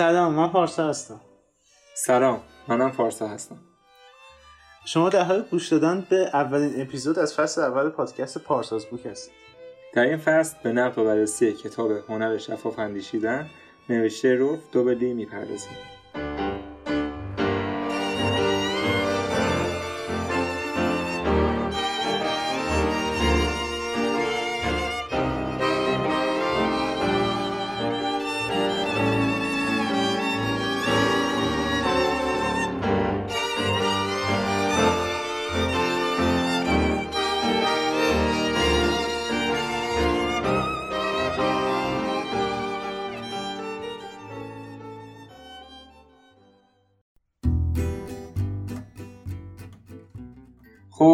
سلام 0.00 0.34
من 0.34 0.48
پارسا 0.48 0.88
هستم. 0.88 1.20
سلام 1.94 2.40
منم 2.68 2.90
فارسا 2.90 3.28
هستم. 3.28 3.58
شما 4.84 5.08
در 5.08 5.22
حال 5.24 5.42
گوش 5.50 5.68
دادن 5.68 6.06
به 6.10 6.30
اولین 6.32 6.82
اپیزود 6.82 7.18
از 7.18 7.34
فصل 7.34 7.60
اول 7.60 7.88
پادکست 7.88 8.38
پارساز 8.38 8.86
بوک 8.86 9.06
هستید. 9.06 9.34
در 9.94 10.02
این 10.02 10.16
فصل 10.16 10.56
به 10.62 10.72
نقد 10.72 10.98
و 10.98 11.04
بررسی 11.04 11.52
کتاب 11.52 11.90
هنر 11.90 12.38
شفاف 12.38 12.78
اندیشیدن 12.78 13.50
نوشته 13.88 14.34
روف 14.34 14.60
دوبلی 14.72 15.14
می‌پردازیم. 15.14 15.76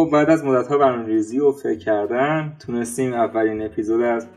بعد 0.09 0.29
از 0.29 0.45
مدت 0.45 0.67
ها 0.67 0.77
برنامه‌ریزی 0.77 1.39
و 1.39 1.51
فکر 1.51 1.79
کردن 1.79 2.53
تونستیم 2.65 3.13
اولین 3.13 3.65
اپیزود 3.65 4.01
از 4.01 4.27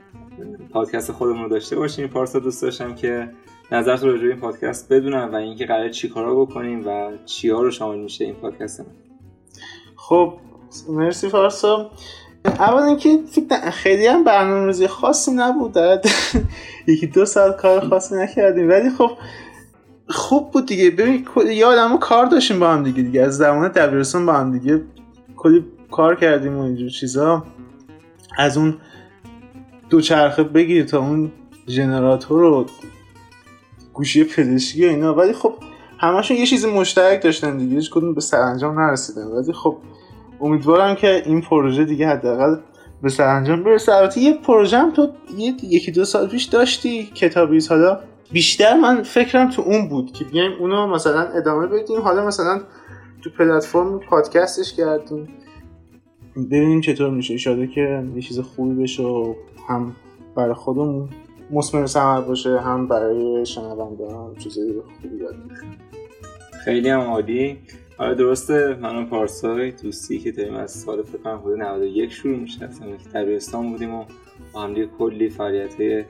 پادکست 0.72 1.12
خودمون 1.12 1.42
رو 1.42 1.48
داشته 1.48 1.76
باشیم 1.76 2.06
پارسا 2.06 2.38
دوست 2.38 2.62
داشتم 2.62 2.94
که 2.94 3.28
نظرت 3.72 4.04
راجع 4.04 4.22
به 4.22 4.28
این 4.28 4.40
پادکست 4.40 4.92
بدونم 4.92 5.32
و 5.32 5.36
اینکه 5.36 5.66
قرار 5.66 5.88
چیکارا 5.88 6.34
بکنیم 6.34 6.86
و 6.86 7.10
چیا 7.24 7.62
رو 7.62 7.70
شامل 7.70 7.98
میشه 7.98 8.24
این 8.24 8.34
پادکست 8.34 8.80
من. 8.80 8.86
خب 9.96 10.34
مرسی 10.88 11.28
پارسا. 11.28 11.90
اول 12.44 12.82
اینکه 12.82 13.18
فکر 13.30 13.70
خیلی 13.70 14.06
هم 14.06 14.24
برنامه‌ریزی 14.24 14.86
خاصی 14.86 15.30
نبود. 15.30 15.76
یکی 16.86 17.06
دو 17.06 17.24
ساعت 17.24 17.56
کار 17.56 17.88
خاصی 17.88 18.14
نکردیم. 18.14 18.68
ولی 18.68 18.90
خب 18.90 19.10
خوب 20.08 20.50
بود 20.50 20.66
دیگه. 20.66 20.90
ببین 20.90 21.26
یه 21.46 21.66
کار 22.00 22.26
داشتیم 22.26 22.60
با 22.60 22.70
هم 22.70 22.82
دیگه 22.82 23.02
دیگه. 23.02 23.22
از 23.22 23.36
زمان 23.36 23.68
دبیرستان 23.68 24.26
با 24.26 24.32
هم 24.32 24.58
دیگه 24.58 24.80
کلی 25.40 25.64
کار 25.90 26.14
کردیم 26.16 26.58
و 26.58 26.62
اینجور 26.62 26.88
چیزا. 26.88 27.44
از 28.38 28.56
اون 28.56 28.76
دوچرخه 29.90 30.42
بگیر 30.42 30.84
تا 30.84 30.98
اون 30.98 31.32
ژنراتور 31.68 32.42
و 32.42 32.66
گوشی 33.92 34.24
پزشکی 34.24 34.86
و 34.86 34.88
اینا. 34.88 35.14
ولی 35.14 35.32
خب 35.32 35.54
همشون 35.98 36.36
یه 36.36 36.46
چیز 36.46 36.64
مشترک 36.64 37.22
داشتن 37.22 37.56
دیگه. 37.56 37.74
هیچ 37.74 37.90
کدوم 37.90 38.14
به 38.14 38.20
سرانجام 38.20 38.80
نرسیدن. 38.80 39.22
ولی 39.22 39.52
خب 39.52 39.76
امیدوارم 40.40 40.94
که 40.94 41.22
این 41.26 41.40
پروژه 41.40 41.84
دیگه 41.84 42.08
حداقل 42.08 42.56
به 43.02 43.08
سرانجام 43.08 43.62
برسه. 43.62 43.94
البته 43.94 44.20
یه 44.20 44.34
پروژه 44.34 44.78
هم 44.78 44.90
تو 44.90 45.08
یکی 45.62 45.92
دو 45.92 46.04
سال 46.04 46.28
پیش 46.28 46.44
داشتی. 46.44 47.04
کتابی 47.04 47.66
حالا 47.68 48.00
بیشتر 48.32 48.74
من 48.74 49.02
فکرم 49.02 49.50
تو 49.50 49.62
اون 49.62 49.88
بود 49.88 50.12
که 50.12 50.24
بیایم 50.24 50.52
اونو 50.60 50.86
مثلا 50.86 51.20
ادامه 51.20 51.66
بدیم. 51.66 52.00
حالا 52.00 52.26
مثلا 52.26 52.60
تو 53.22 53.30
پلتفرم 53.30 53.98
پادکستش 53.98 54.72
کردیم. 54.72 55.28
ببینیم 56.36 56.80
چطور 56.80 57.10
میشه. 57.10 57.36
شده 57.36 57.66
که 57.66 58.04
یه 58.14 58.22
چیز 58.22 58.40
خوبی 58.40 58.82
بشه 58.82 59.02
و 59.02 59.34
هم 59.68 59.96
برای 60.36 60.54
خودمون 60.54 61.08
مسمر 61.50 61.86
سمر 61.86 62.20
باشه 62.20 62.60
هم 62.60 62.88
برای 62.88 63.46
شنونده 63.46 64.12
هم 64.12 64.34
چیزای 64.38 64.72
خوبی 64.72 65.16
یاد 65.16 65.34
خیلی 66.64 66.88
هم 66.88 67.00
عالی. 67.00 67.58
آره 67.98 68.14
درسته. 68.14 68.78
منم 68.80 69.06
پارسای 69.06 69.70
دوستی 69.70 70.18
که 70.18 70.32
داریم 70.32 70.54
از 70.54 70.70
سال 70.70 71.02
فکر 71.02 71.18
کنم 71.18 71.38
حدود 71.38 71.58
91 71.58 72.12
شروع 72.12 72.38
میشه 72.38 72.64
اصلا 72.64 72.86
که 72.96 73.08
دبیرستان 73.14 73.70
بودیم 73.70 73.94
و 73.94 74.04
با 74.52 74.60
هم 74.60 74.86
کلی 74.98 75.28
فعالیت 75.28 76.06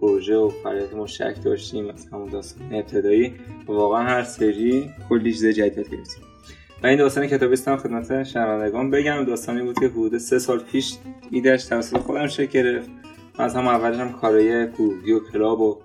پروژه 0.00 0.36
و 0.36 0.48
فعالیت 0.48 0.94
مشترک 0.94 1.44
داشتیم. 1.44 1.88
از 1.88 2.06
همون 2.12 2.28
داستان 2.28 2.74
ابتدایی. 2.74 3.34
و 3.68 3.72
واقعا 3.72 4.02
هر 4.02 4.22
سری 4.22 4.90
کلی 5.08 5.32
چیز 5.32 5.46
جدید 5.46 5.90
گرفتیم. 5.90 6.33
و 6.84 6.86
این 6.86 6.98
داستان 6.98 7.26
کتابیستم 7.26 7.76
خدمت 7.76 8.22
شنوندگان 8.22 8.90
بگم. 8.90 9.24
داستانی 9.24 9.62
بود 9.62 9.78
که 9.78 9.86
حدود 9.86 10.18
سه 10.18 10.38
سال 10.38 10.58
پیش 10.58 10.96
ایدش 11.30 11.64
توسط 11.64 11.96
خودم 11.96 12.26
شکل 12.26 12.62
گرفت. 12.62 12.90
از 13.38 13.56
هم 13.56 13.68
اولش 13.68 13.98
هم 13.98 14.12
کارای 14.12 14.70
گروهی 14.70 15.12
و 15.12 15.20
club 15.32 15.60
و 15.60 15.78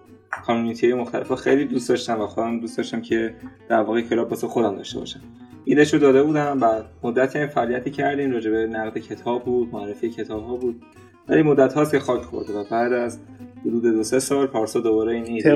community 0.46 0.94
مختلف 0.94 1.34
خیلی 1.34 1.66
دوست 1.66 1.90
داشتم 1.90 2.22
و 2.22 2.28
خودم 2.28 2.60
دوست 2.60 2.78
داشتم 2.78 3.02
که 3.02 3.36
در 3.70 3.82
واقع 3.82 4.02
club 4.02 4.30
واسه 4.30 4.48
خودم 4.48 4.76
داشته 4.76 5.00
باشم. 5.00 5.20
ایده‌شو 5.66 5.98
داده 5.98 6.24
بودم 6.24 6.58
و 6.62 6.82
مدتی 7.04 7.48
فعالیتی 7.48 7.92
کردیم. 7.92 8.31
راجع 8.31 8.52
به 8.52 8.68
نقد 8.68 8.98
کتاب 8.98 9.44
بود 9.44 9.70
معرفی 9.72 10.10
کتاب 10.10 10.44
ها 10.44 10.56
بود. 10.56 10.81
ولی 11.28 11.42
مدت 11.42 11.74
هاست 11.74 11.92
که 11.92 12.00
خاک 12.00 12.22
خورده 12.22 12.54
و 12.54 12.64
بعد 12.72 12.94
از 12.94 13.20
حدود 13.66 13.84
دو 13.84 14.04
سه 14.04 14.20
سال 14.20 14.48
پارسا 14.48 14.80
دوباره 14.80 15.14
این 15.14 15.26
ایده 15.26 15.56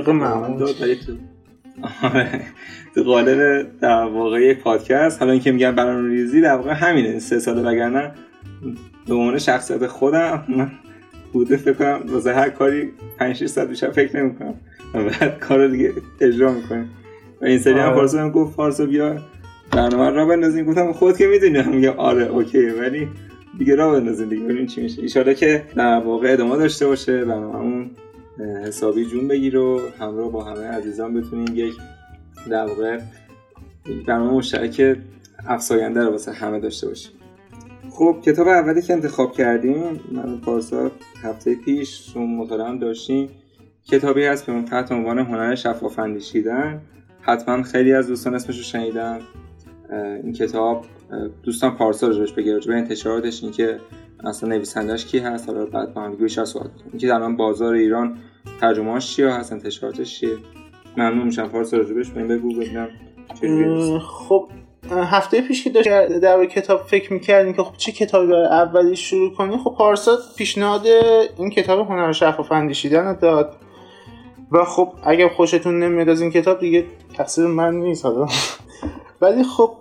داد. 0.60 0.82
ولی. 0.82 1.00
تو 2.96 3.04
قالب 3.04 3.68
در 3.80 4.04
واقع 4.04 4.42
یک 4.42 4.60
پادکست. 4.60 5.20
حالا 5.20 5.32
اینکه 5.32 5.52
میگم 5.52 5.76
برنامه 5.76 6.10
ریزی 6.10 6.42
در 6.42 6.56
واقع 6.56 6.74
همینه. 6.74 7.20
سه 7.20 7.40
ساله 7.40 7.62
وگرنه 7.62 8.12
به 9.08 9.16
عنوان 9.16 9.38
شخصیت 9.38 9.88
خودم 9.88 10.44
من 10.48 10.72
بوده 11.34 11.58
فکر 11.58 11.74
کنم 11.74 12.00
واسه 12.08 12.34
هر 12.34 12.50
کاری 12.50 12.92
5 13.18 13.36
6 13.36 13.46
ساعت 13.46 13.68
بیشتر 13.68 13.92
فکر 13.92 14.24
نمی‌کنم. 14.24 14.54
و 14.94 15.04
بعد 15.04 15.40
کار 15.40 15.68
دیگه 15.68 15.94
اجرا 16.22 16.52
می‌کنیم. 16.52 16.90
و 17.42 17.46
این 17.46 17.60
سری 17.60 17.74
هم 17.74 17.80
آره. 17.80 17.96
پارسا 17.96 18.20
هم 18.22 18.32
گفت 18.32 18.56
پارسا 18.56 18.86
بیا 18.86 19.18
برنامه 19.72 20.10
را 20.10 20.26
بندازیم 20.26 20.66
گفتم 20.66 20.92
خود 20.92 21.18
که 21.18 21.28
می‌دونی. 21.28 21.58
هم 21.58 21.76
میگم 21.76 21.94
آره 21.98 22.28
اوکی 22.28 22.66
ولی 22.66 23.08
دیگه 23.58 23.76
را 23.76 23.92
بندازیم 23.92 24.30
دیگه. 24.30 24.44
ببینیم 24.44 24.66
چی 24.66 24.82
میشه. 24.82 25.20
ان 25.20 25.34
که 25.34 25.64
در 25.76 26.00
واقع 26.00 26.34
ادامه 26.34 26.58
داشته 26.58 26.88
باشه 26.88 27.26
برنامه‌مون 27.26 27.90
حسابی 28.40 29.06
جون 29.06 29.28
بگیر 29.28 29.58
و 29.58 29.82
همراه 30.00 30.32
با 30.32 30.44
همه 30.44 30.68
عزیزان 30.68 31.14
بتونیم 31.14 31.56
یک 31.56 31.74
در 32.50 32.66
واقع 32.66 33.00
برنامه 34.08 34.32
مشترک 34.32 34.98
افساینده 35.48 36.04
رو 36.04 36.12
واسه 36.12 36.32
همه 36.32 36.60
داشته 36.60 36.88
باشیم. 36.88 37.12
خب 37.92 38.18
کتاب 38.26 38.48
اولی 38.48 38.82
که 38.82 38.94
انتخاب 38.94 39.34
کردیم 39.34 40.00
من 40.12 40.38
پارسا 40.38 40.92
هفته 41.24 41.56
پیش 41.56 42.12
اون 42.16 42.36
مطالعه 42.36 42.78
داشتیم. 42.78 43.30
کتابی 43.92 44.26
هست 44.26 44.46
به 44.46 44.62
تحت 44.62 44.92
عنوان 44.92 45.20
هنر 45.20 45.56
شفاف 45.56 46.00
اندیشیدن. 46.00 46.82
حتما 47.22 47.64
خیلی 47.64 47.94
از 47.94 48.08
دوستان 48.08 48.36
اسمش 48.36 48.58
رو 48.58 48.64
شنیدن. 48.64 49.20
این 50.24 50.34
کتاب 50.34 50.86
دوستان 51.44 51.76
پارسا 51.76 52.08
رو 52.08 52.26
بگه 52.38 52.60
به 52.68 52.74
انتشاراتش 52.74 53.44
این 53.44 53.52
که 53.52 53.80
اصلا 54.26 54.50
نویسندش 54.50 55.06
کی 55.06 55.20
هست؟ 55.20 55.50
حالا 55.50 55.66
بعد 55.66 55.94
با 55.94 56.02
هم 56.02 56.16
بیشتر 56.16 56.46
صحبت 56.46 56.70
کنیم. 56.76 56.98
که 56.98 57.14
الان 57.14 57.38
بازار 57.38 57.74
ایران 57.74 58.18
ترجمه‌اش 58.62 59.16
چیه؟ 59.16 59.30
هست 59.30 59.52
انتشاراتش 59.52 60.20
چیه؟ 60.20 60.38
ممنون 60.98 61.26
میشم. 61.26 61.48
فارس 61.48 61.74
راجبش 61.74 62.10
بهم 62.10 62.28
بگو 62.28 62.54
ببینم 62.54 62.90
خب 64.00 64.50
هفته 64.92 65.42
پیش 65.42 65.64
که 65.64 65.70
داشت 65.70 65.90
در 66.08 66.46
کتاب 66.46 66.82
فکر 66.82 67.14
می‌کردیم 67.14 67.54
که 67.54 67.64
خب 67.64 67.78
چه 67.78 67.92
کتابی 67.92 68.28
برای 68.28 68.46
اولی 68.46 68.96
شروع 68.96 69.34
کنیم 69.34 69.58
خب 69.58 69.76
پارسا 69.78 70.18
پیشنهاد 70.38 70.88
این 71.38 71.50
کتاب 71.50 71.80
هنر 71.80 72.12
شفاف 72.12 72.52
اندیشیدن 72.52 73.18
داد. 73.22 73.56
و 74.52 74.64
خب 74.64 74.94
اگر 75.04 75.28
خوشتون 75.28 75.80
نمیاد 75.80 76.10
از 76.10 76.22
این 76.22 76.32
کتاب 76.32 76.60
دیگه 76.60 76.86
تقصیر 77.18 77.46
من 77.46 77.76
نیست 77.76 78.06
حالا. 78.06 78.28
ولی 79.22 79.44
خب 79.44 79.72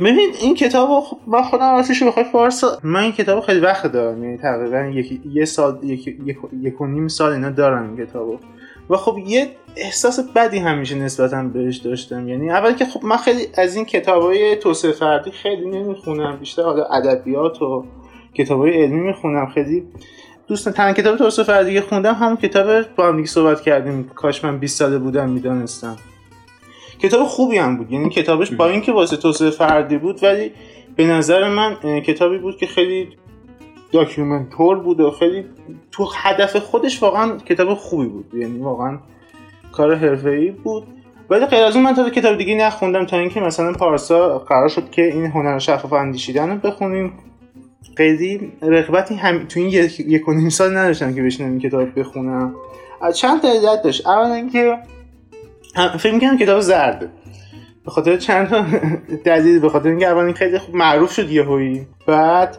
ببین 0.00 0.30
این 0.40 0.54
کتاب 0.54 1.00
خب 1.00 1.16
من 1.26 1.42
خودم 1.42 1.76
راستش 1.76 2.02
بخوای 2.02 2.24
فارس 2.24 2.64
من 2.82 3.00
این 3.00 3.12
کتاب 3.12 3.40
خیلی 3.40 3.60
وقت 3.60 3.86
دارم 3.86 4.24
یعنی 4.24 4.38
تقریبا 4.38 4.78
یک 4.78 5.20
یه 5.30 5.44
سال 5.44 5.78
یک, 5.84 6.16
یک, 6.62 6.80
و 6.80 6.86
نیم 6.86 7.08
سال 7.08 7.32
اینا 7.32 7.50
دارم 7.50 7.82
این 7.82 8.06
کتابو 8.06 8.38
و 8.90 8.96
خب 8.96 9.18
یه 9.26 9.48
احساس 9.76 10.20
بدی 10.20 10.58
همیشه 10.58 10.94
نسبتا 10.94 11.42
بهش 11.42 11.76
داشتم. 11.76 12.28
یعنی 12.28 12.50
اول 12.50 12.72
که 12.72 12.84
خب 12.84 13.04
من 13.04 13.16
خیلی 13.16 13.46
از 13.54 13.76
این 13.76 13.84
کتابای 13.84 14.56
توسعه 14.56 14.92
فردی 14.92 15.30
خیلی 15.30 15.66
نمی‌خونم 15.70 16.36
بیشتر 16.36 16.62
حالا 16.62 16.84
ادبیات 16.84 17.62
و 17.62 17.84
کتابای 18.34 18.82
علمی 18.82 19.00
می‌خونم. 19.00 19.46
خیلی 19.46 19.84
دوست 20.46 20.68
تنها 20.68 20.92
کتاب 20.92 21.16
توسعه 21.16 21.44
فردی 21.44 21.80
خوندم 21.80 22.14
همون 22.14 22.36
کتاب 22.36 22.82
با 22.96 23.06
هم 23.08 23.24
صحبت 23.24 23.60
کردیم. 23.60 24.10
کاش 24.14 24.44
من 24.44 24.58
20 24.58 24.78
ساله 24.78 24.98
بودم 24.98 25.30
می‌دانستم. 25.30 25.96
کتاب 26.98 27.26
خوبی 27.26 27.58
هم 27.58 27.76
بود. 27.76 27.92
یعنی 27.92 28.08
کتابش 28.08 28.50
با 28.50 28.66
اینکه 28.66 28.92
واسه 28.92 29.16
توسعه 29.16 29.50
فردی 29.50 29.98
بود 29.98 30.22
ولی 30.22 30.52
به 30.96 31.06
نظر 31.06 31.48
من 31.48 32.00
کتابی 32.00 32.38
بود 32.38 32.56
که 32.56 32.66
خیلی 32.66 33.08
documentary 33.92 34.78
بود 34.78 35.00
و 35.00 35.10
خیلی 35.10 35.44
تو 35.92 36.08
هدف 36.16 36.56
خودش 36.56 37.02
واقعا 37.02 37.36
کتاب 37.36 37.74
خوبی 37.74 38.06
بود. 38.06 38.34
یعنی 38.34 38.58
واقعا 38.58 38.98
کار 39.72 39.94
حرفه‌ای 39.94 40.50
بود. 40.50 40.84
ولی 41.30 41.46
غیر 41.46 41.64
از 41.64 41.76
اون 41.76 41.84
من 41.84 41.94
تا 41.94 42.10
کتاب 42.10 42.38
دیگه 42.38 42.54
نخوندم 42.54 43.04
تا 43.04 43.18
اینکه 43.18 43.40
مثلا 43.40 43.72
پارسا 43.72 44.38
قرار 44.38 44.68
شد 44.68 44.90
که 44.90 45.02
این 45.02 45.26
هنر 45.26 45.58
شفاف 45.58 45.92
اندیشیدن 45.92 46.50
رو 46.50 46.56
بخونیم. 46.56 47.12
خیلی 47.96 48.52
رغبتی 48.62 49.14
هم 49.14 49.46
تو 49.46 49.60
این 49.60 49.68
یک 49.98 50.28
و 50.28 50.32
نیم 50.32 50.48
سال 50.48 50.76
نداشتم 50.76 51.14
که 51.14 51.22
بشینم 51.22 51.50
این 51.50 51.60
کتاب 51.60 52.00
بخونم. 52.00 52.54
چند 53.14 53.42
تا 53.42 53.48
علت 53.48 53.82
داشت. 53.82 54.06
اولا 54.06 54.34
اینکه 54.34 54.78
فکر 55.76 56.14
می‌کنم 56.14 56.38
کتاب 56.38 56.60
زرده 56.60 57.10
به 57.84 57.90
خاطر 57.90 58.16
چند 58.16 58.48
تا 58.48 58.64
دلیل 59.24 59.58
به 59.58 59.68
خاطر 59.68 59.88
اینکه 59.88 60.06
اول 60.06 60.24
این 60.24 60.34
خیلی 60.34 60.58
خوب 60.58 60.74
معروف 60.74 61.12
شد 61.12 61.30
یهویی. 61.30 61.86
بعد 62.06 62.58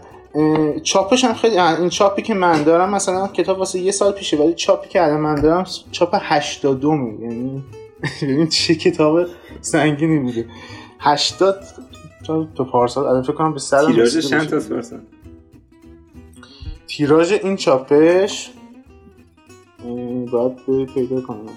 چاپش 0.83 1.23
هم 1.23 1.33
خیلی 1.33 1.59
این 1.59 1.89
چاپی 1.89 2.21
که 2.21 2.33
من 2.33 2.63
دارم 2.63 2.89
مثلا 2.89 3.27
کتاب 3.27 3.59
واسه 3.59 3.79
یه 3.79 3.91
سال 3.91 4.11
پیشه 4.11 4.37
ولی 4.37 4.53
چاپی 4.53 4.89
که 4.89 5.03
الان 5.03 5.19
من 5.19 5.35
دارم 5.35 5.65
چاپ 5.91 6.09
82 6.21 7.17
یعنی 7.21 7.63
ببین 8.21 8.47
چه 8.57 8.75
کتاب 8.75 9.27
سنگینی 9.61 10.19
بوده. 10.19 10.45
80 10.99 11.63
تا 12.27 12.47
تو 12.55 12.65
پارسال. 12.65 13.05
الان 13.05 13.23
فکر 13.23 13.33
کنم 13.33 13.53
به 13.53 13.59
سر 13.59 13.85
تیراژش 13.85 14.27
چند 14.29 14.49
تا 14.49 14.59
پرسن 14.59 15.01
تیراژ 16.87 17.31
این 17.31 17.55
چاپش 17.55 18.51
باید 20.31 20.85
پیدا 20.93 21.21
کنم. 21.21 21.49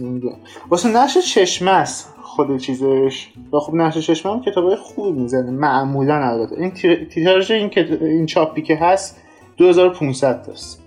نمی‌دونم. 0.00 0.36
واسه 0.70 0.88
نشر 0.88 1.20
چشمه 1.20 1.70
است 1.70 2.14
خود 2.22 2.56
چیزش. 2.56 3.28
و 3.52 3.58
خب 3.58 3.74
نشر 3.74 4.00
چشمه 4.00 4.32
هم 4.32 4.40
کتابای 4.42 4.76
خوبی 4.76 5.20
می‌زنه. 5.20 5.50
معمولا 5.50 6.14
البته. 6.14 6.56
این 6.60 6.70
تیراژ 7.08 7.50
این, 7.50 7.70
کت- 7.70 8.02
این 8.02 8.26
چاپی 8.26 8.62
که 8.62 8.76
هست 8.76 9.20
2500 9.56 10.42
تاست. 10.42 10.82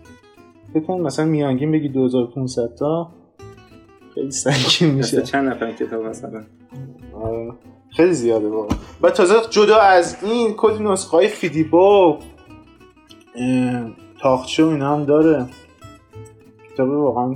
فکر 0.74 0.84
کنم 0.84 1.02
مثلا 1.02 1.26
میانگین 1.26 1.72
بگی 1.72 1.90
2500 1.90 2.76
تا 2.76 3.10
خیلی 4.16 4.32
سنگین 4.32 4.96
میشه. 4.96 5.22
چند 5.22 5.50
نفر 5.50 5.72
کتاب 5.72 6.06
مثلا 6.06 6.44
آره. 7.24 7.54
خیلی 7.90 8.14
زیاده 8.14 8.48
واقعا. 8.50 8.78
و 9.02 9.10
تازه 9.10 9.36
جدا 9.50 9.78
از 9.78 10.18
این 10.24 10.54
کلی 10.54 10.84
نسخه 10.84 11.18
های 11.18 11.28
فیدیبو 11.28 12.18
تاخچه 14.22 14.64
و 14.64 14.68
اینا 14.68 14.96
هم 14.96 15.04
داره. 15.06 15.46
کتاب 16.74 16.90
واقعا 16.90 17.36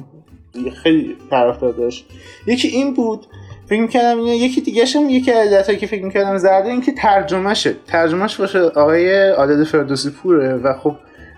خیلی 0.84 1.16
طرفدار 1.30 1.74
داشت. 1.74 2.06
یکی 2.48 2.68
این 2.68 2.94
بود 2.94 3.26
فکر 3.66 3.82
می‌کردم 3.82 4.20
اینه 4.20 4.38
یکی 4.38 4.62
دیگه 4.62 4.86
هم 4.96 5.10
یکی 5.10 5.32
علت 5.32 5.80
که 5.80 5.88
فکر 5.88 6.06
می‌کردم 6.06 6.38
زرده 6.38 6.70
این 6.70 6.82
که 6.82 6.92
ترجمهشه. 6.92 7.76
ترجمهش 7.88 8.36
باشه 8.36 8.60
آقای 8.60 9.30
عادل 9.30 9.64
فردوسی 9.64 10.10
پوره 10.10 10.56
و 10.56 10.74
خب 10.74 10.96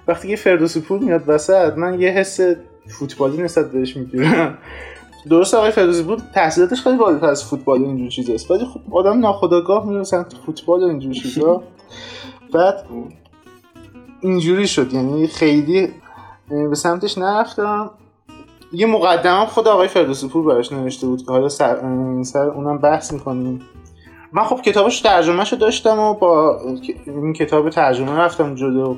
وقتی 0.07 0.27
که 0.27 0.35
فردوسی 0.35 0.81
پور 0.81 0.99
میاد 0.99 1.23
وسط 1.27 1.77
من 1.77 2.01
یه 2.01 2.09
حس 2.09 2.39
فوتبالی 2.87 3.37
نسبت 3.37 3.71
بهش 3.71 3.97
می‌گیرم. 3.97 4.57
درست 5.29 5.53
آقای 5.53 5.71
فردوسی 5.71 6.03
پور؟ 6.03 6.19
تحصیلاتش 6.35 6.81
خیلی 6.81 6.97
بالاتر 6.97 7.25
از 7.25 7.43
فوتبال 7.43 7.81
و 7.81 7.85
اینجور 7.85 8.09
چیزاست. 8.09 8.51
ولی 8.51 8.65
خب 8.65 8.79
آدم 8.91 9.19
ناخداگاه 9.19 9.87
میره 9.87 10.03
سمت 10.03 10.33
فوتبال 10.45 10.83
و 10.83 10.87
اینجور 10.87 11.13
چیزا. 11.13 11.63
بعد 12.53 12.85
اینجوری 14.21 14.67
شد. 14.67 14.93
یعنی 14.93 15.27
خیلی 15.27 15.89
به 16.49 16.75
سمتش 16.75 17.17
نرفتم. 17.17 17.91
یه 18.73 18.85
مقدمه 18.85 19.45
خود 19.45 19.67
آقای 19.67 19.87
فردوسی 19.87 20.27
پور 20.27 20.45
براش 20.45 20.71
نوشته 20.71 21.07
بود 21.07 21.25
که 21.25 21.31
حالا 21.31 21.49
سر, 21.49 21.77
سر 22.23 22.49
اونم 22.49 22.77
بحث 22.77 23.13
می‌کنیم. 23.13 23.61
من 24.31 24.43
خب 24.43 24.61
کتابش 24.61 25.01
ترجمه 25.01 25.45
شو 25.45 25.55
داشتم 25.55 25.99
و 25.99 26.13
با 26.13 26.61
این 27.05 27.33
کتاب 27.33 27.69
ترجمه 27.69 28.11
رفتم 28.11 28.55
جلو. 28.55 28.95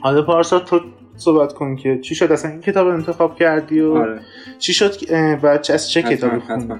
حالا 0.00 0.22
پارسا 0.22 0.58
تو 0.58 0.80
صحبت 1.16 1.52
کن 1.52 1.76
که 1.76 1.98
چی 1.98 2.14
شد؟ 2.14 2.32
اصلا 2.32 2.50
این 2.50 2.60
کتاب 2.60 2.86
رو 2.88 2.94
انتخاب 2.94 3.36
کردی 3.36 3.80
و 3.80 3.94
آره. 3.94 4.20
چی 4.58 4.72
شد 4.72 4.92
چه- 5.62 5.72
از 5.74 5.90
چه 5.90 6.02
کتابی. 6.02 6.40
خوندی؟ 6.40 6.74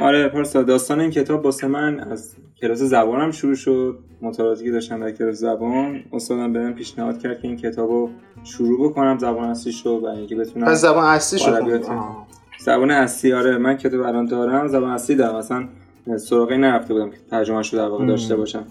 آره 0.00 0.28
پارسا 0.28 0.62
داستان 0.62 1.00
این 1.00 1.10
کتاب 1.10 1.44
واسه 1.44 1.66
من 1.66 2.00
از 2.00 2.36
کلاس 2.60 2.78
زبانم 2.78 3.30
شروع 3.30 3.54
شد. 3.54 3.98
مطالعاتی 4.22 4.64
که 4.64 4.70
داشتم 4.70 5.00
در 5.00 5.10
کلاس 5.10 5.34
زبان 5.36 6.04
استادم 6.12 6.52
بهم 6.52 6.74
پیشنهاد 6.74 7.18
کرد 7.22 7.40
که 7.40 7.48
این 7.48 7.56
کتاب 7.56 7.90
رو 7.90 8.10
شروع 8.44 8.88
بکنم 8.90 9.18
زبان 9.18 9.48
اصلیش 9.48 9.86
رو 9.86 10.00
برای 10.00 10.18
اینکه 10.18 10.36
بتونم 10.36 10.66
پس 10.66 10.80
زبان 10.80 11.04
اصلی. 11.04 11.52
آه. 11.88 12.26
زبان 12.58 12.90
اصلی 12.90 13.32
آره 13.32 13.58
من 13.58 13.76
کتاب 13.76 14.00
الان 14.00 14.26
دارم 14.26 14.68
زبان 14.68 14.90
اصلی 14.90 15.16
دارم 15.16 15.34
اصلا 15.34 15.68
سراغی 16.16 16.58
نرفته 16.58 16.94
بودم 16.94 17.10
که 17.10 17.16
ترجمه 17.30 17.56
رو 17.56 17.78
در 17.78 17.88
واقع. 17.88 18.06
داشته 18.06 18.36
باشم 18.36 18.64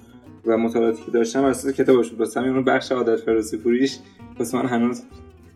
و 0.46 0.58
مطالعاتی 0.58 1.04
که 1.06 1.12
داشتم 1.12 1.42
بر 1.42 1.48
اساس 1.48 1.74
کتابش 1.74 2.10
بود 2.10 2.20
واسه 2.20 2.40
همین 2.40 2.54
اون 2.54 2.64
بخش 2.64 2.92
عادت 2.92 3.20
فردوسی 3.20 3.58
پوریش 3.58 3.98
واسه 4.40 4.58
من 4.58 4.66
هنوز 4.66 5.02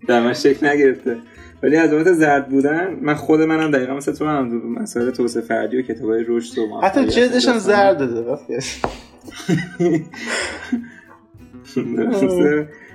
در 0.08 0.20
من 0.20 0.34
شکل 0.34 0.68
نگرفته 0.68 1.18
ولی 1.64 1.76
از 1.76 1.92
لحاظ 1.92 2.08
زرد 2.08 2.50
بودن 2.50 2.98
من 3.02 3.14
خود 3.14 3.42
منم 3.42 3.72
دقیقا 3.72 3.94
مثل 3.94 4.14
تو 4.14 4.26
هم 4.26 4.72
مسائل 4.82 5.12
توسعه 5.12 5.42
فردی 5.44 5.78
و 5.78 5.82
کتابای 5.82 6.26
رشد 6.28 6.58
و 6.58 6.82
حتی 6.82 7.06
جلدش 7.06 7.48
هم. 7.48 7.58
زرد 7.58 7.98
داده؟ 7.98 8.38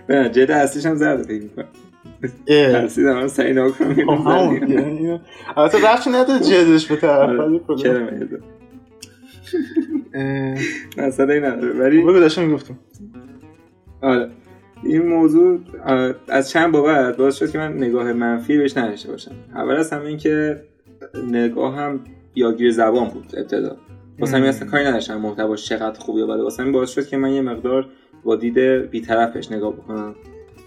نه 0.08 0.28
جلد 0.28 0.50
اصلیش 0.50 0.87
هم 0.87 0.94
زرده 0.94 1.22
فکر 1.22 1.43
می‌کنم. 1.43 1.64
ترسیدم 2.46 3.10
الان 3.16 3.28
سعی 3.28 3.52
نکنم 3.52 3.94
خب 4.16 4.69
یعنی- 4.70 5.20
البته 5.56 5.78
رفتی 5.93 6.10
نداره 6.10 6.40
جلدش 6.40 6.87
به 6.87 6.96
طرف 6.96 7.38
ولی 7.40 7.60
کلا. 7.66 7.76
چرا 7.76 8.08
اه، 10.14 10.54
مسئله 10.99 11.40
نداره 11.40 11.72
ولی 11.72 12.00
بگو 12.02 12.12
داشتم 12.12 12.43
می‌گفتم. 12.44 12.78
آره. 14.02 14.28
این 14.84 15.06
موضوع 15.06 15.58
آه، 15.87 16.14
از 16.28 16.50
چند 16.50 16.72
بابت 16.72 17.16
باعث 17.16 17.37
شد 17.37 17.50
که 17.50 17.58
من 17.58 17.72
نگاه 17.72 18.12
منفی 18.12 18.58
بهش 18.58 18.76
نداشته 18.76 19.10
باشم. 19.10 19.31
اول 19.54 19.76
از 19.76 19.93
همه 19.93 20.04
این 20.04 20.16
که 20.16 20.60
نگاه 21.31 21.76
هم 21.76 22.00
یادگیر 22.34 22.70
زبان 22.70 23.08
بود 23.08 23.25
ابتدا. 23.37 23.76
واسه 24.19 24.37
همین 24.37 24.49
اصلا 24.49 24.69
کاری 24.69 24.84
نداشتم 24.84 25.16
محتواش 25.20 25.69
چقدر 25.69 26.00
خوبه 26.00 26.25
ولی 26.26 26.43
واسه 26.43 26.62
همین 26.62 26.72
باعث 26.75 26.90
شد 26.90 27.06
که 27.06 27.16
من 27.16 27.31
یه 27.32 27.43
مقدار 27.43 27.87
با 28.25 28.37
دید 28.37 28.59
بیطرف 28.91 29.33
بهش 29.33 29.53
نگاه 29.53 29.73
بکنم. 29.73 30.15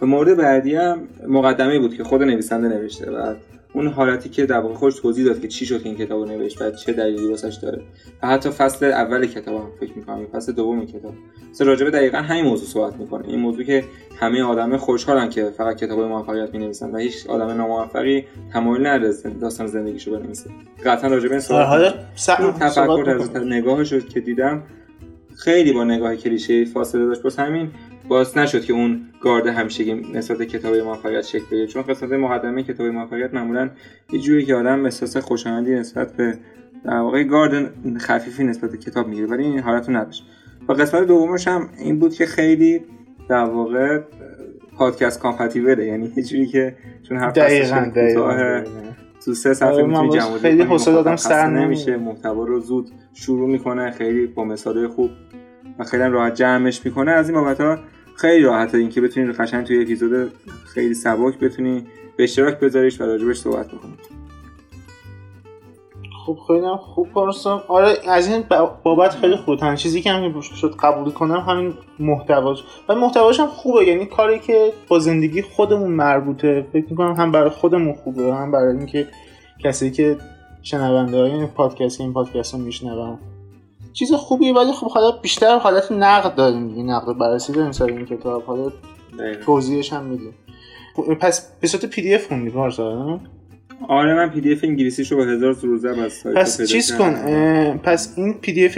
و 0.02 0.06
مورد 0.06 0.38
بعدی 0.38 0.76
هم 0.76 1.00
مقدمه 1.28 1.80
بود 1.80 1.94
که 1.98 2.04
خود 2.04 2.24
نویسنده 2.24 2.68
نوشته 2.68 3.12
و 3.12 3.34
اون 3.74 3.88
حالتی 3.88 4.30
که 4.30 4.46
در 4.46 4.60
واقع 4.60 4.74
خودش 4.74 5.00
توضیح 5.00 5.26
داد 5.26 5.42
که 5.42 5.48
چی 5.48 5.66
شد 5.66 5.84
که 5.84 5.90
این 5.90 5.98
کتاب 5.98 6.20
رو 6.20 6.26
نوشت 6.26 6.62
و 6.62 6.72
چه 6.72 6.94
دلیلی 6.94 7.28
واسش 7.28 7.56
داره. 7.56 7.82
و 8.24 8.28
حتی 8.28 8.50
فصل 8.50 8.86
اول 8.86 9.26
کتاب 9.26 9.56
هم 9.56 9.70
فکر 9.80 9.92
می‌کنم 9.96 10.26
فصل 10.26 10.52
دوم 10.52 10.86
کتاب. 10.86 11.14
مثلا 11.52 11.68
راجع 11.68 11.86
به 11.86 11.92
دقیقا 11.92 12.18
همین 12.18 12.46
موضوع 12.46 12.68
صحبت 12.68 13.00
می‌کنه. 13.00 13.28
این 13.28 13.40
موضوع 13.40 13.64
که 13.64 13.84
همه 14.20 14.44
آدم 14.44 14.78
خوشحالن 14.78 15.30
که 15.30 15.46
فقط 15.58 15.78
کتاب 15.78 16.00
موفقیت 16.00 16.54
می 16.54 16.60
نویسن 16.60 16.92
و 16.92 16.98
هیچ 16.98 17.28
آدم 17.28 17.48
ناموفقی 17.48 18.26
تمایل 18.54 18.88
نداره 18.88 19.14
داستان 19.42 19.68
زندگیشو 19.68 20.20
بنویسه. 20.20 20.50
قطعا 20.86 21.10
راجع 21.10 21.28
به 21.28 21.32
این 21.32 21.40
صحبت 21.40 21.68
حالا 21.68 21.94
تفکر 22.60 23.10
از. 23.10 23.36
نگاهش 23.36 23.94
که 23.94 24.20
دیدم 24.20 24.64
خیلی 25.38 25.74
با 25.74 25.84
نگاه 25.84 26.16
کلیشه 26.16 26.66
فاصله 26.66 27.06
داشت. 27.06 27.24
بس 27.24 27.40
همین 27.40 27.72
باعث 28.08 28.38
نشد 28.38 28.62
که 28.62 28.74
اون 28.74 29.02
گارد 29.22 29.48
همیشگی 29.48 29.94
نسبت 29.94 30.38
به 30.38 30.46
کتاب 30.46 30.76
موفقیت 30.76 31.22
شکل 31.22 31.46
بگیره. 31.52 31.68
چون 31.68 31.82
قسمت 31.82 32.12
مقدمه 32.12 32.64
کتاب 32.64 32.88
موفقیت 32.88 33.34
معمولا 33.34 33.70
یه 34.14 34.20
جوری 34.20 34.46
که 34.46 34.56
آدم 34.56 34.86
احساس 34.86 35.18
خوشایندی 35.18 35.76
نسبت 35.76 36.14
به 36.14 36.38
در 36.86 36.98
واقع 36.98 37.24
گارد 37.24 37.74
خفیفی 37.98 38.44
نسبت 38.44 38.72
به 38.72 38.78
کتاب 38.78 39.08
می‌گیره. 39.08 39.28
ولی 39.28 39.44
این 39.44 39.60
حالت 39.60 39.90
رو 39.90 39.96
نداشت. 39.96 40.24
و 40.70 40.74
قسمت 40.74 41.08
دومش 41.08 41.48
هم 41.48 41.70
این 41.80 42.00
بود 42.00 42.14
که 42.14 42.26
خیلی 42.26 42.82
در 43.30 43.44
واقع 43.44 44.02
پادکست 44.78 45.20
کامپتیبله. 45.20 45.86
یعنی 45.86 46.12
یه 46.16 46.24
جوری 46.24 46.48
که 46.48 46.76
چون 47.10 47.30
دقیقاً 47.30 47.92
کوتاه، 47.96 48.62
دقیقاً. 48.62 48.62
تو 49.26 49.34
سه 49.34 49.54
صفحه 49.54 49.70
آره، 49.70 49.84
می‌تونی 49.84 50.10
جمع 50.10 50.38
خیلی 50.38 50.64
حوصله 50.64 50.96
آدم 50.96 51.16
سر. 51.16 51.50
نمیشه 51.50 51.98
محتوا 51.98 52.44
رو 52.46 52.60
زود 52.60 52.92
شروع 53.14 53.50
می‌کنه 53.50 53.92
خیلی 53.92 54.28
با 54.28 54.44
مثال 54.44 54.88
خوب 54.88 55.10
و 55.80 55.84
خیلی 55.84 56.04
راحت 56.04 56.36
جمعش 56.36 56.86
می‌کنه 56.86 57.12
از 57.12 57.30
این 57.30 57.42
بابت 57.42 57.62
ها 57.62 57.80
خیلی 58.16 58.44
راحته 58.44 58.78
اینکه 58.78 59.02
بتونی 59.02 59.32
قشنگ 59.32 59.66
توی 59.66 59.82
اپیزود 59.82 60.32
خیلی 60.66 60.94
سبک 60.94 61.40
بتونی 61.40 61.88
به 62.18 62.24
اشتراک 62.24 62.60
بذاریش 62.60 63.02
و 63.02 63.04
راجبش 63.04 63.38
صحبت 63.38 63.68
بکنی 63.68 63.94
خب 66.26 66.38
خیلی 66.48 66.66
هم 66.66 66.78
خوب 66.78 67.10
پارسا 67.12 67.64
آره 67.68 67.98
از 68.08 68.28
این 68.28 68.44
با- 68.50 68.78
بابت 68.84 69.16
خیلی 69.16 69.36
خوب. 69.36 69.60
تنها 69.60 69.76
چیزی 69.76 70.02
که 70.02 70.12
هم 70.12 70.42
شد 70.42 70.76
قبول 70.80 71.12
کنم 71.12 71.40
همین 71.40 71.74
محتواش. 72.00 72.64
و 72.90 72.96
محتواش 72.96 73.40
هم 73.40 73.48
خوبه. 73.48 73.86
یعنی 73.86 74.06
کاری 74.06 74.40
که 74.40 74.74
با 74.88 75.00
زندگی 75.00 75.42
خودمون 75.42 75.92
مربوطه. 75.92 76.68
فکر 76.74 76.86
می‌کنم 76.90 77.14
هم 77.14 77.32
برای 77.32 77.50
خودمون 77.50 77.94
خوبه 77.94 78.36
هم 78.36 78.52
برای 78.52 78.78
اینکه 78.78 79.08
کسی 79.64 79.92
که 79.92 80.18
شنونده 80.64 81.18
های 81.20 81.32
این 81.32 81.48
پادکست 81.48 82.02
این 82.02 82.14
پادکست 82.14 82.54
رو 82.54 82.60
میشنون. 82.60 83.18
چیز 83.94 84.14
خوبیه 84.14 84.54
ولی 84.54 84.72
خب 84.72 84.92
حالا 84.92 85.12
بیشتر 85.12 85.58
حالت 85.60 85.92
نقد 85.92 86.36
داریم 86.36 86.68
دیگه. 86.68 86.84
نقد 86.84 87.18
بررسی 87.18 87.54
داریم 87.54 87.72
سر 87.72 87.86
این 87.86 88.06
کتاب. 88.06 88.44
حالا. 88.44 88.72
توضیحش 89.46 89.94
هم 89.94 90.04
میدیم. 90.04 90.34
پس 91.20 91.52
به 91.62 91.68
صورت 91.68 91.86
PDF 91.86 92.28
خوندی 92.28 92.50
پارسا؟ 92.50 93.20
آره 93.90 94.14
من 94.14 94.30
PDF 94.30 94.64
انگلیسیش 94.64 95.12
رو 95.12 95.18
با 95.18 95.24
هزار 95.24 95.54
زور 95.54 95.78
و 95.78 95.83
ضرب 95.83 96.00
از 96.06 96.14
سایت 96.14 96.38
پس 96.38 96.62
چیز. 96.62 96.98
کن 96.98 97.14
پس 97.78 98.14
این 98.18 98.34
PDF 98.34 98.78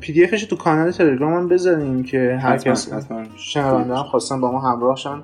PDF 0.00 0.24
ش 0.24 0.44
تو 0.44 0.56
کانال 0.56 0.90
تلگرام 0.90 1.34
هم 1.34 1.48
بذاریم 1.48 2.02
که 2.02 2.38
هر 2.42 2.56
کس 2.56 2.90
شنونده 3.36 3.94
خواستن 3.94 4.40
با 4.40 4.50
ما 4.50 4.60
همراه 4.60 4.96
شن. 4.96 5.22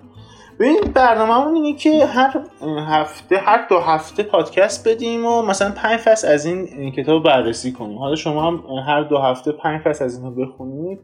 ببین 0.61 0.81
برنامه‌مون 0.95 1.55
اینه 1.55 1.79
که 1.79 2.07
هر 2.07 2.45
هفته 2.89 3.37
هر 3.37 3.67
دو 3.69 3.79
هفته 3.79 4.23
پادکست 4.23 4.89
بدیم 4.89 5.27
و 5.27 5.43
مثلا 5.43 5.71
پنج 5.71 6.01
فصل 6.01 6.29
از 6.29 6.47
این 6.47 6.91
کتاب 6.93 7.25
بررسی 7.25 7.73
کنیم. 7.73 7.99
حالا 7.99 8.17
شما 8.17 8.51
هم 8.51 8.63
هر 8.87 9.03
دو 9.03 9.19
هفته 9.19 9.53
پنج 9.53 9.81
فصل 9.81 10.05
از 10.05 10.19
اینو 10.19 10.31
بخونید. 10.31 11.01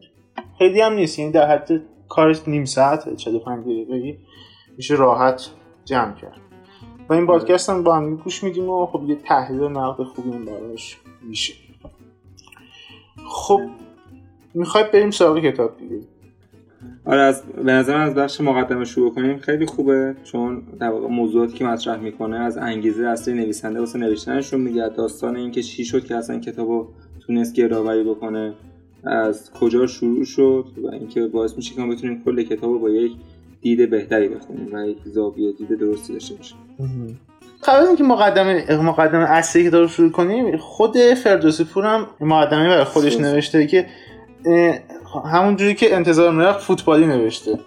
خیلی 0.59 0.81
هم 0.81 0.93
نیست 0.93 1.19
یعنی 1.19 1.33
در 1.33 1.49
حد 1.49 1.71
کارش 2.09 2.49
نیم 2.49 2.65
ساعت 2.65 3.17
45 3.17 3.65
دقیقه 3.65 4.19
میشه 4.77 4.95
راحت 4.95 5.51
جمع 5.85 6.15
کرد. 6.15 6.41
و 7.09 7.13
این 7.13 7.27
پادکست 7.27 7.71
هم 7.71 7.83
با 7.83 7.97
هم 7.97 8.17
گوش 8.17 8.45
میدیم 8.45 8.69
و 8.69 8.87
خب 8.87 9.03
یه 9.09 9.17
تحلیل 9.17 9.61
و 9.61 9.69
نقد 9.69 10.03
خوبی 10.03 10.31
هم 10.31 10.45
براش 10.45 10.99
میشه. 11.23 11.55
خب 13.29 13.61
می‌خوای 14.55 14.85
بریم 14.93 15.11
سراغ 15.11 15.39
کتاب 15.39 15.77
دیگه؟ 15.79 16.01
آره 17.05 17.21
از 17.21 17.43
به 17.43 17.73
نظر 17.73 17.97
از 17.97 18.15
بخش 18.15 18.41
مقدمه 18.41 18.85
شروع 18.85 19.15
کنیم. 19.15 19.39
خیلی 19.39 19.67
خوبه 19.67 20.17
چون 20.25 20.63
در 20.81 20.91
واقع 20.91 21.09
موضوعاتی 21.09 21.53
که 21.53 21.65
مطرح 21.65 22.01
می‌کنه 22.01 22.39
از 22.39 22.59
انگیزه 22.59 23.07
اصلی 23.07 23.35
نویسنده 23.35 23.81
واسه 23.81 23.99
نوشتنشون 23.99 24.61
میگه 24.61 24.89
داستان 24.89 25.37
اینکه 25.37 25.63
چی 25.63 25.85
شد 25.85 26.05
که 26.05 26.17
اصلا 26.17 26.39
کتابو 26.39 26.87
تونست 27.21 27.55
گردآوری 27.55 28.05
بکنه 28.05 28.55
از 29.05 29.53
کجا 29.53 29.87
شروع 29.87 30.25
شد 30.25 30.67
و 30.83 30.87
اینکه 30.87 31.27
باعث 31.27 31.57
میشه 31.57 31.75
که 31.75 31.81
ما 31.81 31.95
بتونیم 31.95 32.23
کل 32.25 32.43
کتاب 32.43 32.81
با 32.81 32.91
یک 32.91 33.13
دید 33.67 33.91
بهتری 33.91 34.29
بخونیم 34.29 34.75
و 34.75 34.87
یک 34.87 34.99
زاویه 35.05 35.53
دید 35.53 35.79
درستی 35.79 36.13
داشته 36.13 36.35
باشیم. 36.35 36.59
قبل 37.65 37.77
از 37.77 37.89
اینکه 37.89 38.05
مقدمه 38.05 38.77
مقدمه 38.83 39.31
اصلی 39.31 39.69
کتاب 39.69 39.81
رو 39.81 39.89
شروع 39.89 40.11
کنیم 40.11 40.57
خود 40.57 40.97
فردوسی 41.25 41.65
پور 41.65 41.85
هم 41.85 42.07
مقدمه 42.21 42.69
برای 42.69 42.85
خودش 42.85 43.21
نوشته 43.21 43.67
که 43.67 43.87
همون 45.25 45.57
جوری 45.57 45.75
که 45.75 45.95
انتظار 45.95 46.33
می‌رفت 46.33 46.61
فوتبالی 46.61 47.07
نوشته. 47.07 47.59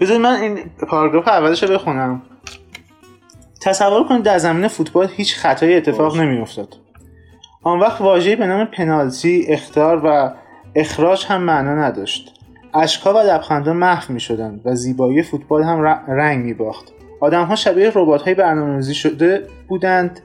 بذارید 0.00 0.22
من 0.22 0.40
این 0.40 0.58
پاراگراف 0.88 1.28
اولش 1.28 1.62
رو 1.62 1.74
بخونم. 1.74 2.22
تصور 3.60 4.08
کنید 4.08 4.22
در 4.22 4.38
زمین 4.38 4.68
فوتبال 4.68 5.08
هیچ 5.16 5.36
خطایی 5.36 5.74
اتفاق 5.74 6.16
نمیافتاد. 6.16 6.76
آن 7.62 7.80
وقت 7.80 8.00
واژه‌ای 8.00 8.36
به 8.36 8.46
نام 8.46 8.64
پنالتی 8.64 9.46
اختار 9.48 10.00
و 10.04 10.34
اخراج 10.74 11.26
هم 11.26 11.42
معنا 11.42 11.74
نداشت. 11.74 12.33
اشکها 12.74 13.14
و 13.14 13.18
لبخندها 13.18 13.74
محو 13.74 14.12
می 14.12 14.20
و 14.64 14.74
زیبایی 14.74 15.22
فوتبال 15.22 15.62
هم 15.62 15.82
رنگ 16.08 16.44
می 16.44 16.54
باخت 16.54 16.92
آدم 17.20 17.44
ها 17.44 17.56
شبیه 17.56 17.92
ربات 17.94 18.22
های 18.22 18.34
برنامه‌ریزی 18.34 18.94
شده 18.94 19.46
بودند 19.68 20.20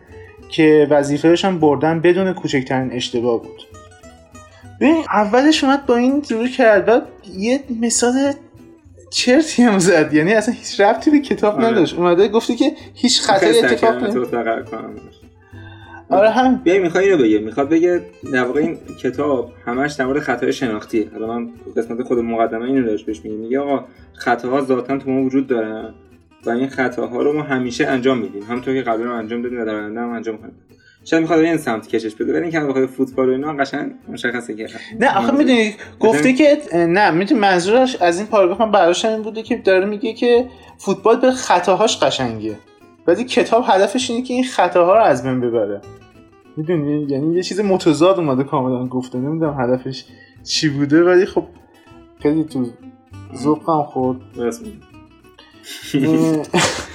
که 0.49 0.87
وظیفهشان 0.89 1.59
بردن 1.59 1.99
بدون 1.99 2.33
کوچکترین 2.33 2.93
اشتباه 2.93 3.41
بود. 3.41 3.67
ببین 4.81 5.03
اولش 5.13 5.63
اومد 5.63 5.85
با 5.85 5.95
این 5.95 6.23
شروع 6.29 6.47
کرد 6.47 6.85
بعد 6.85 7.03
یه 7.37 7.59
مثال 7.81 8.33
چرتی 9.09 9.63
هم 9.63 9.79
زد. 9.79 10.13
یعنی 10.13 10.33
اصلا 10.33 10.53
هیچ 10.53 10.79
ربطی 10.79 11.11
به 11.11 11.19
کتاب 11.19 11.55
آره. 11.55 11.67
نداشت. 11.67 11.95
اومده 11.95 12.27
گفتی 12.27 12.55
که 12.55 12.71
هیچ 12.93 13.21
خطایی 13.21 13.59
اتفاق 13.59 13.95
نمیفته 13.95 15.18
آره 16.09 16.29
هم 16.29 16.61
بیا 16.63 16.81
می‌خواد 16.81 17.03
اینو 17.03 17.17
بگه 17.17 17.39
می‌خواد 17.39 17.69
بگه 17.69 18.01
در 18.33 18.43
واقع 18.43 18.59
این 18.59 18.77
کتاب 19.03 19.51
همش 19.65 19.93
در 19.93 20.05
مورد 20.05 20.19
خطای 20.19 20.53
شناختی. 20.53 21.09
حالا 21.13 21.27
من 21.27 21.49
قسمت 21.77 22.03
خود 22.03 22.17
مقدمه 22.17 22.65
اینو 22.65 22.85
داشت 22.85 23.05
بهش 23.05 23.21
میگه 23.23 23.35
میگه 23.35 23.59
آقا 23.59 23.85
خطاها 24.13 24.61
ذاتا 24.61 24.97
تو 24.97 25.11
ما 25.11 25.23
وجود 25.23 25.47
دارن 25.47 25.93
و 26.45 26.49
این 26.49 26.69
خطاها 26.69 27.21
رو 27.21 27.33
ما 27.33 27.41
همیشه 27.41 27.87
انجام 27.87 28.17
میدیم. 28.17 28.43
همونطور 28.43 28.73
که 28.73 28.81
قبلا 28.81 29.13
انجام 29.13 29.41
دادیم 29.41 29.61
و 29.61 29.65
در 29.65 29.75
آینده 29.75 29.99
هم 29.99 30.09
انجام 30.09 30.37
خواهیم 30.37 30.55
شاید 31.05 31.21
می‌خواد 31.21 31.39
این 31.39 31.57
سمت 31.57 31.87
کشش 31.87 32.15
بده. 32.15 32.33
ولی 32.33 32.41
اینکه 32.41 32.59
بخواد 32.59 32.85
فوتبال 32.85 33.29
و 33.29 33.31
اینا 33.31 33.53
قشنگ 33.53 33.91
مشخصه 34.07 34.55
که 34.55 34.67
نه 34.99 35.17
آخه 35.17 35.31
می‌دونی 35.31 35.73
گفته 35.99 36.33
که 36.33 36.57
نه 36.73 37.11
می‌دونی 37.11 37.41
منظورش 37.41 37.95
از 38.01 38.17
این 38.17 38.27
پاراگراف 38.27 38.61
من 38.61 38.71
براش 38.71 39.05
این 39.05 39.21
بوده 39.21 39.43
که 39.43 39.57
داره 39.57 39.85
میگه 39.85 40.13
که 40.13 40.45
فوتبال 40.77 41.19
به 41.19 41.31
خطاهاش 41.31 42.03
قشنگه. 42.03 42.55
ولی 43.09 43.23
کتاب 43.23 43.63
هدفش 43.67 44.09
اینه 44.09 44.23
که 44.23 44.33
این 44.33 44.43
خطاها 44.43 44.95
رو 44.95 45.03
از 45.03 45.23
بین 45.23 45.41
ببره. 45.41 45.81
می‌دونی؟ 46.57 47.07
یعنی 47.09 47.35
یه 47.35 47.43
چیز 47.43 47.59
متضاد 47.59 48.19
اومده 48.19 48.43
کاملا 48.43 48.85
گفته. 48.85 49.17
نمی‌دونم 49.17 49.61
هدفش 49.61 50.05
چی 50.43 50.69
بوده 50.69 51.03
ولی 51.03 51.25
خب 51.25 51.43
خیلی 52.21 52.43
تو 52.43 52.65
ذوقم 53.35 53.83
خورد. 53.83 54.17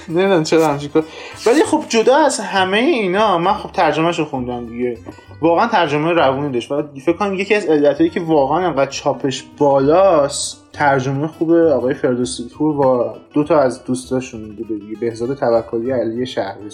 نمی‌دونم 0.09 0.43
چرا 0.43 0.67
همچین 0.67 0.89
کار. 0.89 1.03
ولی 1.45 1.63
خب 1.63 1.83
جدا 1.89 2.17
از 2.17 2.39
همه 2.39 2.77
اینا 2.77 3.37
من 3.37 3.53
خب 3.53 3.71
ترجمهش 3.71 4.19
رو 4.19 4.25
خوندم 4.25 4.65
دیگه. 4.65 4.97
واقعا 5.41 5.67
ترجمه 5.67 6.11
روونی 6.11 6.51
داشت. 6.51 6.71
و 6.71 6.83
فکر 7.05 7.17
کنم 7.17 7.33
یکی 7.33 7.55
از 7.55 7.65
علتایی 7.65 8.09
که 8.09 8.19
واقعا 8.19 8.67
انقدر 8.67 8.91
چاپش 8.91 9.43
بالاست 9.57 10.64
ترجمه 10.75 11.27
خوبه 11.27 11.73
آقای 11.73 11.93
فردوسی 11.93 12.49
پور 12.49 12.75
با 12.75 13.17
دو 13.33 13.43
تا 13.43 13.59
از 13.59 13.83
دوستاشون 13.83 14.55
بوده 14.55 14.75
دیگه. 14.75 14.99
بهزاد 14.99 15.37
توکلی 15.37 15.91
علی 15.91 16.25
شهری 16.25 16.69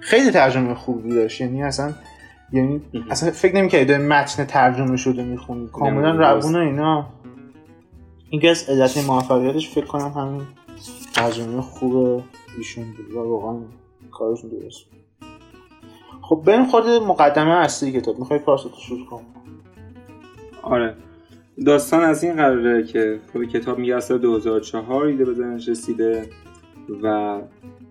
خیلی 0.00 0.30
ترجمه 0.30 0.74
خوبی 0.74 1.14
داشت. 1.14 1.40
یعنی 1.40 1.62
اصلا 1.62 1.92
یعنی 2.52 2.82
اصلا 3.10 3.30
فکر 3.30 3.56
نمی‌کردی 3.56 3.84
داری 3.84 4.02
متن 4.02 4.44
ترجمه 4.44 4.96
شده 4.96 5.24
می‌خونی. 5.24 5.68
کاملا 5.72 6.10
روون 6.10 6.56
اینا. 6.56 7.06
این 8.30 8.50
از 8.50 8.68
علت 8.68 9.06
موفقیتش 9.06 9.70
فکر 9.70 9.86
کنم 9.86 10.08
همین 10.08 10.42
ترجمه 11.14 11.60
خوب 11.60 12.22
ایشون 12.58 12.84
بود. 12.84 13.12
و 13.14 13.18
واقعا 13.18 13.60
کارشون 14.10 14.50
درست 14.50 14.80
خب 16.22 16.42
بریم 16.46 16.64
خود 16.64 16.86
مقدمه 16.86 17.50
اصلی 17.50 17.92
کتاب. 17.92 18.18
می‌خوای 18.18 18.38
پارسا 18.38 18.68
شروع 18.78 19.06
کن 19.06 19.22
آره. 20.62 20.96
داستان 21.66 22.02
از 22.02 22.24
این 22.24 22.32
قراره 22.32 22.82
که 22.82 23.20
خود 23.32 23.48
کتاب 23.48 23.78
میگه 23.78 23.96
اصلا 23.96 24.18
2004 24.18 25.04
ایده 25.04 25.24
بزنش 25.24 25.68
رسیده 25.68 26.26
و 27.02 27.40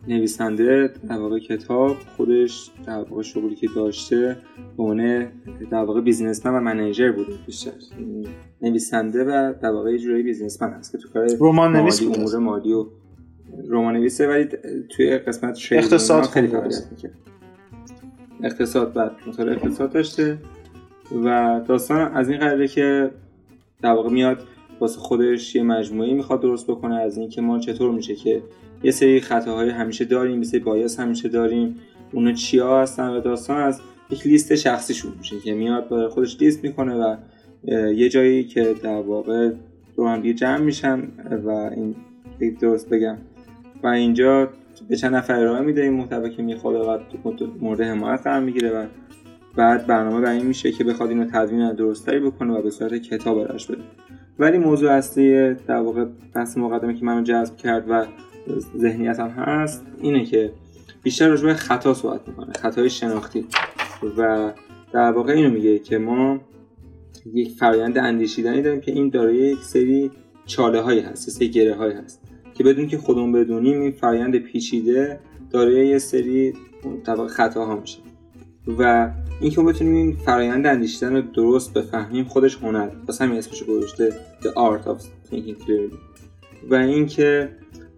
نویسنده 0.08 0.93
در 1.10 1.17
واقع 1.17 1.39
کتاب 1.39 1.96
خودش 2.17 2.72
در 2.88 2.98
واقع 2.98 3.22
شغلی 3.22 3.55
که 3.55 3.67
داشته 3.75 4.38
به 4.77 4.84
عنوان 4.84 5.27
در 5.72 5.84
واقع 5.84 6.01
بیزینسمن 6.01 6.53
و 6.53 6.60
منیجر 6.60 7.12
بوده 7.12 7.34
بیشتر. 7.46 7.72
نویسنده 8.62 9.24
و 9.24 9.53
در 9.62 9.72
واقع 9.72 9.98
جوری 9.98 10.24
بیزینسمن 10.24 10.74
هست 10.74 10.91
که 10.91 10.98
تو 10.98 11.10
کار 11.10 11.27
رمان 11.39 11.75
نویس 11.75 12.01
امور 12.01 12.38
مالی 12.38 12.74
و 12.74 12.86
رمان 13.70 13.93
نویسه 13.93 14.27
ولی 14.27 14.48
توی 14.89 15.17
قسمت 15.17 15.60
اقتصاد 15.72 16.24
خیلی 16.24 16.48
فعالیت 16.48 16.88
می‌کنه 16.91 17.12
اقتصاد 18.43 18.93
بعد 18.93 19.12
مطالعه 19.27 19.55
اقتصاد 19.55 19.91
داشته 19.91 20.38
و 21.25 21.62
داستان 21.67 22.12
از 22.15 22.29
این 22.29 22.39
قراره 22.39 22.67
که 22.67 23.12
در 23.84 23.92
واقع 23.92 24.10
میاد 24.10 24.44
واسه 24.80 25.00
خودش 25.00 25.56
یه 25.56 25.63
مجموعه 25.63 26.13
می‌خواد 26.13 26.42
درست 26.42 26.68
بکنه 26.68 26.96
از 26.96 27.18
اینکه 27.18 27.42
ما 27.42 27.60
چطور 27.60 27.92
میشه 27.92 28.16
که 28.16 28.42
یه 28.84 28.92
سری 28.92 29.22
خطاهای 29.22 29.70
همیشه 29.70 30.06
داریم 30.06 30.38
یه 30.38 30.44
سری 30.44 30.60
بایاس 30.60 31.00
همیشه 31.00 31.30
داریم 31.30 31.75
اونا 32.13 32.32
چیا 32.34 32.82
هستن 32.82 33.10
و 33.10 33.22
داستان 33.22 33.62
از 33.62 33.82
یک 34.10 34.28
لیست 34.28 34.56
شخصی 34.56 34.94
شروع 34.94 35.13
میشه 35.18 35.40
که 35.40 35.54
میاد 35.54 35.90
برای 35.90 36.08
خودش 36.08 36.42
لیست 36.42 36.63
می‌کنه 36.63 36.94
و 36.94 37.16
یه 37.94 38.10
جایی 38.10 38.44
که 38.44 38.75
در 38.84 39.02
واقع 39.02 39.52
دو 39.96 40.08
هم 40.08 40.32
جمع 40.32 40.58
میشن 40.58 41.02
و 41.46 41.50
این 41.50 41.96
درست 42.62 42.90
بگم. 42.90 43.18
و 43.84 43.88
اینجا 43.88 44.50
به 44.90 44.96
چند 44.96 45.16
نفر 45.16 45.34
ارائه 45.34 45.62
میده 45.62 45.82
این 45.82 45.94
محتوا 45.94 46.30
که 46.30 46.42
می‌خواد 46.44 46.75
و 46.75 47.48
مورد 47.62 47.82
حمایت 47.82 48.22
قرار 48.22 48.40
می‌گیره 48.40 48.70
و 48.70 48.86
بعد 49.55 49.88
برنامه 49.88 50.22
بر 50.22 50.31
این 50.31 50.45
میشه 50.45 50.72
که 50.72 50.83
بخواد 50.83 51.10
اینو 51.10 51.25
تدوین 51.25 51.74
درستری 51.74 52.19
بکنه 52.19 52.53
و 52.53 52.62
به 52.62 52.69
صورت 52.69 52.93
کتاب 52.93 53.38
ارائهش 53.38 53.65
بده. 53.65 53.83
ولی 54.39 54.57
موضوع 54.57 54.91
اصلی 54.91 55.53
در 55.53 55.79
واقع 55.79 56.05
بحث 56.36 56.57
مقدمه 56.57 56.93
که 56.93 57.05
منو 57.05 57.24
جذب 57.24 57.57
کرد 57.57 57.86
و 57.89 58.05
ذهنیت 58.77 59.19
هم 59.19 59.29
هست 59.29 59.86
اینه 60.01 60.25
که 60.25 60.51
بیشتر 61.03 61.27
راجع 61.27 61.45
به 61.45 61.53
خطا 61.53 61.93
صحبت 61.93 62.27
می‌کنه 62.27 62.53
خطای 62.53 62.89
شناختی. 62.89 63.45
و 64.17 64.51
در 64.93 65.12
واقع 65.12 65.33
اینو 65.33 65.50
میگه 65.50 65.79
که 65.79 65.98
ما 65.98 66.39
یک 67.33 67.51
فرایند 67.51 67.98
اندیشیدنی 67.98 68.62
داریم 68.62 68.81
که 68.81 68.91
این 68.91 69.10
دارای 69.10 69.36
یک 69.36 69.60
سری 69.60 70.12
چاله 70.45 70.81
هایی 70.81 71.00
هست 71.00 71.29
سری 71.29 71.50
گره 71.50 71.75
هایی 71.75 71.93
هست 71.93 72.22
که 72.53 72.63
بدون 72.63 72.88
که 72.88 72.98
خودمون 72.98 73.31
بدونیم 73.31 73.81
این 73.81 73.91
فرایند 73.91 74.36
پیچیده 74.36 75.19
دارای 75.51 75.88
یه 75.88 75.98
سری 75.98 76.53
در 77.05 77.15
واقع 77.15 77.29
خطا 77.29 77.65
ها 77.65 77.75
میشه. 77.75 78.00
و 78.77 79.12
اینکه 79.42 79.62
ما 79.62 79.72
بتونیم 79.72 79.96
این 79.96 80.16
فرایند 80.16 80.68
اندیشیدن 80.68 81.16
رو 81.16 81.22
درست 81.22 81.74
بفهمیم 81.74 82.25
خودش 82.25 82.56
هنر 82.56 82.90
واسه 83.08 83.25
همین 83.25 83.38
اسمش 83.38 83.63
گذاشته 83.63 84.10
The 84.42 84.48
Art 84.48 84.88
of 84.88 85.04
Thinking 85.32 85.63
Clearly. 85.63 85.96
و 86.70 86.75
اینکه 86.75 87.50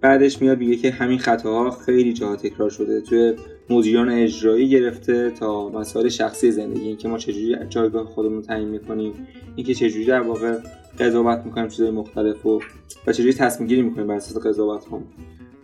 بعدش 0.02 0.42
میاد 0.42 0.60
میگه 0.60 0.76
که 0.76 0.92
همین 0.92 1.20
خطاها 1.20 1.72
خیلی 1.72 2.14
جاها 2.14 2.36
تکرار 2.36 2.70
شده 2.70 3.02
توی 3.02 3.34
مدیران 3.70 4.10
اجرایی 4.10 4.70
گرفته 4.70 5.32
تا 5.32 5.70
مسائل 5.70 6.10
شخصی 6.10 6.52
زندگی 6.52 6.88
اینکه 6.88 7.08
ما 7.08 7.18
چجوری 7.18 7.56
جایگاه 7.70 8.06
خودمون 8.06 8.42
تعیین 8.42 8.70
می‌کنیم 8.70 9.14
اینکه 9.56 9.74
چجوری 9.74 10.06
در 10.06 10.22
واقع 10.22 10.58
قضاوت 11.00 11.46
می‌کنیم 11.46 11.68
چیزای 11.68 11.92
مختلف 11.92 12.46
و 12.46 12.60
و 13.08 13.12
چجوری 13.12 13.34
تصمیم 13.34 13.70
گیری 13.70 13.82
می‌کنیم 13.82 14.08
بر 14.08 14.16
اساس 14.16 14.46
قضاوت 14.46 14.88
هم 14.88 15.04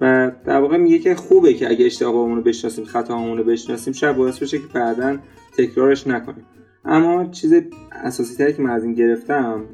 و 0.01 0.31
در 0.45 0.59
واقع 0.59 0.77
میگه 0.77 0.99
که 0.99 1.15
خوبه 1.15 1.53
که 1.53 1.69
اگه 1.69 1.85
اشتباهمون 1.85 2.37
رو 2.37 2.43
بشناسیم 2.43 2.85
خطاهامون 2.85 3.37
رو 3.37 3.43
بشناسیم 3.43 3.93
شاید 3.93 4.15
باعث 4.15 4.39
بشه 4.39 4.57
که 4.57 4.63
بعدا 4.73 5.17
تکرارش 5.57 6.07
نکنیم. 6.07 6.45
اما 6.85 7.25
چیز 7.25 7.53
اساسی 7.91 8.35
تری 8.35 8.53
که 8.53 8.61
من 8.61 8.69
از 8.69 8.83
این 8.83 8.93
گرفتم 8.93 9.65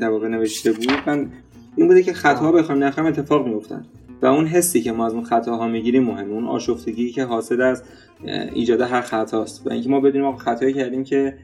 در 0.00 0.08
واقع 0.08 0.28
نوشته 0.28 0.72
بود 0.72 0.86
من 1.06 1.30
این 1.76 1.88
بوده 1.88 2.02
که 2.02 2.12
خطاها 2.12 2.52
بخوام 2.52 2.84
نخوایم 2.84 3.08
اتفاق 3.08 3.48
میفتن 3.48 3.86
و 4.22 4.26
اون 4.26 4.46
حسی 4.46 4.80
که 4.80 4.92
ما 4.92 5.06
از 5.06 5.14
اون 5.14 5.24
خطاها 5.24 5.68
می‌گیریم 5.68 6.02
مهمه. 6.04 6.32
اون 6.32 6.44
آشفتگی 6.44 7.10
که 7.10 7.24
حاصل 7.24 7.60
از 7.60 7.82
ایجاد 8.54 8.80
هر 8.80 9.00
خطاست. 9.00 9.66
و 9.66 9.72
اینکه 9.72 9.88
ما 9.88 10.00
بدونیم 10.00 10.22
ما 10.22 10.36
خطایی 10.36 10.72
کردیم 10.72 11.04
که 11.04 11.36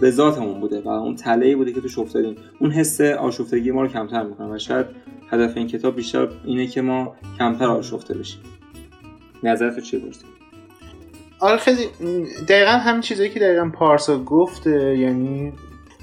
به 0.00 0.10
ذاتمون 0.10 0.60
بوده 0.60 0.80
و 0.80 0.88
اون 0.88 1.16
تله 1.16 1.56
بوده 1.56 1.72
که 1.72 1.80
توش 1.80 1.98
افتادیم. 1.98 2.36
اون 2.60 2.70
حس 2.70 3.00
آشفتگی 3.00 3.70
ما 3.70 3.82
رو 3.82 3.88
کمتر 3.88 4.22
می‌کنه 4.22 4.54
و 4.54 4.58
شاید 4.58 4.86
هدف 5.30 5.56
این 5.56 5.66
کتاب 5.66 5.96
بیشتر 5.96 6.28
اینه 6.44 6.66
که 6.66 6.82
ما 6.82 7.16
کمتر 7.38 7.66
آشفته 7.66 8.14
بشیم. 8.14 8.40
نظرتو 9.42 9.80
چیه 9.80 10.00
برسید 10.00 10.35
آره 11.40 11.56
خیلی 11.56 11.88
دقیقا 12.48 12.70
همین 12.70 13.00
چیزایی 13.00 13.30
که 13.30 13.40
دقیقا 13.40 13.70
پارسا 13.74 14.18
گفته 14.18 14.98
یعنی 14.98 15.52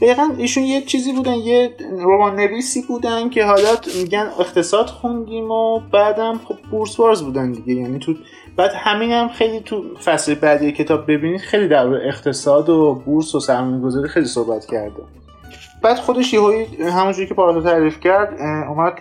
دقیقا 0.02 0.30
ایشون 0.38 0.64
یه 0.64 0.82
چیزی 0.82 1.14
بودن 1.14 1.34
یه 1.34 1.76
رمان 1.92 2.36
نویسی 2.36 2.82
بودن 2.82 3.30
که 3.30 3.46
حالا 3.46 3.78
میگن 3.98 4.30
اقتصاد 4.40 4.86
خوندیم 4.86 5.52
و 5.52 5.80
بعدم 5.80 6.40
خب 6.46 6.56
بورس 6.72 6.96
بارز 6.96 7.24
بودن 7.24 7.52
دیگه. 7.52 7.74
یعنی 7.74 8.00
تو 8.00 8.16
بعد 8.58 8.72
همین 8.76 9.12
هم 9.12 9.28
خیلی 9.28 9.60
تو 9.60 9.84
فصل 10.06 10.36
بعدی 10.36 10.72
کتاب 10.72 11.12
ببینید 11.12 11.42
خیلی 11.42 11.68
در 11.68 12.08
اقتصاد 12.08 12.70
و 12.70 13.02
بورس 13.06 13.36
و 13.36 13.40
سرمایه 13.40 13.82
گذاری 13.82 14.10
خیلی 14.10 14.26
صحبت 14.26 14.66
کرده. 14.66 15.04
بعد 15.84 15.98
خودش 15.98 16.34
یهویی 16.34 16.66
همونجوری 16.92 17.28
که 17.28 17.34
پارادو 17.34 17.62
تعریف 17.62 18.00
کرد 18.00 18.42
اومد 18.70 18.96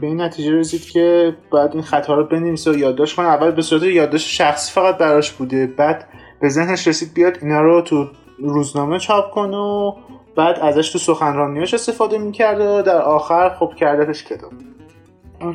به 0.00 0.06
این 0.06 0.20
نتیجه 0.20 0.52
رسید 0.52 0.84
که 0.84 1.36
بعد 1.52 1.72
این 1.72 1.82
خطا 1.82 2.14
رو 2.14 2.24
بنویسه 2.24 2.70
و 2.70 2.78
یادداشت 2.78 3.16
کنه. 3.16 3.26
اول 3.26 3.50
به 3.50 3.62
صورت 3.62 3.82
یادداشت 3.82 4.28
شخصی 4.28 4.72
فقط 4.72 4.98
براش 4.98 5.32
بوده. 5.32 5.66
بعد 5.66 6.08
به 6.40 6.48
ذهنش 6.48 6.88
رسید 6.88 7.14
بیاد 7.14 7.38
اینا 7.42 7.62
رو 7.62 7.80
تو 7.80 8.06
روزنامه 8.38 8.98
چاپ 8.98 9.30
کنه 9.30 9.56
و 9.56 9.92
بعد 10.36 10.58
ازش 10.58 10.92
تو 10.92 10.98
سخنرانیاش 10.98 11.74
استفاده 11.74 12.18
می‌کرد 12.18 12.60
و 12.60 12.82
در 12.82 13.02
آخر 13.02 13.48
خب 13.58 13.72
کردتش 13.76 14.24
کتاب. 14.24 14.52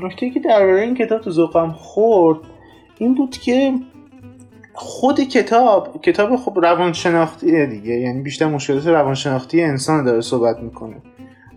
نکته 0.03 0.29
که 0.29 0.39
درباره 0.39 0.81
این 0.81 0.95
کتاب 0.95 1.21
تو 1.21 1.31
ذوقم 1.31 1.71
خورد 1.71 2.39
این 2.97 3.15
بود 3.15 3.37
که 3.37 3.73
خود 4.73 5.19
کتاب 5.19 6.01
کتاب 6.01 6.35
خب 6.35 6.59
روانشناختیه 6.59 7.65
دیگه. 7.65 7.93
یعنی 7.93 8.21
بیشتر 8.21 8.45
مشکلات 8.45 8.87
روانشناختی 8.87 9.63
انسان 9.63 10.03
داره 10.03 10.21
صحبت 10.21 10.59
می‌کنه. 10.59 11.01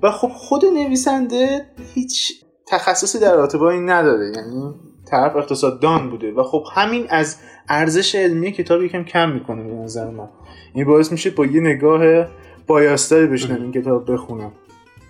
و 0.03 0.11
خب 0.11 0.29
خود 0.29 0.65
نویسنده 0.65 1.67
هیچ 1.95 2.33
تخصصی 2.69 3.19
در 3.19 3.35
رابطه 3.35 3.59
نداره. 3.59 4.33
یعنی 4.37 4.75
طرف 5.07 5.37
اقتصاددان 5.37 6.11
بوده. 6.11 6.33
و 6.33 6.43
خب 6.43 6.65
همین 6.75 7.07
از 7.11 7.37
ارزش 7.69 8.15
علمی 8.15 8.53
کتاب 8.53 8.83
یکم 8.83 9.05
کم 9.05 9.31
می‌کنه 9.31 9.63
به 9.63 9.75
نظر 9.75 10.11
من. 10.11 10.29
این 10.75 10.87
باعث 10.87 11.13
میشه 11.13 11.31
با 11.31 11.47
یه 11.47 11.61
نگاه 11.61 12.27
بایاستری 12.67 13.27
بشنم 13.27 13.63
این 13.63 13.73
کتاب 13.73 14.13
بخونم. 14.13 14.53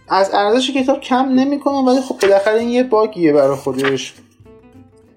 از 0.09 0.31
ارزش 0.35 0.71
کتاب 0.71 1.01
کم 1.01 1.29
نمی‌کنم 1.29 1.87
ولی 1.87 2.01
خب 2.01 2.15
بالاخره 2.23 2.59
این 2.59 2.69
یه 2.69 2.83
باگیه 2.83 3.33
برای 3.33 3.57
خودش. 3.57 4.15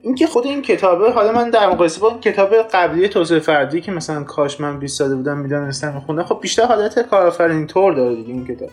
اینکه 0.05 0.27
خود 0.27 0.45
این 0.45 0.61
کتابه 0.61 1.11
حالا 1.11 1.31
من 1.31 1.49
در 1.49 1.69
مقایسه 1.69 2.01
با 2.01 2.17
کتاب 2.21 2.55
قبلی 2.55 3.07
توسعه 3.07 3.39
فردی 3.39 3.81
که 3.81 3.91
مثلا 3.91 4.23
کاش 4.23 4.61
من 4.61 4.79
20 4.79 4.97
ساله 4.97 5.15
بودم 5.15 5.37
می‌دانستم 5.37 5.93
میخوندم 5.93 6.23
خب 6.23 6.39
بیشتر 6.41 6.65
حالت 6.65 6.99
کارآفرین 6.99 7.67
طور 7.67 7.93
داره 7.93 8.15
دیگه 8.15 8.29
این 8.29 8.47
کتاب. 8.47 8.69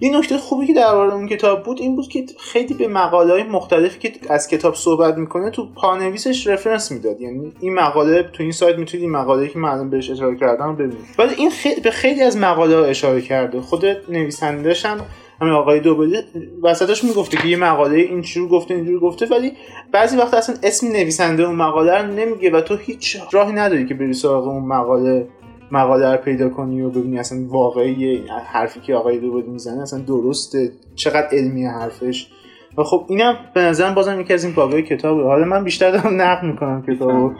یه 0.00 0.18
نکته 0.18 0.38
خوبی 0.38 0.66
که 0.66 0.72
درباره 0.72 1.14
اون 1.14 1.28
کتاب 1.28 1.62
بود 1.62 1.80
این 1.80 1.96
بود 1.96 2.08
که 2.08 2.24
خیلی 2.38 2.74
به 2.74 2.88
مقاله 2.88 3.32
های 3.32 3.42
مختلفی 3.42 3.98
که 3.98 4.12
از 4.30 4.48
کتاب 4.48 4.74
صحبت 4.74 5.16
می‌کنه 5.16 5.50
تو 5.50 5.68
پانویسش 5.74 6.46
رفرنس 6.46 6.92
می‌داد. 6.92 7.20
یعنی 7.20 7.52
این 7.60 7.74
مقاله 7.74 8.22
تو 8.22 8.42
این 8.42 8.52
سایت 8.52 8.78
می‌تونید 8.78 9.04
این 9.04 9.12
مقاله 9.12 9.48
که 9.48 9.58
من 9.58 9.90
بهش 9.90 10.10
اشاره 10.10 10.36
کردم 10.36 10.74
ببینید. 10.74 11.06
ولی 11.18 11.34
این 11.34 11.50
خیلی 11.50 11.80
به 11.80 11.90
خیلی 11.90 12.22
از 12.22 12.36
مقاله 12.36 12.76
ها 12.76 12.84
اشاره 12.84 13.20
کرده. 13.20 13.60
خود 13.60 13.84
نویسندهش 14.08 14.86
هم 14.86 15.00
همین 15.40 15.52
آقای 15.52 15.80
دوبلی 15.80 16.16
وسطش 16.62 17.04
می‌گفته 17.04 17.36
که 17.36 17.48
یه 17.48 17.56
مقاله 17.56 17.98
اینجور 17.98 18.48
گفته 18.48 18.74
اینجور 18.74 19.00
گفته 19.00 19.26
ولی 19.26 19.52
بعضی 19.92 20.16
وقت 20.16 20.34
اصلا 20.34 20.56
اسم 20.62 20.86
نویسنده 20.86 21.42
اون 21.42 21.56
مقاله 21.56 22.02
رو 22.02 22.12
نمیگه 22.12 22.50
و 22.50 22.60
تو 22.60 22.76
هیچ 22.76 23.16
راهی 23.32 23.52
نداری 23.52 23.86
که 23.86 23.94
بری 23.94 24.14
سراغ 24.14 24.48
اون 24.48 24.62
مقاله 24.62 25.28
مقاله 25.72 26.12
رو 26.12 26.16
پیدا 26.16 26.48
کنی 26.48 26.82
و 26.82 26.90
ببینی 26.90 27.18
اصلا 27.18 27.38
واقعی 27.48 28.24
حرفی 28.46 28.80
که 28.80 28.94
آقای 28.94 29.18
دوبلی 29.18 29.50
می‌زنه 29.50 29.82
اصلا 29.82 29.98
درسته 29.98 30.72
چقدر 30.94 31.28
علمی 31.32 31.66
حرفش. 31.66 32.30
و 32.78 32.82
خب 32.82 33.06
اینم 33.08 33.36
به 33.54 33.60
نظرم 33.60 33.94
بازم 33.94 34.20
یکی 34.20 34.34
از 34.34 34.44
این 34.44 34.54
باگای 34.54 34.82
کتابه. 34.82 35.22
حالا 35.22 35.44
من 35.44 35.64
بیشتر 35.64 35.90
دارم 35.90 36.22
نقد 36.22 36.42
می‌کنم 36.42 36.82
کتابو. 36.88 37.32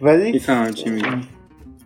ولی 0.00 0.40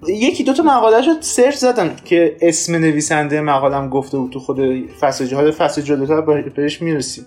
یکی 0.07 0.45
دو 0.45 0.53
تا 0.53 0.63
مقاله 0.63 1.07
رو 1.07 1.13
سرچ 1.21 1.55
زدم 1.55 1.91
که 2.05 2.37
اسم 2.41 2.75
نویسنده 2.77 3.41
مقالم 3.41 3.89
گفته 3.89 4.19
بود 4.19 4.33
تو 4.33 4.41
خود 4.41 4.61
فصل 5.01 5.27
جهاد 5.27 5.51
فصل 5.51 5.83
جلوتر 5.83 6.21
بهش 6.57 6.83
می‌رسیم. 6.83 7.27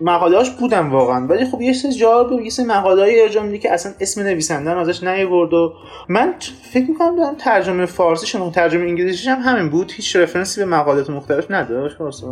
مقالهاش 0.00 0.50
بودم 0.50 0.90
واقعا. 0.90 1.26
ولی 1.26 1.44
خب 1.44 1.60
یه 1.60 1.72
سری 1.72 1.92
جا 1.92 2.24
بود 2.24 2.42
یه 2.42 2.50
سری 2.50 2.66
مقاله 2.66 3.02
های 3.02 3.20
ارجاع 3.20 3.56
که 3.56 3.72
اصلا 3.72 3.92
اسم 4.00 4.22
نویسنده 4.22 4.70
ازش 4.70 5.02
نیورد 5.02 5.54
و 5.54 5.72
من 6.08 6.34
فکر 6.72 6.90
می‌کنم 6.90 7.16
دارم 7.16 7.34
ترجمه 7.34 7.86
فارسی 7.86 8.26
شما 8.26 8.50
ترجمه 8.50 8.82
انگلیسیش 8.82 9.28
هم 9.28 9.40
همین 9.40 9.70
بود. 9.70 9.92
هیچ 9.92 10.16
رفرنسی 10.16 10.60
به 10.60 10.66
مقالات 10.66 11.10
مختلف 11.10 11.50
نداشت 11.50 12.00
واسه. 12.00 12.26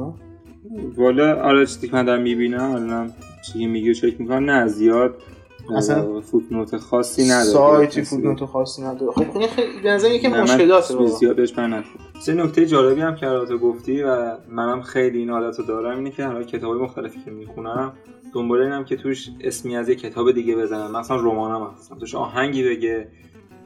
والا 0.96 1.42
آره 1.42 1.66
چیزی 1.66 1.88
که 1.88 1.94
من 1.94 2.04
دارم 2.04 2.22
می‌بینم 2.22 2.72
الان 2.74 3.12
چی 3.42 3.66
میگی 3.66 3.94
چک 3.94 4.20
می‌کنم 4.20 4.50
نه 4.50 4.66
زیاد. 4.66 5.14
اصلا 5.76 6.20
فوتنوت 6.20 6.76
خاصی 6.76 7.24
نداره 7.24 7.44
سایتی 7.44 8.02
فوتنوت 8.02 8.44
خاصی 8.44 8.82
نداره. 8.82 9.12
خب 9.12 9.36
این 9.38 9.48
خیلی 9.48 9.80
به 9.82 9.90
نظر 9.90 10.10
یکی 10.10 10.28
مشکلاته 10.28 11.06
زیادش 11.06 11.58
من 11.58 11.84
سه 12.20 12.34
نکته 12.34 12.66
جالبی 12.66 13.00
هم 13.00 13.14
که 13.14 13.28
البته 13.28 13.56
گفتی 13.56 14.02
و 14.02 14.36
منم 14.48 14.82
خیلی 14.82 15.18
این 15.18 15.30
حالت 15.30 15.58
رو 15.58 15.64
دارم 15.64 15.96
اینه 15.96 16.10
که 16.10 16.24
حالا 16.24 16.42
کتابای 16.42 16.78
مختلفی 16.78 17.20
که 17.24 17.30
می‌خونم 17.30 17.92
دنبال 18.34 18.60
اینم 18.60 18.84
که 18.84 18.96
توش 18.96 19.28
اسمی 19.40 19.76
از 19.76 19.88
یه 19.88 19.94
کتاب 19.94 20.32
دیگه 20.32 20.56
بزنم. 20.56 20.96
مثلا 20.96 21.16
رمانم 21.16 21.70
هستم. 21.78 21.98
توش 21.98 22.14
آهنگی 22.14 22.68
بگه 22.68 23.08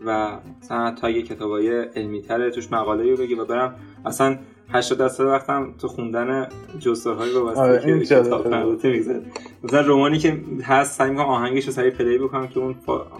و 0.06 0.38
مثلا 0.62 0.94
تا 1.00 1.11
یه 1.11 1.22
کتابای 1.22 1.82
علمی 1.82 2.22
تره 2.22 2.50
توش 2.50 2.72
مقاله 2.72 3.11
رو 3.11 3.16
بگه 3.16 3.37
و 3.37 3.44
برم. 3.44 3.74
اصلا 4.06 4.38
80 4.72 4.98
درصد 4.98 5.24
وقتم 5.24 5.74
تو 5.81 5.88
خوندن 5.88 6.48
جستارهای 6.78 7.33
وابسته 7.33 7.61
آره 7.61 8.00
که 8.00 8.04
کتاب 8.04 8.48
مربوطه 8.48 8.90
میگذره 8.90 9.22
مثلا 9.64 9.81
رمانی 9.80 10.18
که 10.18 10.40
هست 10.62 10.98
سعی 10.98 11.11
می‌کنم 11.11 11.26
آهنگش 11.26 11.66
رو 11.66 11.72
سریع 11.72 11.90
play 11.90 12.18
بکنم 12.18 12.48
که 12.48 12.61
اون 12.61 12.74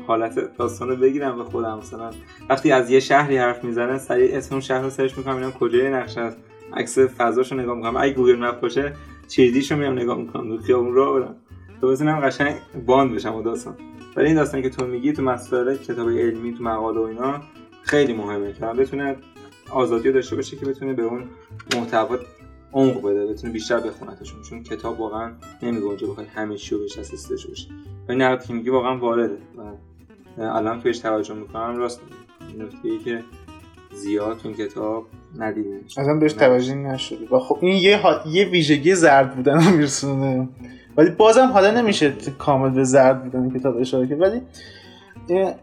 حالت 0.07 0.57
داستان 0.57 0.89
رو 0.89 0.97
بگیرم 0.97 1.37
به 1.37 1.45
خودم. 1.45 1.79
مثلا 1.79 2.11
وقتی 2.51 2.73
از 2.73 2.91
یه 2.91 3.01
شهری 3.01 3.37
حرف 3.39 3.65
می‌زنه 3.65 3.99
سریع 3.99 4.37
اسم 4.37 4.55
اون 4.55 4.61
شهر 4.61 4.83
رو 4.83 4.91
search 4.91 5.19
می‌کنم 5.19 5.37
ببینم 5.37 5.53
کجای 5.53 5.91
نقشه 5.91 6.21
است 6.21 6.39
عکس 6.77 6.99
فضاشو 6.99 7.55
نگاه 7.55 7.77
می‌کنم. 7.77 7.97
اگه 7.97 8.13
Google 8.13 8.37
Map 8.39 8.61
باشه 8.61 8.93
چیزیشو 9.29 9.77
میام 9.77 9.93
نگاه 9.93 10.19
می‌کنم. 10.19 10.57
تو 10.57 10.63
خیابون 10.63 10.95
راه 10.95 11.21
برم. 11.21 11.37
تو 11.81 11.89
بزنم 11.89 12.21
قشنگ 12.21 12.55
باند 12.87 13.15
بشم 13.15 13.35
و 13.35 13.43
داستان. 13.43 13.75
ولی 14.17 14.27
این 14.27 14.37
داستان 14.37 14.63
که 14.63 14.71
تو 14.71 14.87
میگی 14.87 15.13
تو 15.13 15.23
مسائل 15.23 15.77
کتاب 15.77 16.09
علمی 16.09 16.55
تو 16.55 16.65
مقاله 16.65 17.01
و 17.01 17.03
اینا 17.03 17.41
خیلی 17.83 18.13
مهمه 18.13 18.53
که 18.53 18.67
بتونه 18.67 19.17
آزادی 19.73 20.13
داشته 20.13 20.37
باشه 20.37 20.57
که 20.57 20.67
بتونه 20.67 20.93
به 20.93 21.03
اون 21.03 21.25
محتوا 21.77 22.19
عمق 22.73 23.03
بده 23.03 23.27
بتونه 23.27 23.53
بیشتر 23.53 23.81
بخونتشون 23.81 24.43
چون 24.43 24.63
کتاب 24.63 25.01
واقعا 25.01 25.33
نمیگه 25.63 25.85
اونجا 25.85 26.07
بخوای 26.07 26.27
همه 26.27 26.57
چی 26.57 26.75
رو 26.75 26.81
بهش 26.81 26.99
اساس 26.99 27.47
باشه. 27.49 27.69
و 28.09 28.13
این 28.13 28.23
نقد 28.23 28.45
که 28.45 28.53
میگی 28.53 28.71
واقعا 28.71 28.99
وارده 28.99 29.39
و 29.59 30.43
الان 30.43 30.79
که 30.79 30.85
بهش 30.85 30.99
توجه 30.99 31.35
می‌کنم 31.35 31.77
راست 31.77 32.01
نکته 32.59 32.89
ای 32.89 32.99
که 32.99 33.25
زیاد 33.95 34.39
تو 34.39 34.49
این 34.49 34.57
کتاب 34.57 35.07
ندیدیم. 35.39 35.81
اصلا 35.97 36.15
بهش 36.15 36.33
توجه 36.33 36.75
نشده. 36.75 37.27
و 37.35 37.39
خب 37.39 37.59
این 37.63 37.77
یه 37.77 38.01
یه 38.27 38.49
ویژگی 38.49 38.95
زرد 38.95 39.37
بودن 39.37 39.73
میرسونه. 39.73 40.49
ولی 40.97 41.11
بازم 41.11 41.47
حالا 41.47 41.71
نمیشه 41.81 42.15
کامل 42.39 42.71
به 42.71 42.85
زرد 42.85 43.25
بودن 43.25 43.59
کتاب 43.59 43.77
اشاره 43.77 44.09
کرد. 44.09 44.21
ولی 44.21 44.43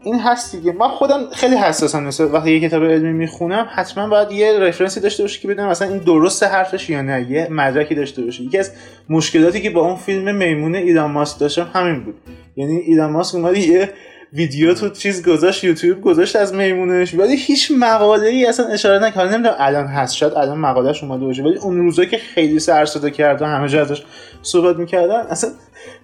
این 0.02 0.20
هست 0.20 0.56
دیگه. 0.56 0.72
من 0.72 0.88
خودم 0.88 1.30
خیلی 1.32 1.56
حساسم 1.56 2.04
مثلا. 2.04 2.28
وقتی 2.28 2.50
یه 2.50 2.68
کتاب 2.68 2.84
علمی 2.84 3.12
می‌خونم 3.12 3.68
حتما 3.74 4.08
باید 4.08 4.32
یه 4.32 4.58
رفرنسی 4.58 5.00
داشته 5.00 5.22
باشه 5.22 5.40
که 5.40 5.48
بدونم 5.48 5.68
مثلا 5.68 5.88
این 5.88 5.98
درست 5.98 6.42
حرفش 6.42 6.90
یا 6.90 7.02
نه. 7.02 7.30
یه 7.30 7.48
مدرکی 7.50 7.94
داشته 7.94 8.22
باشه 8.22 8.42
یکی 8.42 8.58
از 8.58 8.72
مشکلاتی 9.08 9.60
که 9.60 9.70
با 9.70 9.80
اون 9.80 9.96
فیلم 9.96 10.34
میمون 10.34 10.74
ایلان 10.74 11.10
ماسک 11.10 11.38
داشتم 11.38 11.70
همین 11.74 12.04
بود. 12.04 12.14
یعنی 12.56 12.76
ایلان 12.76 13.10
ماسک 13.10 13.34
اومد 13.34 13.56
یه 13.56 13.90
ویدیو 14.32 14.74
تو 14.74 14.88
چیز 14.88 15.28
گذاشت 15.28 15.64
یوتیوب 15.64 16.00
گذاشت 16.00 16.36
از 16.36 16.54
میمونش. 16.54 17.14
ولی 17.14 17.36
هیچ 17.36 17.72
مقاله 17.78 18.28
ای 18.28 18.46
اصلا 18.46 18.66
اشاره 18.66 19.06
نکرد 19.06 19.32
نمی‌دونم 19.32 19.56
الان 19.58 19.86
هست 19.86 20.14
شاید 20.14 20.34
الان 20.34 20.58
مقالهش 20.58 21.02
اومده 21.02 21.24
باشه. 21.24 21.42
ولی 21.42 21.58
اون 21.58 21.78
روزا 21.78 22.04
که 22.04 22.18
خیلی 22.18 22.58
سر 22.58 22.84
صدا 22.84 23.10
کرد 23.10 23.42
و 23.42 23.44
همه 23.44 23.68
جا 23.68 23.80
ازش 23.80 24.02
صحبت 24.42 24.76
می‌کردن 24.76 25.20
اصلا 25.20 25.50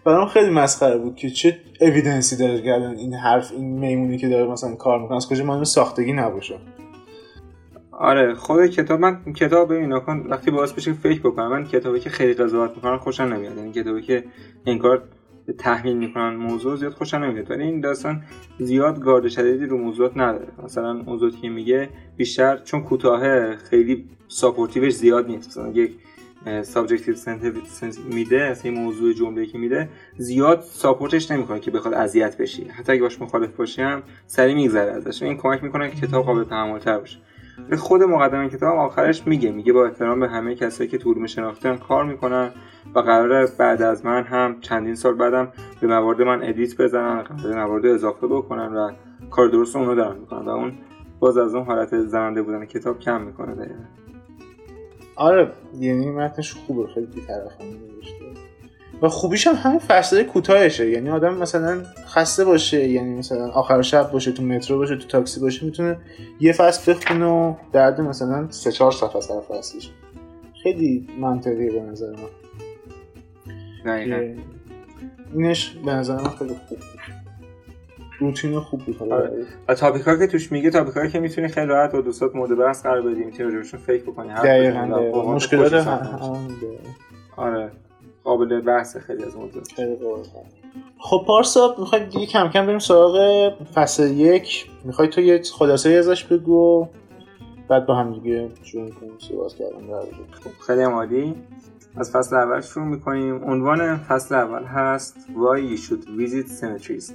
برام 0.05 0.29
خیلی 0.29 0.51
مسخره 0.51 0.99
بود 0.99 1.17
که 1.17 1.31
چه 1.31 1.59
اویدنسی 1.81 2.37
داره 2.37 2.63
که 2.63 2.75
این 2.75 3.15
حرف 3.15 3.53
این 3.53 3.79
میمونی 3.79 4.19
که 4.19 4.29
داره 4.29 4.47
مثلا 4.47 4.75
کار 4.75 4.99
می‌کنه. 4.99 5.17
از 5.17 5.29
کجا؟ 5.29 5.45
مال 5.45 5.65
ساختگی 5.65 6.13
نباشه. 6.13 6.55
آره 7.93 8.35
خود 8.35 8.67
کتاب 8.67 9.01
من 9.01 9.33
کتاب 9.37 9.73
ببین 9.73 9.99
کن 9.99 10.27
وقتی 10.29 10.51
باعث 10.51 10.73
بشه 10.73 10.93
فکر 10.93 11.21
بکنم 11.21 11.51
من 11.51 11.65
کتابی 11.67 12.01
که 12.01 12.11
خیلی 12.11 12.35
قضاوت 12.35 12.71
می‌کنم 12.77 12.99
خوشم 12.99 13.23
نمیاد. 13.23 13.57
یعنی 13.57 13.73
کتابی 13.73 14.03
که 14.03 14.25
انگار 14.67 15.03
تحمیل 15.59 15.97
می‌کنن 15.97 16.35
موضوع 16.35 16.77
زیاد 16.77 16.93
خوشم 16.93 17.17
نمیاد. 17.17 17.51
ولی 17.51 17.63
این 17.63 17.81
داستان 17.81 18.23
زیاد 18.59 19.01
گارد 19.01 19.29
شدیدی 19.29 19.67
رو 19.67 19.79
موضوعات 19.79 20.17
نداره. 20.17 20.49
مثلا 20.65 20.93
موضوعی 20.93 21.33
که 21.33 21.49
میگه 21.49 21.89
بیشتر 22.17 22.57
چون 22.57 22.81
کوتاهه 22.83 23.57
خیلی 23.71 24.09
ساپورتیوش 24.29 24.93
زیاد 24.95 25.27
نیست. 25.27 25.49
مثلا 25.49 25.69
یک 25.69 25.93
subjective 26.63 27.15
sense 27.15 27.99
میده 27.99 28.43
از 28.43 28.65
این 28.65 28.75
موضوع 28.75 29.13
جمله 29.13 29.47
که 29.47 29.59
میده 29.59 29.89
زیاد 30.17 30.61
support 30.61 31.15
ش 31.15 31.31
نمی‌کنه 31.31 31.61
که 31.61 31.71
بخواد 31.71 31.95
اذیت 31.95 32.37
بشی. 32.37 32.65
حتی 32.65 32.93
اگه 32.93 33.03
باش 33.03 33.21
مخالف 33.21 33.57
باشی 33.57 33.83
هم 33.83 34.03
سریع 34.27 34.55
میگذره 34.55 34.93
ازش. 34.93 35.23
این 35.23 35.37
کمک 35.37 35.65
می‌کنه 35.65 35.91
که 35.91 36.07
کتاب 36.07 36.25
قابل 36.25 36.45
تحمل 36.45 36.79
تر 36.79 36.99
باشه. 36.99 37.19
خود 37.77 38.03
مقدمه 38.03 38.49
کتاب 38.49 38.79
آخرش 38.79 39.27
میگه. 39.27 39.53
میگه 39.53 39.73
با 39.73 39.87
احترام 39.87 40.21
به 40.21 40.29
همه 40.29 40.55
کسایی 40.55 40.91
که 40.91 40.99
تو 40.99 41.13
علوم 41.13 41.27
شناختی 41.27 41.77
کار 41.77 42.05
می‌کنن 42.05 42.51
و 42.95 42.99
قراره 42.99 43.47
بعد 43.59 43.83
از 43.83 44.05
من 44.05 44.23
هم 44.23 44.61
چندین 44.61 44.95
سال 44.95 45.15
بعدم 45.15 45.53
به 45.81 45.87
موارد 45.87 46.23
من 46.23 46.43
edit 46.43 46.81
بزنن 46.81 47.23
قراره 47.23 47.67
موارد 47.67 47.87
اضافه 47.87 48.27
بکنن 48.27 48.75
و 48.75 48.93
کار 49.31 49.49
درست 49.49 49.77
اونو 49.77 49.95
دارن 49.95 50.17
می‌کنن 50.17 50.45
و 50.45 50.49
اون 50.49 50.73
باز 51.21 51.39
از 51.39 51.55
اون 51.55 51.65
حالت 51.65 51.99
زننده 51.99 52.43
بودن 52.43 52.65
کتاب 52.65 52.99
کم 52.99 53.21
می‌کنه 53.21 53.55
دقیقا. 53.55 53.85
آره 55.17 55.53
یعنی 55.79 56.11
متنش 56.11 56.55
خوبه 56.55 56.87
خیلی 56.87 57.07
بی‌طرفانه 57.07 57.71
نوشته. 57.71 58.32
و 59.03 59.09
خوبیش 59.09 59.47
هم 59.47 59.55
همین 59.55 59.79
فصل 59.79 60.23
کوتاهشه. 60.23 60.91
یعنی 60.91 61.11
آدم 61.11 61.35
مثلا 61.35 61.83
خسته 62.07 62.45
باشه 62.45 62.89
یعنی 62.89 63.19
مثلا 63.19 63.51
آخر 63.51 63.83
شب 63.83 64.11
باشه 64.11 64.33
تو 64.33 64.43
مترو 64.43 64.79
باشه 64.79 64.97
تو 64.97 65.07
تاکسی 65.07 65.41
باشه 65.41 65.67
می‌تونه 65.67 65.97
یه 66.41 66.53
فصل 66.53 66.93
بخونه 66.93 67.27
و 67.27 67.55
درد 67.73 68.01
مثلا 68.01 68.47
سه 68.51 68.73
چهار 68.73 68.93
صفحه 68.93 69.21
سر 69.21 69.41
فصلش. 69.41 69.91
خیلی 70.63 71.09
منطقیه 71.21 71.73
به 71.73 71.81
نظر 71.81 72.11
من. 72.11 72.19
اینش 75.35 75.71
به 75.85 75.93
نظر 75.93 76.17
من 76.17 76.29
خیلی 76.39 76.55
خوب 76.69 76.79
روتین 78.19 78.61
خوب 78.61 78.81
بود. 78.81 79.13
آره. 79.13 79.31
تاپیکا 79.77 80.17
که 80.17 80.27
توش 80.27 80.53
میگه 80.53 80.71
تاپیکا 80.71 81.07
که 81.07 81.21
می‌تونی 81.21 81.49
خیلی 81.49 81.67
راحت 81.67 81.93
با 81.93 82.01
دوستات 82.01 82.35
مورد 82.35 82.59
بحث 82.59 82.83
قرار 82.83 83.03
بدی 83.03 83.25
می‌تونی 83.25 83.51
راجبشون 83.51 83.81
فکر 83.81 84.03
بکنی 84.03 84.35
دقیقاً 84.35 84.81
مشکلات 85.35 85.89
آره. 87.37 87.71
قابل 88.25 88.61
بحث 88.61 88.97
خیلی 88.97 89.25
از 89.25 89.37
موضوع 89.37 89.63
خب 90.99 91.25
پارسا 91.27 91.75
می‌خوای 91.79 92.07
دیگه 92.07 92.27
کم 92.27 92.49
کم 92.49 92.67
بریم 92.67 92.79
سراغ 92.79 93.53
فصل 93.75 94.11
یک. 94.11 94.71
می‌خوای 94.85 95.09
تو 95.09 95.21
یه 95.21 95.43
خلاصه 95.43 95.91
ازش 95.91 96.25
بگو. 96.25 96.89
بعد 97.69 97.87
با 97.87 97.95
هم 97.95 98.13
دیگه 98.13 98.51
شروع 98.63 98.91
کنیم 98.91 99.13
صحبت 99.19 99.55
کردن. 99.55 100.01
خب 100.31 100.51
خیلی 100.67 100.83
عالی. 100.83 101.35
از 101.97 102.11
فصل 102.11 102.37
اول 102.37 102.61
شروع 102.61 102.87
می‌کنیم. 102.87 103.45
عنوان 103.45 103.97
فصل 103.97 104.35
اول 104.35 104.65
هست 104.65 105.17
Why 105.29 105.77
you 105.77 105.81
should 105.81 106.07
visit 106.07 106.49
cemeteries 106.61 107.13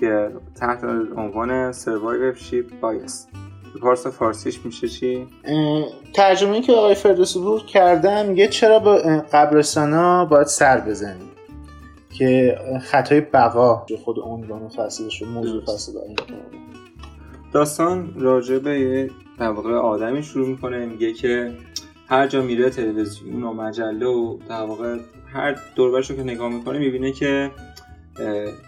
که 0.00 0.30
تحت 0.54 0.84
عنوان 1.16 1.72
Survivorship 1.72 2.64
Bias. 2.82 3.12
پارس 3.78 4.06
فارسیش 4.06 4.60
میشه 4.64 4.88
چی؟ 4.88 5.26
ترجمه 6.14 6.60
که 6.60 6.72
آقای 6.72 6.94
فردوسی 6.94 7.38
بود 7.38 7.66
کردن 7.66 8.28
میگه 8.28 8.48
چرا 8.48 8.78
به 8.78 9.24
قبرستان 9.32 9.92
ها 9.92 10.24
باید 10.24 10.46
سر 10.46 10.80
بزنیم؟ 10.80 11.30
که 12.12 12.58
خطای 12.82 13.20
بقا 13.20 13.86
خود 14.04 14.18
عنوان 14.18 14.68
فصلش 14.68 15.22
موضوع 15.22 15.64
فصل 15.64 15.92
داستان 17.52 18.14
راجع 18.16 18.58
به 18.58 19.10
در 19.38 19.48
واقع 19.48 19.74
آدمی 19.74 20.22
شروع 20.22 20.48
می‌کنه 20.48 20.86
میگه 20.86 21.12
که 21.12 21.52
هر 22.08 22.26
جا 22.26 22.42
میره 22.42 22.70
تلویزیون 22.70 23.42
و 23.42 23.52
مجله 23.52 24.06
و 24.06 24.38
در 24.48 24.62
واقع 24.62 24.98
هر 25.32 25.56
دوربرش 25.74 26.10
رو 26.10 26.16
که 26.16 26.22
نگاه 26.22 26.48
می‌کنه 26.48 26.78
می‌بینه 26.78 27.12
که 27.12 27.50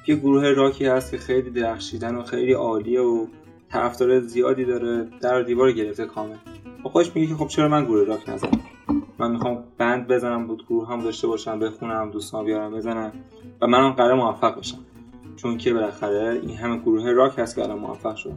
یه 0.06 0.14
گروه 0.14 0.48
راکی 0.48 0.86
هست 0.86 1.10
که 1.10 1.18
خیلی 1.18 1.50
درخشیدن 1.50 2.14
و 2.14 2.22
خیلی 2.22 2.52
عالیه 2.52 3.00
و 3.00 3.26
طرفدار 3.72 4.20
زیادی 4.20 4.64
داره 4.64 5.08
در 5.20 5.42
دیوار 5.42 5.72
گرفته 5.72 6.04
کامل. 6.04 6.36
و 6.84 6.88
خودش 6.88 7.16
میگه 7.16 7.28
که 7.28 7.34
خب 7.34 7.46
چرا 7.46 7.68
من 7.68 7.84
گروه 7.84 8.04
راک 8.06 8.28
نزنم؟ 8.28 8.60
من 9.18 9.30
می‌خوام 9.30 9.64
بند 9.78 10.06
بزنم 10.06 10.46
بود 10.46 10.66
گروه 10.66 10.88
هم 10.88 11.00
داشته 11.00 11.26
باشم 11.26 11.58
بخونم 11.58 12.10
دوستان 12.10 12.44
بیارم 12.44 12.74
بزنم 12.74 13.12
و 13.60 13.66
من 13.66 13.78
هم 13.78 13.90
قرار 13.90 14.14
موفق 14.14 14.58
بشم. 14.58 14.78
چون 15.36 15.58
که 15.58 15.74
بالاخره 15.74 16.40
این 16.42 16.56
همه 16.56 16.78
گروه 16.78 17.10
راک 17.10 17.38
هست 17.38 17.54
که 17.56 17.62
الان 17.62 17.78
موفق 17.78 18.16
شد 18.16 18.32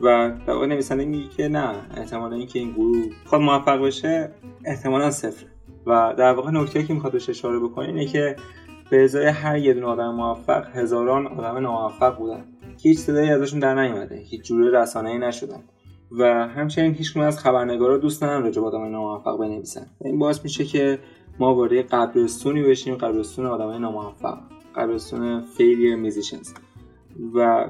و 0.00 0.32
در 0.46 0.54
واقع 0.54 0.66
نویسنده 0.66 1.04
میگه 1.04 1.28
که 1.28 1.48
نه 1.48 1.74
احتمال 1.96 2.32
اینکه 2.32 2.58
این 2.58 2.72
گروه 2.72 3.04
خود 3.24 3.40
موفق 3.40 3.78
بشه 3.82 4.32
احتمالا 4.64 5.10
صفر 5.10 5.46
و 5.86 6.14
در 6.18 6.32
واقع 6.32 6.50
نکته 6.50 6.82
که 6.82 6.94
می‌خواد 6.94 7.12
بهش 7.12 7.28
اشاره 7.28 7.58
بکنه 7.58 7.86
اینه 7.86 8.06
که 8.06 8.36
به 8.90 9.04
ازای 9.04 9.26
هر 9.26 9.58
یه 9.58 9.74
دونه 9.74 9.86
آدم 9.86 10.14
موفق 10.14 10.76
هزاران 10.76 11.26
آدم 11.26 11.56
ناموفق 11.56 12.18
بودن. 12.18 12.44
هیچ 12.88 12.98
صدایی 12.98 13.30
ازشون 13.30 13.58
در 13.58 13.82
نیومده. 13.82 14.16
هیچ 14.16 14.42
جوره 14.42 14.80
رسانه‌ای 14.80 15.18
نشدن. 15.18 15.62
و 16.18 16.48
همچنین 16.48 16.94
هیچ 16.94 17.16
از 17.16 17.38
خبرنگارا 17.38 17.98
دوست 17.98 18.22
ندارن 18.22 18.42
راجع 18.42 18.60
به 18.60 18.66
آدمای 18.66 18.90
ناموفق 18.90 19.38
بنویسن. 19.38 19.86
این 20.00 20.18
باعث 20.18 20.44
میشه 20.44 20.64
که 20.64 20.98
ما 21.38 21.54
وارد 21.54 21.72
قبرستونی 21.72 22.62
بشیم 22.62 22.94
قبرستون 22.94 23.46
آدمای 23.46 23.78
ناموفق 23.78 24.38
قبرستون 24.76 25.40
فیلیر 25.40 25.96
میزیشنز 25.96 26.52
و 27.34 27.68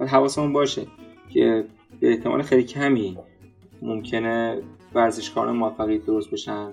حواسمون 0.00 0.52
باشه 0.52 0.86
که 1.30 1.64
به 2.00 2.10
احتمال 2.10 2.42
خیلی 2.42 2.64
کمی 2.64 3.18
ممکنه 3.82 4.62
ورزشکاران 4.94 5.56
موفقی 5.56 5.98
درست 5.98 6.30
بشن 6.30 6.72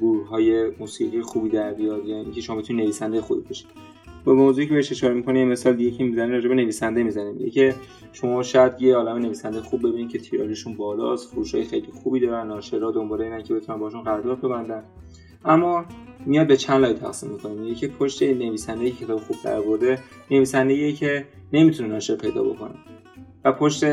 گروه 0.00 0.28
های 0.28 0.70
موسیقی 0.78 1.22
خوبی 1.22 1.48
در 1.48 1.72
بیاد 1.74 2.04
یعنی 2.04 2.20
اینکه 2.20 2.40
شما 2.40 2.56
بتونید 2.56 2.82
نویسنده 2.84 3.20
خوبی 3.20 3.40
بشید. 3.40 3.66
با 4.24 4.34
موضوعی 4.34 4.66
که 4.66 4.74
بهش 4.74 4.92
اشاره 4.92 5.14
می‌کنه 5.14 5.38
یه 5.38 5.44
مثال 5.44 5.72
دیگه 5.72 5.96
که 5.96 6.04
می‌زنه 6.04 6.32
راجع 6.32 6.48
به 6.48 6.54
نویسنده 6.54 7.02
می‌زنه 7.02 7.32
میگه 7.32 7.50
که 7.50 7.74
شما 8.12 8.42
شاید 8.42 8.82
یه 8.82 8.96
عالم 8.96 9.16
نویسنده 9.16 9.60
خوب 9.60 9.88
ببینید 9.88 10.08
که 10.08 10.18
تیراژشون 10.18 10.74
بالاست 10.74 11.30
فروشای 11.30 11.64
خیلی 11.64 11.88
خوبی 12.02 12.20
دارن 12.20 12.46
ناشرا 12.46 12.90
دنبال 12.90 13.20
اینن 13.20 13.42
که 13.42 13.54
بتونن 13.54 13.78
باشون 13.78 14.02
قرارداد 14.02 14.38
ببندن. 14.38 14.82
اما 15.44 15.84
میاد 16.26 16.46
به 16.46 16.56
چند 16.56 16.80
لایه 16.80 16.94
تقسیم 16.94 17.30
می‌کنه. 17.30 17.52
میگه 17.52 17.74
که 17.74 17.88
پشت 17.88 18.22
نویسنده 18.22 18.90
که 18.90 19.04
کتاب 19.04 19.20
خوب 19.20 19.36
در 19.44 19.60
برده 19.60 19.98
نویسنده 20.30 20.92
که 20.92 21.26
نمی‌تونه 21.52 21.88
ناشر 21.88 22.16
پیدا 22.16 22.42
بکنه. 22.44 22.74
و 23.44 23.52
پشت 23.52 23.84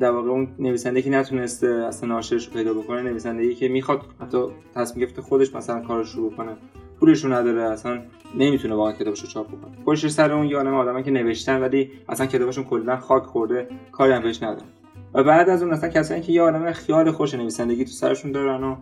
در 0.00 0.10
واقع 0.10 0.28
اون 0.28 0.48
نویسنده 0.58 1.02
که 1.02 1.10
نتونسته 1.10 1.68
اصلا 1.68 2.08
ناشرش 2.08 2.46
رو 2.46 2.52
پیدا 2.52 2.74
بکنه 2.74 3.02
نویسنده 3.02 3.54
که 3.54 3.68
می‌خواد 3.68 4.02
حتی 4.20 4.38
تصمیم 4.74 5.06
گرفته 5.06 5.22
خودش 5.22 5.54
مثلا 5.54 5.80
کارش 5.80 6.08
شروع 6.08 6.32
کنه 6.32 6.56
پولش 7.02 7.24
نداره 7.24 7.62
اصلا 7.62 8.02
نمی‌تونه 8.34 8.74
واقعا 8.74 8.92
کتابش 8.92 9.20
رو 9.20 9.28
چاپ 9.28 9.48
بکنه 9.48 9.76
پشت 9.86 10.08
سر 10.08 10.32
اون 10.32 10.46
یه 10.46 10.56
عالم 10.56 10.74
آدمایی 10.74 11.04
که 11.04 11.10
نوشتن 11.10 11.60
ولی 11.60 11.90
اصلا 12.08 12.26
کتابشون 12.26 12.64
کلا 12.64 12.96
خاک 12.96 13.22
خورده 13.22 13.68
کاری 13.92 14.12
هم 14.12 14.22
بهش 14.22 14.42
نداره. 14.42 14.66
و 15.14 15.24
بعد 15.24 15.48
از 15.48 15.62
اون 15.62 15.72
اصلا 15.72 15.88
کسایی 15.88 16.22
که 16.22 16.32
یه 16.32 16.42
عالم 16.42 16.72
خیال 16.72 17.10
خوش 17.10 17.34
نویسندگی 17.34 17.84
تو 17.84 17.90
سرشون 17.90 18.32
دارن 18.32 18.64
و 18.64 18.76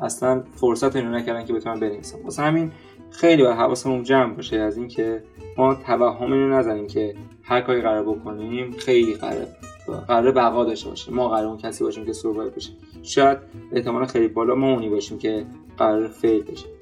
اصلا 0.00 0.42
فرصت 0.54 0.96
اینو 0.96 1.10
نکردن 1.10 1.44
که 1.44 1.52
بتونن 1.52 1.80
بنویسن. 1.80 2.22
واسه 2.22 2.42
همین 2.42 2.72
خیلی 3.10 3.42
باید 3.42 3.56
حواسمون 3.56 4.02
جمع 4.02 4.34
باشه 4.34 4.56
از 4.56 4.76
اینکه 4.76 5.22
ما 5.58 5.74
توهم 5.74 6.32
اینو 6.32 6.48
نزنیم 6.48 6.86
که 6.86 7.14
هر 7.42 7.60
کاری 7.60 7.80
قرار 7.80 8.02
بکنیم 8.02 8.72
خیلی 8.72 9.14
قرار 9.14 9.46
قرار 10.08 10.32
بقا 10.32 10.64
داشته 10.64 10.88
باشه. 10.88 11.12
ما 11.12 11.28
قرار 11.28 11.46
اون 11.46 11.58
کسی 11.58 11.84
باشیم 11.84 12.04
که 12.04 12.12
سروایو 12.12 12.50
بشه. 12.50 12.72
شاید 13.02 13.38
احتمال 13.72 14.06
خیلی 14.06 14.28
بالا 14.28 14.54
ما 14.54 14.72
اونی 14.72 14.88
باشیم 14.88 15.18
که 15.18 15.46
قرار 15.76 16.08
فیل 16.08 16.42
بشه. 16.42 16.73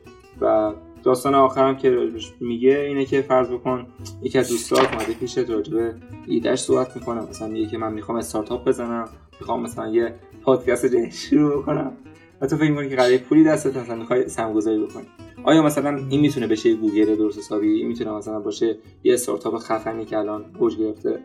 و 0.43 0.73
داستان 1.03 1.35
آخرم 1.35 1.77
که 1.77 2.09
میگه 2.41 2.79
اینه 2.79 3.05
که 3.05 3.23
فرض 3.23 3.49
بکن 3.49 3.87
یکی 4.23 4.39
از 4.39 4.49
دوستات 4.49 4.93
اومده 4.95 5.13
پیشت 5.13 5.51
راجبه 5.51 5.95
ایدهش 6.27 6.61
صحبت 6.61 6.97
می‌کنه. 6.97 7.29
مثلا 7.29 7.49
میگه 7.49 7.67
که 7.67 7.79
من 7.79 7.93
می‌خوام 7.93 8.19
استارتاپ 8.19 8.69
بزنم 8.69 9.09
می‌خوام 9.41 9.63
مثلا 9.63 9.89
یه 9.89 10.15
پادکست 10.43 10.87
جدید 10.87 11.13
شروع 11.13 11.63
بکنم. 11.63 11.93
و 12.41 12.47
تو 12.47 12.57
فکر 12.57 12.71
می‌کنی 12.71 12.89
که 12.89 12.97
قراره 12.97 13.19
پولی 13.19 13.45
دستت 13.45 13.77
مثلا 13.77 13.97
می‌خوای 13.97 14.29
سرمایه‌گذاری 14.29 14.79
بکنی. 14.79 15.07
آیا 15.45 15.63
مثلا 15.63 16.01
این 16.11 16.21
می‌تونه 16.21 16.47
بشه 16.47 16.69
یه 16.69 16.77
گوگل 16.77 17.17
درست 17.17 17.39
حسابی؟ 17.39 17.69
این 17.69 17.89
می‌تونه 17.89 18.11
مثلا 18.11 18.41
باشه 18.41 18.77
یه 19.05 19.15
استارتاپ 19.15 19.59
خفنی 19.59 20.05
که 20.05 20.19
الان 20.19 20.45
اوج 20.59 20.77
گرفته؟ 20.77 21.19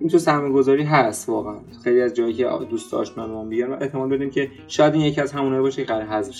این 0.00 0.08
تو 0.08 0.18
سرمایه‌گذاری 0.18 0.82
هست 0.82 1.28
واقعا. 1.28 1.56
خیلی 1.84 2.00
از 2.00 2.14
جایی 2.14 2.32
که 2.32 2.48
دوست 2.70 2.94
آشنا 2.94 3.44
بیان 3.44 3.70
و 3.70 3.76
احتمال 3.80 4.08
بدیم 4.08 4.30
که 4.30 4.50
شاید 4.68 4.94
این 4.94 5.02
یکی 5.02 5.20
از 5.20 5.32
همونایی 5.32 5.62
باشه 5.62 5.82
که 5.82 5.92
قراره 5.92 6.02
حذف 6.02 6.34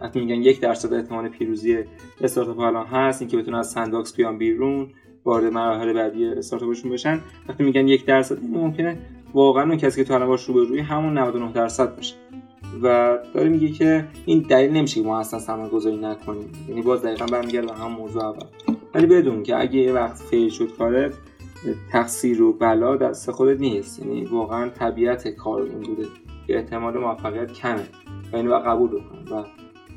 وقتی 0.00 0.20
میگن 0.20 0.34
یک 0.34 0.60
درصد 0.60 0.94
احتمال 0.94 1.28
پیروزی 1.28 1.78
استارتاپ 2.20 2.58
الان 2.58 2.86
هست 2.86 3.22
اینکه 3.22 3.36
بتونن 3.36 3.58
از 3.58 3.70
sandbox 3.70 4.16
بیان 4.16 4.38
بیرون 4.38 4.88
وارد 5.24 5.44
مراحل 5.44 5.92
بعدی 5.92 6.26
استارتاپشون 6.26 6.90
بشن 6.90 7.20
وقتی 7.48 7.64
میگن 7.64 7.88
یک 7.88 8.04
درصد 8.04 8.38
این 8.38 8.50
ممکنه 8.50 8.98
واقعا 9.34 9.64
اون 9.64 9.76
کسی 9.76 10.00
که 10.00 10.08
تو 10.08 10.14
الان 10.14 10.28
باش 10.28 10.44
روی 10.44 10.80
همون 10.80 11.18
99 11.18 11.52
درصد 11.52 11.96
باشه. 11.96 12.14
و 12.82 13.18
داره 13.34 13.48
میگه 13.48 13.68
که 13.68 14.04
این 14.26 14.46
دلیل 14.48 14.70
نمیشه 14.70 15.00
که 15.00 15.06
ما 15.06 15.20
اصلا 15.20 15.40
سرمایه 15.40 15.70
گذاری 15.70 15.96
نکنیم. 15.96 16.52
یعنی 16.68 16.82
باز 16.82 17.02
دقیقا 17.02 17.26
برمیگرده 17.26 17.66
به 17.66 17.74
هم 17.74 17.92
موضوع 17.92 18.24
اول. 18.24 18.46
ولی 18.94 19.06
بدون 19.06 19.42
که 19.42 19.60
اگه 19.60 19.76
یه 19.76 19.92
وقت 19.92 20.16
فیل 20.16 20.48
شد 20.48 20.76
کارت 20.78 21.14
تقصیر 21.92 22.42
و 22.42 22.52
بلا 22.52 22.96
دست 22.96 23.30
خودت 23.30 23.60
نیست. 23.60 23.98
یعنی 23.98 24.24
واقعا 24.24 24.68
طبیعت 24.68 25.28
کار 25.28 25.62
این 25.62 25.80
بوده. 25.80 26.06
که 26.46 26.56
احتمال 26.56 26.98
موفقیت 26.98 27.52
کمه. 27.52 27.86
و 28.32 28.36
اینو 28.36 28.58
قبول 28.58 28.90
بکنم 28.90 29.38
و 29.38 29.44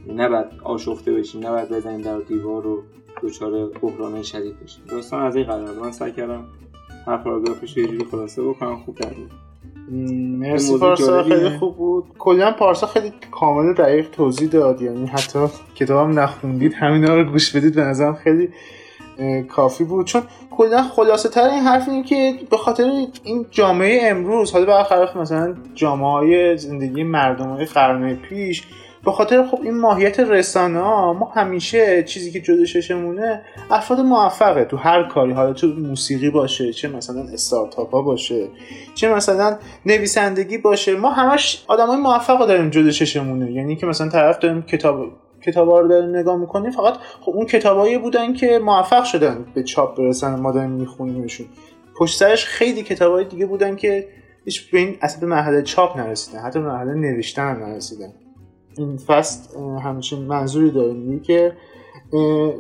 نباید 0.08 0.46
آشفته 0.64 1.14
بشیم 1.14 1.48
نباید 1.48 1.70
بزنیم 1.70 2.02
در 2.02 2.20
دیوار 2.20 2.64
رو 2.64 2.84
دچار 3.24 3.70
بحران 3.82 4.24
شدید 4.24 4.60
بشیم. 4.64 4.84
داستان 4.90 5.26
از 5.26 5.36
این 5.36 5.46
قرار 5.46 5.74
من 5.82 5.92
سعی 5.92 6.12
کردم 6.12 6.46
هر 7.08 7.18
پاراگرافش 7.18 7.78
یه 7.78 7.88
جوری 7.88 8.06
خلاصه 8.12 8.44
بکنم 8.44 8.78
خوب 8.78 8.96
در 8.96 9.10
مرسی 9.92 10.78
پارسا 10.78 11.24
خیلی 11.24 11.50
خوب 11.50 11.78
بود. 11.78 12.06
کلا 12.20 12.52
پارسا 12.52 12.88
خیلی 12.88 13.14
کامل 13.32 13.74
دقیق 13.74 14.10
توضیح 14.10 14.50
داد. 14.50 14.82
یعنی 14.82 15.06
حتی 15.06 15.40
کتابم 15.76 16.20
نخوندید 16.20 16.74
همینا 16.74 17.16
رو 17.16 17.32
گوش 17.32 17.56
بدید 17.56 17.76
به 17.76 17.82
نظرم 17.82 18.16
خیلی 18.16 18.50
کافی 19.50 19.84
بود. 19.84 20.06
چون 20.06 20.22
کلا 20.52 20.84
خلاصه 20.84 21.30
تر 21.30 21.50
این 21.50 21.60
حرف 21.60 21.90
اینه 21.90 22.04
که 22.04 22.34
به 22.50 22.58
خاطر 22.58 22.92
این 23.24 23.46
جامعه 23.52 24.00
امروز 24.04 24.52
حالا 24.52 24.66
برخلاف 24.66 25.16
مثلا 25.16 25.56
جامعه 25.76 26.08
های 26.08 26.58
زندگی 26.58 27.04
مردم 27.04 27.50
های 27.50 27.66
قرن 27.66 28.16
پیش 28.16 28.64
به 29.06 29.12
خاطر 29.12 29.48
خب 29.48 29.60
این 29.64 29.78
ماهیت 29.78 30.20
رسانه 30.20 30.80
ها 30.80 31.14
ما 31.14 31.32
همیشه 31.36 32.04
چیزی 32.04 32.32
که 32.32 32.42
جلو 32.42 32.66
ششمونه 32.66 33.42
افراد 33.72 34.00
موفقه 34.00 34.66
تو 34.66 34.78
هر 34.78 35.04
کاری 35.04 35.32
حالا 35.32 35.54
تو 35.54 35.68
موسیقی 35.68 36.30
باشه 36.30 36.74
چه 36.74 36.88
مثلا 36.88 37.22
استارتاپ 37.22 37.92
ها 37.92 38.02
باشه 38.02 38.48
چه 38.96 39.10
مثلا 39.10 39.58
نویسندگی 39.86 40.58
باشه 40.58 40.96
ما 40.96 41.12
همش 41.12 41.66
آدمای 41.68 41.98
موفق 41.98 42.48
داریم 42.48 42.70
جلو 42.70 42.92
چشمونه. 42.92 43.52
یعنی 43.52 43.76
که 43.76 43.86
مثلا 43.86 44.10
طرف 44.10 44.40
داریم 44.40 44.62
کتاب 44.62 45.06
کتابا 45.42 45.80
رو 45.80 45.88
داریم 45.88 46.16
نگاه 46.16 46.36
می‌کنیم 46.36 46.72
فقط 46.72 46.94
خب 47.22 47.32
اون 47.32 47.46
کتابایی 47.46 47.98
بودن 47.98 48.34
که 48.34 48.60
موفق 48.60 49.04
شدن 49.04 49.46
به 49.54 49.64
چاپ 49.64 49.98
برسن 49.98 50.40
ما 50.40 50.52
داریم 50.52 50.72
میخونیمشون 50.72 51.46
پشت 52.00 52.20
سرش 52.20 52.46
خیلی 52.46 52.84
کتابای 52.84 53.26
دیگه 53.26 53.46
بودن 53.46 53.76
که 53.76 54.08
هیچ 54.46 54.72
به 54.72 54.78
این 54.78 54.98
اصلا 55.02 55.20
به 55.20 55.28
مرحله 55.28 55.62
چاپ 55.62 55.98
نرسیدن 55.98 56.40
حتی 56.40 56.60
به 56.60 56.66
مرحله 56.66 56.94
نوشتن 56.94 57.56
هم 57.56 57.64
نرسیدن. 57.64 58.14
این 58.80 58.98
فست 58.98 59.58
همچین 59.84 60.20
منظوری 60.20 60.72
داره 60.72 60.94
میگه 60.94 61.24
که 61.24 61.54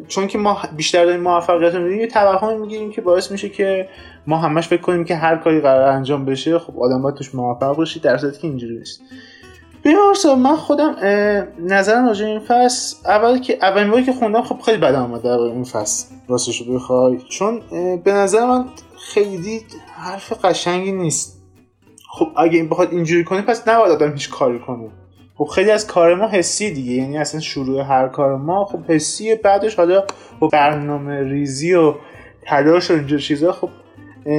چون 0.08 0.28
که 0.28 0.38
ما 0.38 0.58
بیشتر 0.78 1.06
داریم 1.06 1.22
موفقیت 1.22 1.76
رو 1.76 1.92
یه 1.92 2.08
توهم 2.08 2.62
می‌گیریم 2.62 2.92
که 2.92 3.02
باعث 3.02 3.32
میشه 3.32 3.50
که 3.50 3.90
ما 4.28 4.38
همش 4.38 4.68
فکر 4.68 4.82
کنیم 4.82 5.04
که 5.04 5.16
هر 5.16 5.36
کاری 5.36 5.62
قرار 5.62 5.90
انجام 5.90 6.26
بشه 6.26 6.60
خب 6.60 6.80
آدم 6.80 7.02
باید 7.02 7.16
توش 7.16 7.36
موفق 7.36 7.76
باشی 7.76 8.00
در 8.00 8.18
صورتی 8.18 8.42
که 8.42 8.48
اینجوری 8.48 8.78
نیست. 8.78 9.02
بیارسا 9.84 10.36
من 10.36 10.56
خودم 10.56 10.96
نظرم 11.60 12.08
راجع 12.08 12.26
این 12.26 12.40
فصل 12.40 12.96
اول 13.06 13.40
که 13.40 13.58
اولین 13.62 13.92
باری 13.92 14.04
که 14.04 14.14
خوندم 14.14 14.42
خب 14.42 14.60
خیلی 14.60 14.78
بدم 14.78 15.02
اومد 15.02 15.22
در 15.22 15.40
این 15.40 15.64
فصل 15.64 16.16
راستش 16.28 16.62
رو 16.62 16.74
بخوای. 16.76 17.18
چون 17.30 17.62
به 18.04 18.14
نظر 18.14 18.46
من 18.46 18.66
خیلی 18.98 19.62
حرف 19.96 20.46
قشنگی 20.46 20.92
نیست. 20.92 21.42
خب 22.12 22.28
اگه 22.38 22.58
این 22.58 22.70
بخواد 22.70 22.92
اینجوری 22.92 23.24
کنه 23.24 23.42
پس 23.42 23.68
نباید 23.68 23.92
آدم 23.92 24.12
هیچ 24.12 24.30
کاری 24.30 24.60
کنه. 24.60 24.90
خب 25.40 25.46
خیلی 25.46 25.72
از 25.72 25.88
کار 25.88 26.16
ما 26.16 26.28
حسی 26.28 26.72
دیگه. 26.72 26.92
یعنی 26.92 27.18
اصلا 27.18 27.40
شروع 27.40 27.82
هر 27.82 28.08
کار 28.08 28.38
ما 28.38 28.66
خب 28.66 28.92
حسی 28.92 29.36
بعدش 29.36 29.76
حالا 29.76 30.04
با 30.40 30.48
برنامه 30.48 31.24
ریزی 31.24 31.74
و 31.74 31.94
تلاش 32.42 32.92
و 32.92 32.94
اینجور 32.94 33.20
چیزا 33.20 33.52
خب 33.52 33.70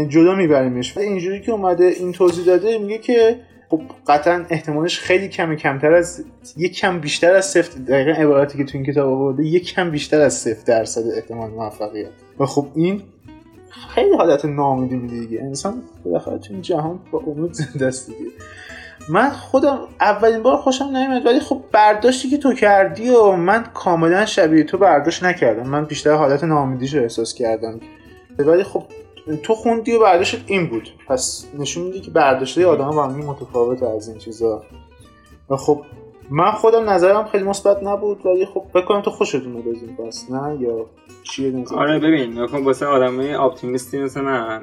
جدا 0.08 0.34
میبریمش. 0.34 0.96
و 0.96 1.00
اینجوری 1.00 1.40
که 1.40 1.52
اومده 1.52 1.84
این 1.84 2.12
توضیح 2.12 2.44
داده 2.44 2.78
میگه 2.78 2.98
که 2.98 3.36
خب 3.68 3.82
قطعا 4.06 4.44
احتمالش 4.50 4.98
خیلی 4.98 5.28
کمی 5.28 5.56
کمتر 5.56 5.92
از 5.92 6.24
یک 6.56 6.76
کم 6.76 7.00
بیشتر 7.00 7.34
از 7.34 7.46
صفر 7.46 7.78
دقیقا 7.78 8.10
عبارتی 8.10 8.58
که 8.58 8.64
تو 8.64 8.78
این 8.78 8.86
کتاب 8.86 9.08
آورده 9.08 9.44
یک 9.44 9.74
کم 9.74 9.90
بیشتر 9.90 10.20
از 10.20 10.34
صفر 10.34 10.62
درصد 10.66 11.02
احتمال 11.16 11.50
موفقیت. 11.50 12.10
و 12.38 12.46
خب 12.46 12.66
این 12.74 13.02
خیلی 13.94 14.16
حالت 14.16 14.44
ناامیدی 14.44 14.96
میده 14.96 15.20
دیگه. 15.20 15.40
انسان 15.42 15.82
بالاخره 16.04 16.38
تو 16.38 16.52
این 16.52 16.62
جهان 16.62 16.98
با 17.10 17.18
امید 17.18 17.52
زنده 17.52 17.86
است 17.86 18.06
دیگه. 18.06 18.30
من 19.08 19.30
خودم 19.30 19.78
اولین 20.00 20.42
بار 20.42 20.56
خوشم 20.56 20.84
نمیاد 20.84 21.26
ولی 21.26 21.40
خب 21.40 21.62
برداشتی 21.72 22.30
که 22.30 22.38
تو 22.38 22.54
کردی 22.54 23.10
و 23.10 23.32
من 23.32 23.64
کاملا 23.74 24.26
شبیه 24.26 24.64
تو 24.64 24.78
برداشت 24.78 25.24
نکردم. 25.24 25.66
من 25.66 25.84
بیشتر 25.84 26.14
حالت 26.14 26.44
ناامیدیش 26.44 26.94
رو 26.94 27.02
احساس 27.02 27.34
کردم. 27.34 27.80
ولی 28.38 28.62
خب 28.62 28.84
تو 29.42 29.54
خوندی 29.54 29.92
و 29.92 30.00
برداشت 30.00 30.44
این 30.46 30.66
بود. 30.66 30.88
پس 31.08 31.46
نشون 31.58 31.84
میده 31.84 32.00
که 32.00 32.10
برداشته 32.10 32.66
آدم 32.66 32.90
با 32.90 33.06
هم 33.06 33.16
متفاوت 33.16 33.82
از 33.82 34.08
این 34.08 34.18
چیزا. 34.18 34.62
و 35.50 35.56
خب 35.56 35.82
من 36.30 36.50
خودم 36.50 36.90
نظرم 36.90 37.24
خیلی 37.24 37.44
مثبت 37.44 37.82
نبود 37.82 38.26
ولی 38.26 38.46
خب 38.46 38.64
فکر 38.72 38.84
کنم 38.84 39.00
تو 39.00 39.10
خوشت 39.10 39.34
اومد 39.34 39.68
از 39.68 39.82
این 39.82 39.96
پس 39.96 40.30
نه 40.30 40.60
یا 40.60 40.86
چیه 41.22 41.50
نظر؟ 41.50 41.76
آره 41.76 41.98
ببین 41.98 42.38
نکن 42.38 42.64
واسه 42.64 42.86
آدمای 42.86 43.34
اپتیمیستی 43.34 43.98
مثل 43.98 44.20
من 44.20 44.62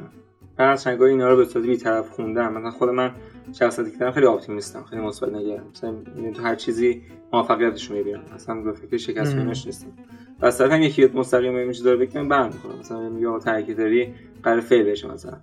از 0.57 0.83
چنگاه 0.83 1.07
اینا 1.07 1.29
رو 1.29 1.35
به 1.37 1.45
صورت 1.45 1.65
بی‌طرف 1.65 2.09
خوندم. 2.09 2.53
مثلا 2.53 2.71
خود 2.71 2.89
من 2.89 3.11
شخصیتی 3.53 3.97
که 3.97 4.11
خیلی 4.11 4.25
اپتیمیستم 4.25 4.83
خیلی 4.83 5.01
مثبت 5.01 5.33
نگرم 5.33 5.63
مثلا 5.73 5.95
تو 6.35 6.41
هر 6.41 6.55
چیزی 6.55 7.01
موفقیتش 7.33 7.91
می‌بینم. 7.91 8.21
اصلا 8.35 8.61
به 8.61 8.71
فکر 8.71 8.97
شکست 8.97 9.35
نیستم. 9.35 9.87
و 10.41 10.45
از 10.45 10.57
طرف 10.57 10.71
هم 10.71 10.81
یکی 10.81 11.05
مستقیم 11.05 11.55
این 11.55 11.71
چیزا 11.71 11.93
رو 11.93 11.99
بگم 11.99 12.27
برم 12.27 12.45
می‌کنم 12.45 12.79
مثلا 12.79 13.09
میگم 13.09 13.39
ترکیب 13.39 13.77
داری 13.77 14.13
قرار 14.43 14.59
فیل 14.59 14.83
بشه 14.83 15.07
مثلا. 15.07 15.37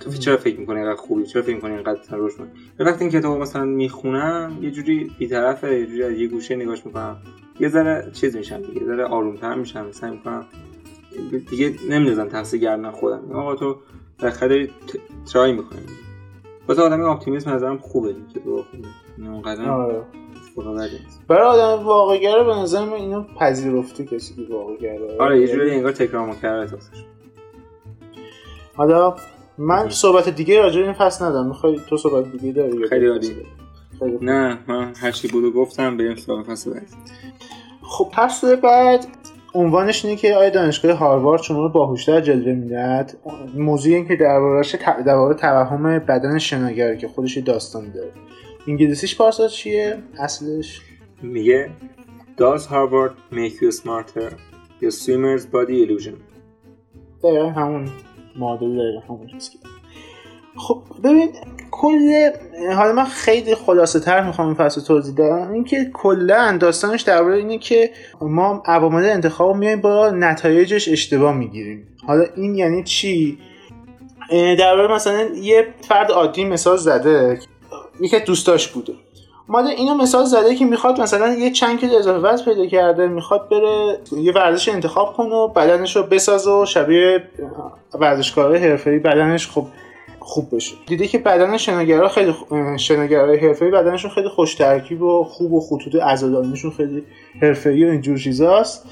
تو 0.00 0.12
چرا 0.12 0.36
فکر 0.36 0.60
می‌کنی 0.60 0.78
اینقدر 0.78 0.96
خوبی؟ 0.96 1.26
چرا 1.26 1.42
فکر 1.42 1.54
می‌کنی 1.54 1.74
اینقدر 1.74 2.16
روش 2.16 2.32
من 2.40 2.48
وقتی 2.78 3.04
این 3.04 3.12
کتابو 3.12 3.38
مثلا 3.38 3.64
می‌خونم 3.64 4.58
یه 4.62 4.70
جوری 4.70 5.10
بی‌طرفه 5.18 5.78
یه 5.78 5.86
جوری 5.86 6.18
یه 6.18 6.28
گوشه 6.28 6.56
نگاش 6.56 6.86
می‌کنم. 6.86 7.16
یه 7.60 7.68
ذره 7.68 8.10
چیز 8.12 8.36
میشم 8.36 8.62
دیگه 8.62 8.80
یه 8.80 8.86
ذره 8.86 9.04
آرومتر 9.04 9.54
میشم. 9.54 9.86
مثلا 9.86 10.10
می‌کنم 10.10 10.46
دیگه 11.50 11.74
نمی‌دونم 11.90 12.28
تقصیر 12.28 12.60
گردن 12.60 12.90
خودم. 12.90 13.32
آقا 13.32 13.54
تو 13.54 13.76
بالاخره 14.18 14.68
ترای 15.32 15.52
می‌کنی. 15.52 15.82
واسه 16.68 16.82
آدم 16.82 17.04
اپتیمیسم 17.04 17.50
نظرم 17.50 17.78
خوبه 17.78 18.14
که 18.34 18.40
تو 18.40 18.62
خوبه 18.70 19.28
اونقدر 19.28 19.70
آره. 19.70 20.02
برای 21.28 21.48
آدم 21.48 21.84
واقعگره 21.84 22.44
به 22.44 22.54
نظر 22.54 22.84
من 22.84 22.92
اینو 22.92 23.22
پذیرفته 23.40 24.04
کسی 24.04 24.34
که 24.34 24.54
واقعگره 24.54 25.18
آره 25.18 25.40
یه 25.40 25.46
جوری 25.48 25.70
انگار 25.70 25.92
تکرار 25.92 26.26
مکرر 26.26 26.68
حالا 28.76 29.16
من 29.58 29.88
صحبت 29.88 30.28
دیگه 30.28 30.60
راجع 30.60 30.80
این 30.80 30.92
فصل 30.92 31.24
ندارم. 31.24 31.46
می‌خوای 31.46 31.80
تو 31.88 31.96
صحبت 31.96 32.32
دیگه 32.32 32.52
داری 32.52 32.88
خیلی 32.88 33.06
عالی. 33.06 33.46
نه 34.20 34.58
من 34.68 34.92
هر 34.94 35.10
چی 35.10 35.28
بود 35.28 35.54
گفتم 35.54 35.96
بریم 35.96 36.16
سراغ 36.16 36.42
فصل 36.46 36.70
بعد 36.70 36.88
خب 37.82 38.12
فصل 38.14 38.56
بعد 38.56 39.06
عنوانش 39.56 40.04
اینه 40.04 40.16
که 40.16 40.34
آیا 40.34 40.50
دانشگاه 40.50 40.92
هاروارد 40.92 41.42
شما 41.42 41.62
رو 41.62 41.68
باهوشتر 41.68 42.20
جلوه 42.20 42.52
می‌دهد؟ 42.52 43.16
موضوعی 43.54 43.94
این 43.94 44.08
که 44.08 44.16
دربارهش 44.16 44.74
درباره 45.06 45.34
توهم 45.34 45.98
بدن 45.98 46.38
شناگر 46.38 46.94
که 46.94 47.08
خودش 47.08 47.38
داستان 47.38 47.90
داره. 47.90 48.10
انگلیسیش 48.68 49.16
پارسا 49.16 49.48
چیه؟ 49.48 49.98
اصلش؟ 50.18 50.80
میگه 51.22 51.70
Does 52.38 52.66
Harvard 52.66 53.14
make 53.30 53.56
you 53.62 53.72
smarter? 53.72 54.30
Your 54.82 54.90
swimmer's 54.90 55.44
body 55.46 55.76
illusion. 55.84 56.16
دقیقا 57.22 57.48
همون 57.48 57.88
معادل 58.36 58.76
دقیقا 58.78 59.14
همون 59.14 59.26
چیز 59.26 59.50
خب 60.56 60.82
ببین 61.04 61.28
کل 61.70 62.30
حالا 62.76 62.92
من 62.92 63.04
خیلی 63.04 63.54
خلاصه 63.54 64.00
تر 64.00 64.26
می‌خوام 64.26 64.48
این 64.48 64.56
فصل 64.56 64.80
توضیح 64.80 65.14
بدم. 65.14 65.52
اینکه 65.52 65.90
کلا 65.92 66.56
داستانش 66.60 67.02
درباره 67.02 67.36
اینه 67.36 67.58
که 67.58 67.90
ما 68.20 68.62
عوامل 68.66 69.04
انتخاب 69.04 69.56
میایم 69.56 69.80
با 69.80 70.10
نتایجش 70.10 70.88
اشتباه 70.88 71.34
می‌گیریم. 71.34 71.88
حالا 72.06 72.24
این 72.36 72.54
یعنی 72.54 72.84
چی؟ 72.84 73.38
درباره 74.58 74.94
مثلا 74.94 75.22
یه 75.22 75.66
فرد 75.88 76.10
عادی 76.10 76.44
مثال 76.44 76.76
زده 76.76 77.38
یکی 78.00 78.20
دوستاش 78.20 78.68
بوده. 78.68 78.92
اومده 79.48 79.70
اینو 79.70 79.94
مثال 79.94 80.24
زده 80.24 80.54
که 80.54 80.64
می‌خواد 80.64 81.00
مثلا 81.00 81.34
یه 81.34 81.50
چند 81.50 81.80
کیلو 81.80 81.94
اضافه 81.94 82.28
وزن 82.28 82.44
پیدا 82.44 82.66
کرده 82.66 83.06
می‌خواد 83.06 83.48
بره 83.48 83.98
یه 84.22 84.32
ورزش 84.32 84.68
انتخاب 84.68 85.12
کنه 85.16 85.34
و 85.34 85.48
بدنش 85.48 85.96
رو 85.96 86.02
بسازه 86.02 86.50
و 86.50 86.66
شبیه 86.66 87.22
ورزشکار 87.94 88.56
حرفه‌ای 88.56 88.98
بدنش 88.98 89.50
خب 89.50 89.66
خوب 90.26 90.56
بشه. 90.56 90.74
دیده 90.86 91.06
که 91.06 91.18
بدن 91.18 91.56
شناگرا 91.56 92.08
خیلی 92.08 92.34
شناگرای 92.76 93.38
حرفه‌ای 93.38 93.70
بدنشون 93.70 94.10
خیلی 94.10 94.28
خوش 94.28 94.54
ترکیب 94.54 95.02
و 95.02 95.24
خوب 95.24 95.52
و 95.52 95.60
خطوط 95.60 95.94
عضلانیشون 95.94 96.70
خیلی 96.70 97.02
حرفه‌ای 97.42 97.84
و 97.84 97.90
اینجور 97.90 98.18
چیزاست. 98.18 98.88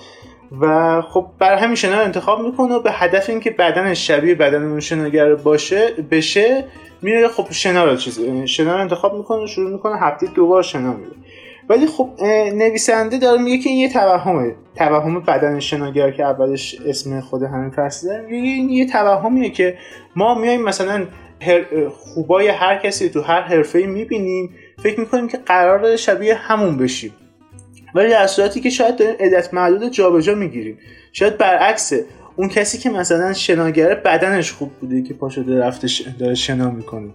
و 0.61 1.03
خب 1.03 1.27
برای 1.39 1.59
همین 1.59 1.75
شنا 1.75 2.01
انتخاب 2.01 2.41
می‌کنه 2.41 2.79
به 2.79 2.93
هدف 2.93 3.31
اینکه 3.31 3.51
بدنش 3.51 4.07
شبیه 4.07 4.35
بدن 4.35 4.63
اون 4.63 4.81
شناگر 4.81 5.35
باشه 5.35 5.91
بشه 6.11 6.65
میره 7.03 7.29
خب 7.29 7.47
شنا 7.51 7.85
رو 7.85 7.97
چیز 7.97 8.21
شنا 8.45 8.75
انتخاب 8.75 9.17
می‌کنه 9.17 9.47
شروع 9.47 9.71
می‌کنه 9.71 9.99
هفته 9.99 10.27
دو 10.27 10.47
بار 10.47 10.63
شنا 10.63 10.93
میره. 10.93 11.13
ولی 11.69 11.87
خب 11.87 12.11
نویسنده 12.55 13.19
داره 13.19 13.43
میگه 13.43 13.59
که 13.59 13.71
این 13.71 13.79
یه 13.79 13.89
توهمه. 13.93 14.55
توهم 14.77 15.21
بدن 15.21 15.61
شناگر 15.61 16.11
که 16.11 16.23
اولش 16.23 16.77
اسم 16.87 17.21
خود 17.21 17.43
همین 17.43 17.71
فصله 17.71 18.21
میگه 18.21 18.49
این 18.49 18.71
یه 18.71 18.87
توهمیه 18.87 19.51
که 19.51 19.79
ما 20.17 20.35
میایم 20.35 20.63
مثلا 20.63 21.07
خوبای 21.91 22.49
هر 22.49 22.77
کسی 22.77 23.09
تو 23.09 23.21
هر 23.21 23.41
حرفه 23.41 23.79
می‌بینیم. 23.79 24.51
فکر 24.83 25.01
می‌کنیم 25.01 25.29
که 25.29 25.37
قرار 25.37 25.97
شبیه 25.97 26.35
همون 26.35 26.77
بشیم. 26.77 27.13
ولی 27.95 28.09
در 28.09 28.27
صورتی 28.27 28.61
که 28.61 28.71
شاید 28.71 28.97
داریم 28.97 29.15
عدت 29.21 29.55
معدود 29.55 29.93
جابجا 29.93 30.35
می‌گیریم. 30.35 30.79
شاید 31.13 31.39
برعکسه 31.39 32.05
اون 32.37 32.49
کسی 32.49 32.79
که 32.79 32.91
مثلا 32.91 33.33
شناگره 33.33 33.95
بدنش 33.95 34.53
خوب 34.53 34.71
بوده 34.81 35.03
که 35.03 35.15
پا 35.15 35.29
شده 35.29 35.61
رفته 35.61 35.89
داره 36.19 36.35
شنا 36.35 36.71
می‌کنه. 36.71 37.11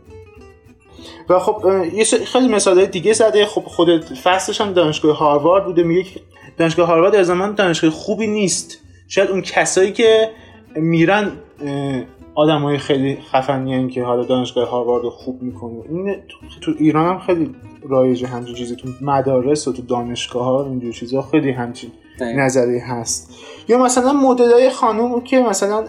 و 1.29 1.39
خب 1.39 1.65
یه 1.93 2.03
خیلی 2.03 2.47
مثال 2.47 2.85
دیگه 2.85 3.13
زده. 3.13 3.45
خب 3.45 3.61
خود 3.61 4.03
فصلش 4.03 4.61
هم 4.61 4.73
دانشگاه 4.73 5.17
هاروارد 5.17 5.65
بوده. 5.65 5.83
میگه 5.83 6.03
که 6.03 6.19
دانشگاه 6.57 6.87
هاروارد 6.87 7.13
در 7.13 7.23
زمان 7.23 7.55
دانشگاه 7.55 7.91
خوبی 7.91 8.27
نیست. 8.27 8.77
شاید 9.07 9.29
اون 9.29 9.41
کسایی 9.41 9.91
که 9.91 10.29
میرن 10.75 11.31
آدم 12.35 12.61
های 12.61 12.77
خیلی 12.77 13.17
خفنی 13.31 13.89
که 13.89 14.03
حالا 14.03 14.23
دانشگاه 14.23 14.69
هاروارد 14.69 15.05
خوب 15.05 15.41
می‌کنه. 15.41 15.73
این 15.89 16.15
تو 16.61 16.71
ایران 16.79 17.05
هم 17.05 17.19
خیلی 17.19 17.55
رایجه 17.89 18.27
همچین 18.27 18.55
چیزی. 18.55 18.75
تو 18.75 18.89
مدارس 19.01 19.67
و 19.67 19.73
تو 19.73 19.81
دانشگاه 19.81 20.43
ها 20.43 20.65
اینجور 20.65 20.93
چیزا 20.93 21.21
خیلی 21.21 21.51
همچین 21.51 21.91
نظری 22.21 22.79
هست. 22.79 23.35
یا 23.67 23.77
مثلا 23.77 24.13
مدل 24.13 24.51
های 24.51 24.69
خانوم 24.69 25.21
که 25.21 25.39
مثلا 25.39 25.83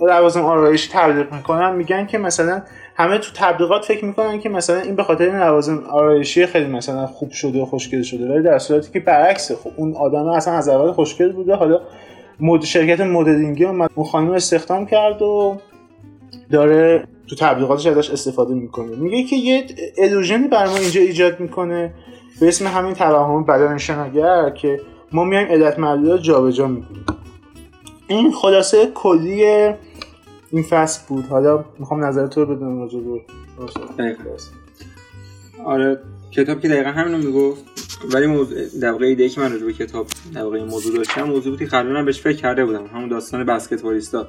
لوازم 0.00 0.44
آرایشی 0.44 0.90
تبلیغ 0.92 1.32
می‌کنن 1.32 1.76
میگن 1.76 2.06
که 2.06 2.18
مثلا 2.18 2.62
همه 2.94 3.18
تو 3.18 3.30
تبلیغات 3.34 3.84
فکر 3.84 4.04
می‌کنن 4.04 4.40
که 4.40 4.48
مثلا 4.48 4.80
این 4.80 4.96
به 4.96 5.02
خاطر 5.02 5.24
این 5.24 5.36
لوازم 5.36 5.84
آرایشی 5.90 6.46
خیلی 6.46 6.66
مثلا 6.66 7.06
خوب 7.06 7.30
شده 7.30 7.62
و 7.62 7.64
خوشگل 7.64 8.02
شده 8.02 8.34
ولی 8.34 8.42
در 8.42 8.58
صورتی 8.58 8.92
که 8.92 9.00
برعکسه 9.00 9.56
خب 9.56 9.70
اون 9.76 9.94
آدم 9.96 10.26
اصلا 10.26 10.54
از 10.54 10.68
اول 10.68 10.92
خوشگل 10.92 11.32
بوده. 11.32 11.54
حالا 11.54 11.80
مد 12.40 12.64
شرکت 12.64 13.00
مدلینگی 13.00 13.64
اون 13.64 13.88
خانم 14.12 14.30
استخدام 14.30 14.86
کرد 14.86 15.22
و 15.22 15.56
داره 16.50 17.04
تو 17.28 17.36
تبلیغاتش 17.36 17.86
ازش 17.86 18.10
استفاده 18.10 18.54
می‌کنه. 18.54 18.96
میگه 18.96 19.24
که 19.24 19.36
یه 19.36 19.64
الوژنی 19.98 20.48
برای 20.48 20.70
ما 20.70 20.76
اینجا 20.76 21.00
ایجاد 21.00 21.40
می‌کنه 21.40 21.94
به 22.40 22.48
اسم 22.48 22.66
همین 22.66 22.94
توهم 22.94 23.44
بدن 23.44 23.78
شناگر 23.78 24.50
که 24.50 24.80
ما 25.12 25.24
میایم 25.24 25.48
علت 25.48 25.78
معلول 25.78 26.18
جابجا 26.18 26.66
می‌کنیم. 26.66 27.04
این 28.08 28.32
خلاصه 28.32 28.86
کلی 28.94 29.70
این 30.52 30.62
فصل 30.62 31.02
بود. 31.08 31.24
حالا 31.24 31.64
می‌خوام 31.78 32.04
نظر 32.04 32.26
تو 32.26 32.44
رو 32.44 32.56
بدونم 32.56 32.78
راجع 32.78 32.98
به 33.00 33.20
آره 35.64 36.00
کتاب 36.30 36.60
که 36.60 36.68
دقیقا 36.68 36.90
همینو 36.90 37.18
می‌گفت 37.18 37.64
ولی 38.14 38.26
موضوع 38.26 38.58
در 38.80 38.90
واقع 38.90 39.06
ایده 39.06 39.28
که 39.28 39.40
من 39.40 39.52
راجع 39.52 39.66
به 39.66 39.72
کتاب 39.72 40.06
در 40.34 40.42
واقع 40.42 40.56
این 40.56 40.66
موضوع 40.66 40.96
داشتم 40.96 41.22
موضوع 41.22 41.52
بود 41.52 41.58
که 41.58 41.76
قبلا 41.76 42.02
بهش 42.02 42.20
فکر 42.20 42.36
کرده 42.36 42.64
بودم. 42.64 42.86
همون 42.86 43.08
داستان 43.08 43.44
بسکتبالیستا. 43.44 44.26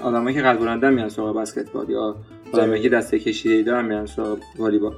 آدمایی 0.00 0.36
که 0.36 0.42
قد 0.42 0.58
بلندن 0.58 0.94
میان 0.94 1.08
سراغ 1.08 1.36
بسکتبال 1.36 1.90
یا 1.90 2.16
آدمایی 2.52 2.82
که 2.82 2.88
دسته 2.88 3.18
کشیده 3.18 3.62
دارن 3.62 3.84
میان 3.84 4.06
سراغ 4.06 4.38
والیبال. 4.58 4.94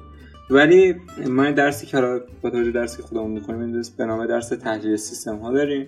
ولی 0.50 0.94
ما 1.26 1.50
درسی 1.50 1.86
که 1.86 2.00
با 2.42 2.50
توجه 2.50 2.70
درسی 2.70 3.02
خودمون 3.02 3.30
می‌کنیم 3.30 3.82
به 3.98 4.04
نام 4.04 4.26
درس 4.26 4.48
تحلیل 4.48 4.96
سیستم 4.96 5.36
ها 5.36 5.52
داریم 5.52 5.86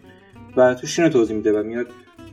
و 0.56 0.74
توش 0.74 0.98
اینو 0.98 1.12
توضیح 1.12 1.36
میده 1.36 1.60
و 1.60 1.62
میاد 1.62 1.86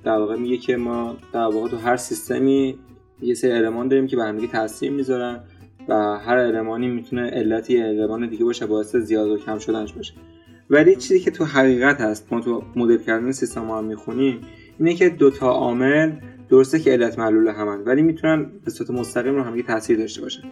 در 0.03 0.17
واقع 0.17 0.35
میگه 0.35 0.57
که 0.57 0.77
ما 0.77 1.17
در 1.33 1.39
واقع 1.39 1.69
تو 1.69 1.77
هر 1.77 1.97
سیستمی 1.97 2.79
یه 3.21 3.33
سری 3.33 3.51
المان 3.51 3.87
داریم 3.87 4.07
که 4.07 4.15
به 4.15 4.23
هم 4.23 4.47
تاثیر 4.47 4.91
می‌ذارن 4.91 5.39
و 5.89 5.93
هر 6.19 6.37
المانی 6.37 6.87
می‌تونه 6.87 7.29
علتی 7.29 7.81
المان 7.81 8.29
دیگه 8.29 8.45
باشه 8.45 8.65
باعث 8.65 8.95
زیاد 8.95 9.27
و 9.27 9.37
کم 9.37 9.59
شدنش 9.59 9.93
باشه. 9.93 10.13
ولی 10.69 10.95
چیزی 10.95 11.19
که 11.19 11.31
تو 11.31 11.45
حقیقت 11.45 12.01
هست 12.01 12.27
ما 12.33 12.41
تو 12.41 12.63
مدل 12.75 12.97
کردن 12.97 13.31
سیستم 13.31 13.65
ها 13.65 13.77
هم 13.77 13.85
می‌خونیم 13.85 14.41
اینه 14.79 14.93
که 14.93 15.09
دوتا 15.09 15.49
عامل 15.49 16.11
درسته 16.49 16.79
که 16.79 16.91
علت 16.91 17.19
معلول 17.19 17.47
همن 17.47 17.83
ولی 17.83 18.01
می‌تونن 18.01 18.51
به 18.65 18.71
صورت 18.71 18.91
مستقیم 18.91 19.35
رو 19.35 19.43
هم 19.43 19.61
تاثیر 19.61 19.97
داشته 19.97 20.21
باشن. 20.21 20.43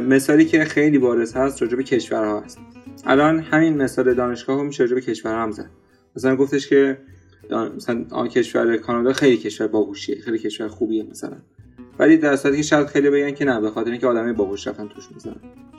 مثالی 0.00 0.44
که 0.44 0.64
خیلی 0.64 0.98
بارز 0.98 1.36
هست 1.36 1.62
راجع 1.62 1.76
به 1.76 1.82
کشورها 1.82 2.40
هست. 2.40 2.58
الان 3.06 3.40
همین 3.40 3.76
مثال 3.76 4.14
دانشگاه 4.14 4.62
میشه 4.62 4.82
راجع 4.82 4.94
به 4.94 5.00
کشورها 5.00 5.42
هم 5.42 5.50
زد. 5.50 5.70
مثلا 6.16 6.36
گفتش 6.36 6.68
که 6.68 6.98
مثلا 7.52 8.26
کشور 8.26 8.76
کانادا 8.76 9.12
خیلی 9.12 9.36
کشور 9.36 9.66
باهوشیه 9.66 10.20
خیلی 10.20 10.38
کشور 10.38 10.68
خوبیه 10.68 11.02
مثلا. 11.02 11.36
ولی 11.98 12.16
در 12.16 12.36
صورتی 12.36 12.56
که 12.56 12.62
شاید 12.62 12.86
خیلی 12.86 13.10
بگن 13.10 13.30
که 13.30 13.44
نه 13.44 13.60
به 13.60 13.70
خاطر 13.70 13.90
اینکه 13.90 14.06
آدمای 14.06 14.32
باهوش 14.32 14.66
رفتن 14.66 14.88
توش 14.88 15.08
مثلا. 15.16 15.34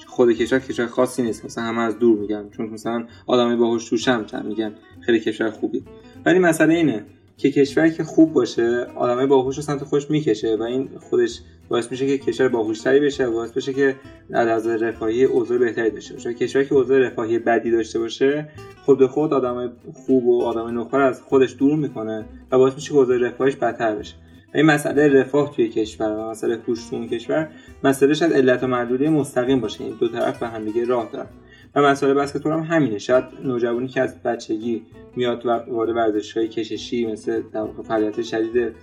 خود 0.07 0.31
کشور 0.31 0.60
کشور 0.60 0.86
خاصی 0.86 1.21
نیست 1.21 1.45
مثلا 1.45 1.63
همه 1.63 1.81
از 1.81 1.99
دور 1.99 2.19
میگن. 2.19 2.49
چون 2.49 2.69
مثلا 2.69 3.05
آدمای 3.27 3.55
باهوش 3.55 3.89
توش 3.89 4.07
هم 4.07 4.25
میگن 4.45 4.73
خیلی 5.01 5.19
کشور 5.19 5.49
خوبی. 5.49 5.84
ولی 6.25 6.39
مسئله 6.39 6.73
اینه 6.73 7.05
که 7.38 7.51
کشوری 7.51 7.91
که 7.91 8.03
خوب 8.03 8.34
باشه 8.34 8.88
آدمای 8.95 9.25
باهوش 9.25 9.57
رو 9.57 9.63
سمت 9.63 9.84
خوش 9.84 10.10
می‌کشه 10.10 10.55
و 10.55 10.63
این 10.63 10.89
خودش 10.99 11.39
باعث 11.71 11.91
میشه 11.91 12.07
که 12.07 12.17
کشور 12.17 12.47
باهوشتری 12.47 12.99
بشه 12.99 13.25
و 13.25 13.31
باعث 13.31 13.51
بشه 13.51 13.73
که 13.73 13.95
از 14.34 14.67
رفاهی 14.67 15.23
اوضاع 15.23 15.57
بهتری 15.57 15.89
داشته 15.89 16.13
باشه. 16.13 16.34
کشوری 16.34 16.65
که 16.65 16.75
اوضاع 16.75 16.99
رفاهی 16.99 17.39
بدی 17.39 17.71
داشته 17.71 17.99
باشه 17.99 18.49
خود 18.86 18.99
به 18.99 19.07
خود 19.07 19.34
آدم 19.34 19.71
خوب 19.93 20.25
و 20.27 20.43
آدم 20.43 20.79
نخبر 20.79 21.01
از 21.01 21.21
خودش 21.21 21.55
دور 21.60 21.75
می‌کنه 21.75 22.25
و 22.51 22.57
باعث 22.57 22.73
میشه 22.73 22.89
که 22.89 22.95
اوضاع 22.95 23.17
رفاهیش 23.17 23.55
بدتر 23.55 23.95
بشه. 23.95 24.15
این 24.55 24.65
مسئله 24.65 25.07
رفاه 25.07 25.55
توی 25.55 25.69
کشور 25.69 26.10
و 26.12 26.29
مسئله 26.29 26.60
هوش 26.67 26.89
توی 26.89 27.07
کشور 27.07 27.49
مسئله 27.84 28.13
شاید 28.13 28.34
علت 28.34 28.63
و 28.63 28.67
معلولی 28.67 29.10
مستقیم 29.10 29.60
باشه. 29.60 29.84
این 29.84 29.95
دو 29.99 30.07
طرف 30.07 30.39
به 30.39 30.47
هم 30.47 30.65
دیگه 30.65 30.86
راه 30.86 31.10
دارن. 31.13 31.27
و 31.75 31.81
مسئله 31.81 32.13
بسکتبال 32.13 32.53
هم 32.53 32.75
همینه. 32.75 32.97
شاید 32.97 33.23
نوجوانی 33.43 33.88
که 33.88 34.01
از 34.01 34.23
بچگی 34.23 34.81
میاد 35.15 35.45
وارد 35.45 35.89
ورزش‌های 35.95 36.47
کششی 36.47 37.05
مثل 37.05 37.41
در 37.53 37.67
فعالیت 37.88 38.21
شدید 38.21 38.75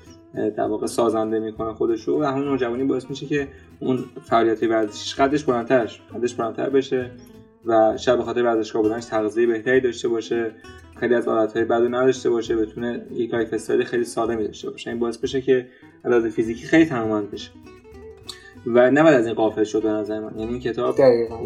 در 0.56 0.66
واقع 0.66 0.86
سازنده 0.86 1.38
می‌کنه 1.38 1.72
خودش 1.72 2.04
رو 2.04 2.22
و 2.22 2.24
همون 2.24 2.44
نوجوانی 2.44 2.84
باعث 2.84 3.10
میشه 3.10 3.26
که 3.26 3.48
اون 3.80 4.04
فعالیت 4.22 4.62
ورزشیش 4.62 5.14
قدش 5.14 5.44
بلندترش 5.44 6.00
قدش 6.14 6.34
بلندتر 6.34 6.70
بشه 6.70 7.10
و 7.64 7.96
شاید 7.96 8.18
به 8.18 8.24
خاطر 8.24 8.42
ورزشکار 8.42 8.82
بودنش 8.82 9.04
تغذیه 9.04 9.46
بهتری 9.46 9.80
داشته 9.80 10.08
باشه 10.08 10.50
خیلی 10.96 11.14
از 11.14 11.28
عادتهای 11.28 11.64
بد 11.64 11.82
نداشته 11.82 12.30
باشه 12.30 12.56
بتونه 12.56 13.06
یک 13.14 13.34
lifestyle 13.34 13.84
خیلی 13.84 14.04
سالمی 14.04 14.44
داشته 14.44 14.70
باشه. 14.70 14.90
این 14.90 14.98
باعث 14.98 15.16
بشه 15.16 15.40
که 15.40 15.66
علاوه 16.04 16.28
فیزیکی 16.28 16.66
خیلی 16.66 16.86
تنومند 16.86 17.30
بشه. 17.30 17.50
و 18.66 18.90
نباید 18.90 19.14
از 19.14 19.26
این 19.26 19.34
غافل 19.34 19.64
شد 19.64 19.82
به 19.82 19.88
نظر 19.88 20.20
من. 20.20 20.38
یعنی 20.38 20.52
این 20.52 20.60
کتاب 20.60 20.96
دقیقاً 20.96 21.36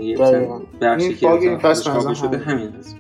بخشی 0.81 1.15
که 1.15 1.31
این 1.31 2.15
شده 2.15 2.39
همین 2.39 2.69
هست 2.69 2.97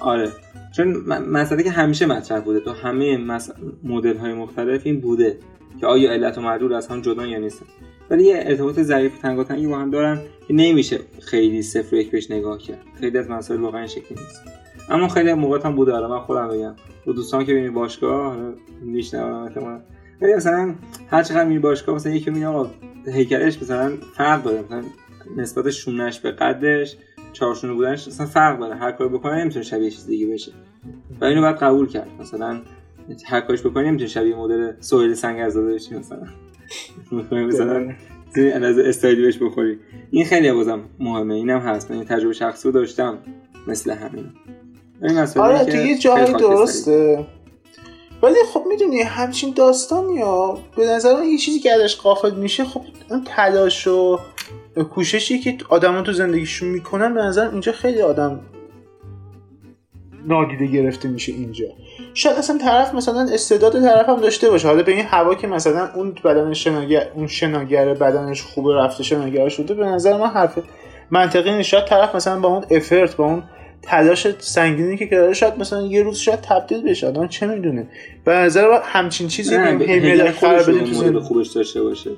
آره. 0.00 0.32
چون 0.72 0.96
مسئله 1.28 1.62
که 1.62 1.70
همیشه 1.70 2.06
مطرح 2.06 2.40
بوده 2.40 2.60
تو 2.60 2.70
همه. 2.70 3.16
مدل 3.84 4.16
های 4.16 4.34
مختلف 4.34 4.82
این 4.84 5.00
بوده 5.00 5.38
که 5.80 5.86
آیا 5.86 6.12
علت 6.12 6.38
و 6.38 6.40
معلول 6.40 6.72
از 6.72 6.86
هم 6.86 7.00
جدا 7.00 7.26
یا 7.26 7.38
نیستن 7.38 7.66
ولی 8.10 8.24
یه 8.24 8.42
ارتباط 8.46 8.80
ضعیف 8.80 9.18
تنگاتنگی 9.18 9.66
با 9.66 9.78
هم 9.78 9.90
دارن 9.90 10.20
که 10.48 10.54
نمیشه 10.54 11.00
خیلی 11.20 11.62
صفر 11.62 11.96
یک 11.96 12.10
بهش 12.10 12.30
نگاه 12.30 12.58
کرد. 12.58 12.82
خیلی 13.00 13.18
از 13.18 13.30
مسائل 13.30 13.60
واقعا 13.60 13.86
شکلی 13.86 14.18
نیست. 14.18 14.42
اما 14.88 15.08
خیلی 15.08 15.34
موقع 15.34 15.60
هم 15.64 15.76
بوده 15.76 16.08
من 16.08 16.20
خودم 16.20 16.48
بگم. 16.48 16.74
و 17.06 17.12
دوستان 17.12 17.44
که 17.44 17.52
ببینید 17.52 17.72
باشگاه 17.72 18.36
میشنوم 18.82 19.82
ولی 20.20 20.34
مثلا 20.34 20.74
هر 21.08 21.22
چقدر 21.22 21.44
میری 21.44 21.60
باشگاه 21.60 21.94
مثلا 21.94 22.12
یکی 22.12 22.30
میگه 22.30 22.46
آقا 22.46 22.70
هیکلش 23.06 23.62
مثلا 23.62 23.92
فرق 24.16 24.42
داره. 24.42 24.62
مثلا 24.62 24.82
نسبت 25.36 25.70
شونش 25.70 26.20
به 26.20 26.30
قدش 26.30 26.96
چهارشونه 27.32 27.72
بودنش 27.72 28.08
مثلا 28.08 28.26
فرق 28.26 28.60
داره. 28.60 28.74
هر 28.74 28.92
کاری 28.92 29.10
بکنه 29.10 29.40
نمی‌تونه 29.40 29.64
شبیه 29.64 29.90
چیز 29.90 30.06
دیگه 30.06 30.26
بشه. 30.26 30.52
و 31.20 31.24
اینو 31.24 31.40
باید 31.40 31.56
قبول 31.56 31.88
کرد. 31.88 32.08
مثلا 32.20 32.60
هر 33.26 33.40
کارش 33.40 33.66
بکنه 33.66 33.82
نمی‌تونه 33.82 34.08
شبیه 34.08 34.36
مدل 34.36 34.72
سویل 34.80 35.14
سنگ 35.14 35.40
ازاده 35.40 35.74
بشه 35.74 35.98
مثلا. 35.98 36.22
مثلا 37.12 37.96
از 38.68 38.78
استایلی 38.78 39.22
بهش 39.22 39.38
بخوری. 39.38 39.78
این 40.10 40.24
خیلی 40.24 40.52
بازم 40.52 40.80
مهمه. 40.98 41.34
اینم 41.34 41.58
هست. 41.58 41.90
من 41.90 42.04
تجربه 42.04 42.32
شخصی 42.32 42.68
رو 42.68 42.72
داشتم. 42.72 43.18
مثل 43.66 43.90
همین. 43.90 44.26
این 45.02 45.18
آره 45.18 45.64
تو 45.64 45.76
یه 45.76 45.98
جایی 45.98 46.32
درسته. 46.32 47.26
ولی 48.22 48.34
خب 48.52 48.64
می‌دونی 48.68 49.02
همچین 49.02 49.54
داستان 49.56 50.10
یا 50.10 50.58
به 50.76 50.86
نظر 50.86 51.24
یه 51.24 51.38
چیزی 51.38 51.60
که 51.60 51.72
ازش 51.72 51.96
قافل 51.96 52.34
میشه 52.34 52.64
خب 52.64 52.82
اون 53.10 53.24
تلاش 53.24 53.86
و 53.86 54.18
کوششی 54.74 55.38
که 55.38 55.56
آدما 55.68 56.02
تو 56.02 56.12
زندگیشون 56.12 56.68
می‌کنن 56.68 57.14
به 57.14 57.22
نظر 57.22 57.50
اینجا 57.50 57.72
خیلی 57.72 58.02
آدم 58.02 58.40
نادیده 60.26 60.66
گرفته 60.66 61.08
میشه 61.08 61.32
اینجا. 61.32 61.66
شاید 62.14 62.36
اصلا 62.36 62.58
طرف 62.58 62.94
مثلا 62.94 63.28
استعداد 63.32 63.72
طرف 63.72 64.08
هم 64.08 64.20
داشته 64.20 64.50
باشه. 64.50 64.68
حالا 64.68 64.82
به 64.82 64.92
این 64.92 65.04
هوا 65.04 65.34
که 65.34 65.46
مثلا 65.46 65.88
اون 65.94 66.14
بدن 66.24 66.54
شناگر 66.54 67.08
اون 67.14 67.26
شناگر 67.26 67.94
بدنش 67.94 68.42
خوبه 68.42 68.74
رفته 68.74 69.02
شناگر 69.02 69.48
شده 69.48 69.74
به 69.74 69.84
نظر 69.84 70.16
من 70.16 70.26
حرف 70.26 70.58
منطقی 71.10 71.52
نیست. 71.52 71.68
شاید 71.68 71.84
طرف 71.84 72.14
مثلا 72.14 72.40
با 72.40 72.48
اون 72.48 72.64
افرت 72.70 73.16
با 73.16 73.24
اون 73.24 73.42
تلاش 73.82 74.26
سنگینی 74.38 74.96
که 74.96 75.06
کرده 75.06 75.34
شاید 75.34 75.58
مثلا 75.58 75.82
یه 75.82 76.02
روز 76.02 76.18
شاید 76.18 76.40
تبدیل 76.40 76.82
بشه. 76.82 77.06
آدم 77.06 77.28
چه 77.28 77.46
می‌دونه؟ 77.46 77.86
به 78.24 78.32
نظر 78.32 78.80
همچین 78.82 79.28
چیزی 79.28 79.56
هی 79.56 80.22
قرار 80.22 80.62
بده 80.62 81.10
تو 81.10 81.20
خوبش 81.20 81.48
داشته 81.48 81.82
باشه. 81.82 82.10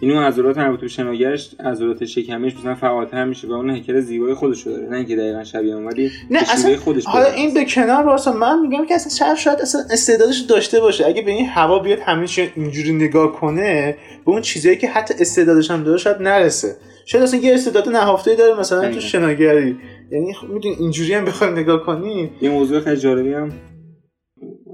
اینو 0.00 0.20
عضلات 0.20 0.58
مربوط 0.58 0.80
به 0.80 0.88
شناگرش 0.88 1.54
عضلات 1.60 2.04
شکمش 2.04 2.56
مثلا 2.56 2.74
فعالتر 2.74 3.24
میشه 3.24 3.48
و 3.48 3.52
اون 3.52 3.70
هیکل 3.70 4.00
زیبای 4.00 4.34
خودش 4.34 4.66
رو 4.66 4.72
داره. 4.72 4.88
نه 4.88 4.96
اینکه 4.96 5.16
دقیقاً 5.16 5.44
شبیه 5.44 5.74
اون 5.74 5.86
ولی 5.86 6.10
نه 6.30 6.38
اصلا 6.38 6.76
خودش 6.76 7.06
حالا 7.06 7.26
این 7.26 7.54
به 7.54 7.64
کنار 7.64 8.06
واسه 8.06 8.32
من 8.32 8.60
میگم 8.60 8.86
که 8.86 8.94
اصلا 8.94 9.10
شاید 9.10 9.36
شاید 9.36 9.60
اصلا 9.60 9.80
استعدادش 9.90 10.38
داشته 10.38 10.80
باشه. 10.80 11.06
اگه 11.06 11.22
به 11.22 11.30
این 11.30 11.46
هوا 11.46 11.78
بیاد 11.78 11.98
همیشه 11.98 12.52
اینجوری 12.56 12.92
نگاه 12.92 13.32
کنه 13.32 13.96
به 14.26 14.32
اون 14.32 14.40
چیزایی 14.40 14.76
که 14.76 14.88
حتی 14.88 15.14
استعدادش 15.20 15.70
هم 15.70 15.82
داره 15.82 15.98
شاید 15.98 16.22
نرسه. 16.22 16.76
شاید 17.06 17.24
اصلا 17.24 17.40
یه 17.40 17.54
استعداد 17.54 17.88
نهفته 17.88 18.34
داره 18.34 18.60
مثلا 18.60 18.92
تو 18.94 19.00
شناگری. 19.00 19.76
یعنی 20.12 20.34
خب 20.34 20.48
می‌دونی 20.48 20.76
اینجوری 20.78 21.14
هم 21.14 21.24
بخوایم 21.24 21.52
نگاه 21.52 21.82
کنیم 21.86 22.30
یه 22.40 22.50
موضوع 22.50 22.80
خیلی 22.80 22.96
جالبی 22.96 23.32
هم 23.32 23.52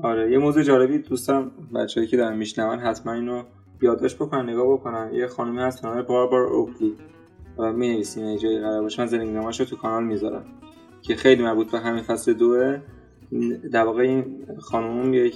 آره 0.03 0.33
یه 0.33 0.39
موضوع 0.39 0.63
جالبی 0.63 0.99
دوستم 0.99 1.51
بچه‌ای 1.75 2.07
که 2.07 2.17
دارن 2.17 2.37
میشنون 2.37 2.79
حتما 2.79 3.13
اینو 3.13 3.43
یادداشت 3.83 4.17
بکنن 4.17 4.51
نگاه 4.51 4.73
بکنن. 4.73 5.11
یه 5.15 5.27
خانمی 5.27 5.59
هست 5.59 5.83
به 5.83 6.03
باربار 6.03 6.43
اوکلی. 6.43 6.95
می 7.59 7.89
نویسیم 7.89 8.37
جایی 8.37 8.59
قرار 8.59 8.83
باشه 8.83 9.03
من 9.03 9.07
زندگی 9.07 9.31
نامش 9.31 9.61
رو 9.61 9.67
تو 9.67 9.77
کانال 9.77 10.05
می‌ذارم 10.05 10.45
که 11.03 11.15
خیلی 11.15 11.43
مربوط 11.43 11.71
به 11.71 11.79
همین 11.79 12.03
فصل 12.03 12.33
دوه. 12.33 12.79
در 13.73 13.85
واقع 13.85 14.03
این 14.03 14.25
خانم 14.59 15.15
یک 15.15 15.35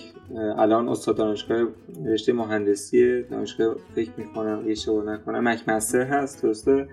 الان 0.59 0.89
استاد 0.89 1.16
دانشگاه 1.16 1.68
رشته 2.07 2.32
مهندسی 2.32 3.22
دانشگاه 3.22 3.76
فکر 3.95 4.11
می‌کنم 4.16 4.62
یه 4.64 4.72
اشتباه 4.72 5.05
نکنم. 5.05 5.49
مک 5.49 5.62
هست 5.68 6.43
درسته؟ 6.43 6.89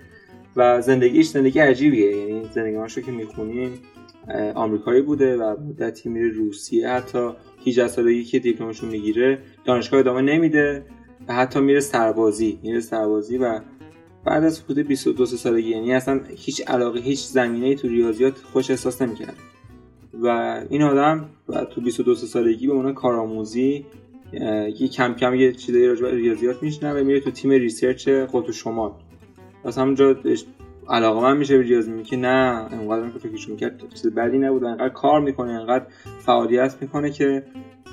و 0.56 0.82
زندگیش 0.82 1.28
زندگی 1.28 1.60
عجیبیه. 1.60 2.18
یعنی 2.18 2.50
زندگی 2.54 2.76
رو 2.76 2.88
که 2.88 3.12
می‌خونیم 3.12 3.80
آمریکایی 4.56 5.02
بوده 5.02 5.38
و 5.38 5.56
مدتی 5.62 6.10
میره 6.10 6.30
روسیه. 6.30 6.90
حتی 6.90 7.30
18 7.68 7.88
سالگی 7.88 8.24
که 8.24 8.40
دیپلمشون 8.40 8.90
می‌گیره 8.90 9.40
دانشگاه 9.66 10.00
ادامه 10.00 10.22
نمیده. 10.22 10.86
و 11.28 11.34
حتی 11.34 11.60
میره 11.60 11.80
سربازی 11.80 12.60
میره 12.64 12.80
سربازی 12.80 13.38
و 13.38 13.62
بعد 14.26 14.44
از 14.44 14.62
حدود 14.62 14.80
22 14.80 15.26
سالگی 15.26 15.70
یعنی 15.70 15.94
اصلا 15.94 16.22
هیچ 16.36 16.62
علاقه 16.68 17.00
هیچ 17.00 17.20
زمینه 17.20 17.76
تو 17.76 17.88
ریاضیات 17.88 18.38
خودش 18.38 18.70
احساس 18.70 19.02
نمی‌کرد 19.02 19.36
و 20.14 20.28
این 20.70 20.82
آدم 20.82 21.30
و 21.50 21.66
تو 21.66 21.82
22 21.82 22.16
سالگی 22.16 22.68
به 22.68 22.74
عنوان 22.74 22.94
کارآموزی 22.94 23.86
یه 24.80 24.88
کم 24.88 25.14
کم 25.14 25.36
یه 25.36 25.52
چیزایی 25.52 25.88
راجع 25.88 26.02
به 26.02 26.12
ریاضیات 26.12 26.64
میشنه 26.64 26.94
و 26.94 27.04
میره 27.04 27.20
تو 27.20 27.32
تیم 27.32 27.52
research 27.52 28.10
قطب 28.10 28.52
شمال. 28.52 28.92
از 29.66 29.78
همونجا 29.78 30.16
علاقه 30.90 31.22
من 31.22 31.38
میشه 31.38 31.58
به 31.58 31.64
ریاضی 31.64 31.92
میگه 31.92 32.04
که 32.04 32.18
نه 32.18 32.68
انقدر 32.72 33.10
که 33.10 33.20
فکرش 33.20 33.50
می‌کرد 33.50 33.94
چیز 33.94 34.08
بدی 34.08 34.38
نبود 34.38 34.64
انقدر 34.64 34.90
کار 34.90 35.22
می‌کنه 35.22 35.52
انقدر 35.52 35.86
فعالیت 36.20 36.76
می‌کنه 36.82 37.12
که 37.12 37.44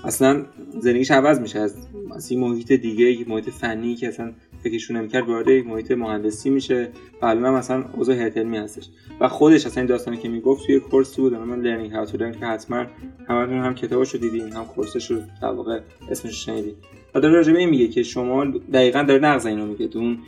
اصلا 0.04 0.44
زندگیش 0.80 1.10
عوض 1.10 1.40
میشه. 1.40 1.58
از 1.58 1.74
از 2.14 2.30
این 2.30 2.40
محیط 2.40 2.72
دیگه 2.72 3.28
محیط 3.28 3.50
فنی 3.50 3.94
که 3.94 4.08
اصلا 4.08 4.32
فکرشون 4.62 4.96
نمی‌کرد 4.96 5.28
وارد 5.28 5.48
یک 5.48 5.66
محیط 5.66 5.90
مهندسی 5.90 6.50
میشه 6.50 6.88
و 7.22 7.26
الان 7.26 7.44
هم 7.44 7.54
مثلا 7.54 7.84
اوضاع 7.96 8.16
هرتلمی 8.16 8.56
هستش. 8.56 8.88
و 9.20 9.28
خودش 9.28 9.66
اصلا 9.66 9.80
این 9.80 9.86
داستانی 9.86 10.16
که 10.16 10.28
می‌گفت 10.28 10.66
توی 10.66 10.80
کورسی 10.80 11.22
بود 11.22 11.34
من 11.34 11.60
لرنینگ 11.60 11.92
هاو 11.92 12.06
تو 12.06 12.30
که 12.30 12.46
حتما 12.46 12.86
همتون 13.28 13.58
هم 13.58 13.74
کتابش 13.74 14.10
رو 14.14 14.20
دیدین 14.20 14.52
هم 14.52 14.64
کورسش 14.64 15.10
رو 15.10 15.18
در 15.42 15.48
واقع 15.48 15.80
اسمش 16.10 16.46
شنیدین. 16.46 16.74
و 17.14 17.20
داره 17.20 17.34
راجع 17.34 17.54
این 17.54 17.68
میگه 17.68 17.88
که 17.88 18.02
شما 18.02 18.44
دقیقا 18.72 19.02
داره 19.02 19.20
نقض 19.20 19.46
اینو 19.46 19.66
میگه. 19.66 19.88
تو 19.88 19.98
اون 19.98 20.18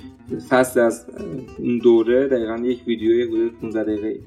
فصل 0.48 0.80
از 0.80 1.06
اون 1.58 1.78
دوره 1.78 2.28
دقیقا 2.28 2.56
یک 2.56 2.80
ویدیوی 2.86 3.22
حدود 3.22 3.60
15 3.60 3.82
دقیقه 3.84 4.20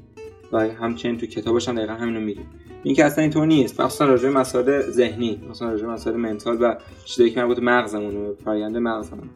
و 0.52 0.60
همچنین 0.60 1.18
تو 1.18 1.26
کتابش 1.26 1.70
هم 1.70 1.76
دقیقا 1.76 1.94
همینو 1.94 2.20
میگه. 2.20 2.42
این 2.84 2.96
که 2.96 3.06
اصلا 3.06 3.22
اینطور 3.22 3.46
نیست. 3.46 3.82
مخصوصا 3.82 4.06
راجع 4.06 4.30
مسائل 4.30 4.82
ذهنی 4.82 5.42
مثلا 5.50 5.72
راجع 5.72 5.86
مسائل 5.86 6.16
منتال 6.16 6.58
و 6.62 6.76
چیزایی 7.06 7.32
که 7.32 7.42
مربوط 7.42 7.60
مغزمونه 7.60 8.34
فرآیند 8.46 8.78
مغزمون. 8.78 9.30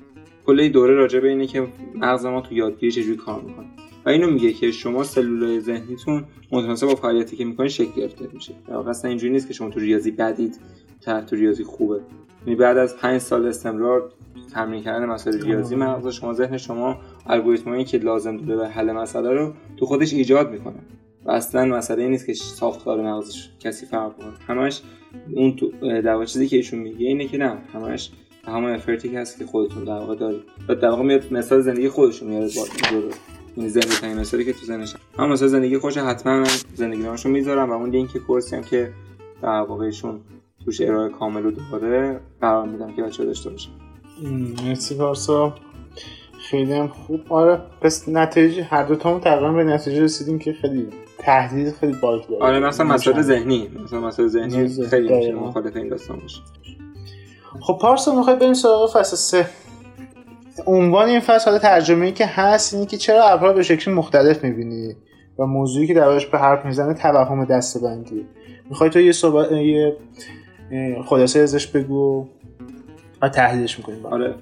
کل 0.46 0.70
دوره 0.70 0.94
راجع 0.94 1.20
به 1.20 1.30
اینه 1.30 1.48
که 1.48 1.68
مغز 1.96 2.26
ما 2.26 2.42
تو 2.42 2.54
یادگیری 2.54 2.92
چجوری 2.92 3.18
کار 3.18 3.42
می‌کنه. 3.42 3.66
و 4.06 4.10
اینو 4.10 4.32
میگه 4.32 4.54
که 4.54 4.72
شما 4.72 5.04
سلولای 5.04 5.60
ذهنیتون 5.60 6.24
متناسب 6.52 6.88
با 6.88 6.96
فعالیتی 6.96 7.36
که 7.36 7.46
می‌کنه 7.46 7.68
شکل 7.68 7.92
گرفته 7.92 8.28
میشه. 8.34 8.54
اصلا 8.88 9.10
اینجوری 9.10 9.34
نیست 9.34 9.48
که 9.48 9.54
شما 9.54 9.70
تو 9.70 9.80
ریاضی 9.80 10.12
بدید 10.12 10.60
تا 11.02 11.22
تو 11.22 11.36
ریاضی 11.36 11.64
خوبه. 11.64 12.00
یعنی 12.48 12.60
بعد 12.60 12.78
از 12.78 12.98
5 12.98 13.22
سال 13.22 13.48
استمرار 13.48 14.12
تمرین 14.54 14.84
کردن 14.84 15.06
مسائل 15.06 15.42
ریاضی 15.42 15.76
مغز 15.76 16.08
شما 16.08 16.34
ذهن 16.34 16.58
شما 16.58 16.98
الگوریتمایی 17.28 17.84
که 17.84 17.98
لازم 17.98 18.38
داره 18.38 18.60
به 18.60 18.68
حل 18.68 18.92
مسئله 18.92 19.34
رو 19.34 19.54
تو 19.78 19.86
خودش 19.86 20.14
ایجاد 20.14 20.52
می‌کنه. 20.52 20.80
و 21.26 21.32
اصلا 21.32 21.66
مسئله 21.66 22.08
نیست 22.08 22.26
که 22.26 22.34
ساختار 22.34 23.02
مغزش 23.02 23.50
کسی 23.60 23.86
فرق 23.86 24.18
کنه. 24.18 24.34
همش 24.48 24.82
اون 25.36 25.56
تو 25.56 25.72
در 26.02 26.26
چیزی 26.26 26.48
که 26.48 26.56
ایشون 26.58 26.80
میگه 26.80 27.08
اینه 27.08 27.28
که 27.28 27.38
نه 27.38 27.58
همش 27.74 28.12
همون 28.46 28.72
افرتی 28.72 29.10
که 29.10 29.20
هست 29.20 29.38
که 29.38 29.46
خودتون 29.46 29.84
در 29.84 29.92
واقع 29.92 30.16
دارید. 30.16 30.44
و 30.68 30.76
در 30.76 30.90
واقع 30.90 31.04
میاد 31.04 31.34
مثال 31.34 31.62
زندگی 31.62 31.90
خودشون 31.90 32.30
میاره 32.30 32.50
با 32.56 32.66
این 33.56 33.70
زنده 33.70 34.00
ترین 34.02 34.20
مثالی 34.20 34.46
که 34.46 34.54
تو 34.54 34.66
ذهنش 34.66 34.96
هم 35.18 35.30
مثلا 35.30 35.48
زندگی 35.48 35.78
خوش 35.78 35.98
حتما 35.98 36.40
من 36.40 36.48
زندگی 36.74 37.04
نامشو 37.04 37.30
می‌ذارم 37.30 37.70
و 37.70 37.74
اون 37.74 37.90
لینک 37.90 38.18
کورسی 38.18 38.56
هم 38.56 38.64
که 38.64 38.94
در 39.42 39.50
واقعشون 39.50 40.22
توش 40.66 40.82
ارائه 40.82 41.10
کامل 41.10 41.44
رو 41.44 41.52
داره 41.52 42.20
قرار 42.42 42.68
میدم 42.68 42.94
که 42.94 43.04
بچه 43.04 43.26
داشته 43.26 43.50
باشه 43.50 43.70
مرسی 44.66 44.96
پارسا. 44.96 45.56
خیلی 46.40 46.74
هم 46.74 46.88
خوب. 46.88 47.22
آره 47.30 47.62
پس 47.82 48.10
نتیجه 48.10 48.64
هر 48.64 48.84
دو 48.84 48.96
تامون 48.96 49.22
تقریبا 49.22 49.54
به 49.54 49.64
نتیجه 49.64 50.04
رسیدیم 50.04 50.40
که 50.40 50.54
خیلی 50.54 50.88
تحلیل 51.22 51.72
خیلی 51.72 51.98
باید 52.02 52.28
داره 52.28 52.44
آره 52.44 52.60
مثلا 52.60 52.86
مسائل 52.86 53.22
ذهنی 53.22 53.70
مثلا 53.84 54.00
مسائل 54.00 54.30
ذهنی 54.30 54.86
خیلی 54.90 55.16
میشه 55.16 55.34
مخالف 55.34 55.76
این 55.76 55.90
داستان 55.90 56.20
باشه 56.20 56.42
خب 57.62 57.78
پارسا 57.82 58.16
می‌خوای 58.16 58.36
بریم 58.36 58.54
سراغ 58.54 58.92
فصل 58.94 59.16
سه. 59.16 59.50
عنوان 60.66 61.10
این 61.10 61.20
فصل 61.20 61.46
حالا 61.46 61.60
ترجمه 61.60 62.12
که 62.12 62.26
هست 62.26 62.74
اینه 62.74 62.86
که 62.86 62.98
چرا 62.98 63.24
ابرها 63.24 63.54
به 63.54 63.64
شکل 63.64 63.92
مختلف 63.92 64.44
می‌بینی 64.44 64.96
و 65.40 65.46
موضوعی 65.46 65.88
که 65.88 65.94
دربارش 65.94 66.26
به 66.26 66.38
حرف 66.38 66.66
می‌زنه 66.66 66.94
توهم 66.94 67.46
دستبندی 67.46 68.26
می‌خوای 68.70 68.90
تو 68.90 69.00
یه 69.00 69.12
صحبت 69.12 69.52
یه 69.52 69.98
خلاصه 71.06 71.40
ازش 71.40 71.68
بگو 71.68 72.28
و 73.22 73.30
تحلیلش 73.30 73.78
می‌کنیم. 73.78 74.06
آره. 74.06 74.36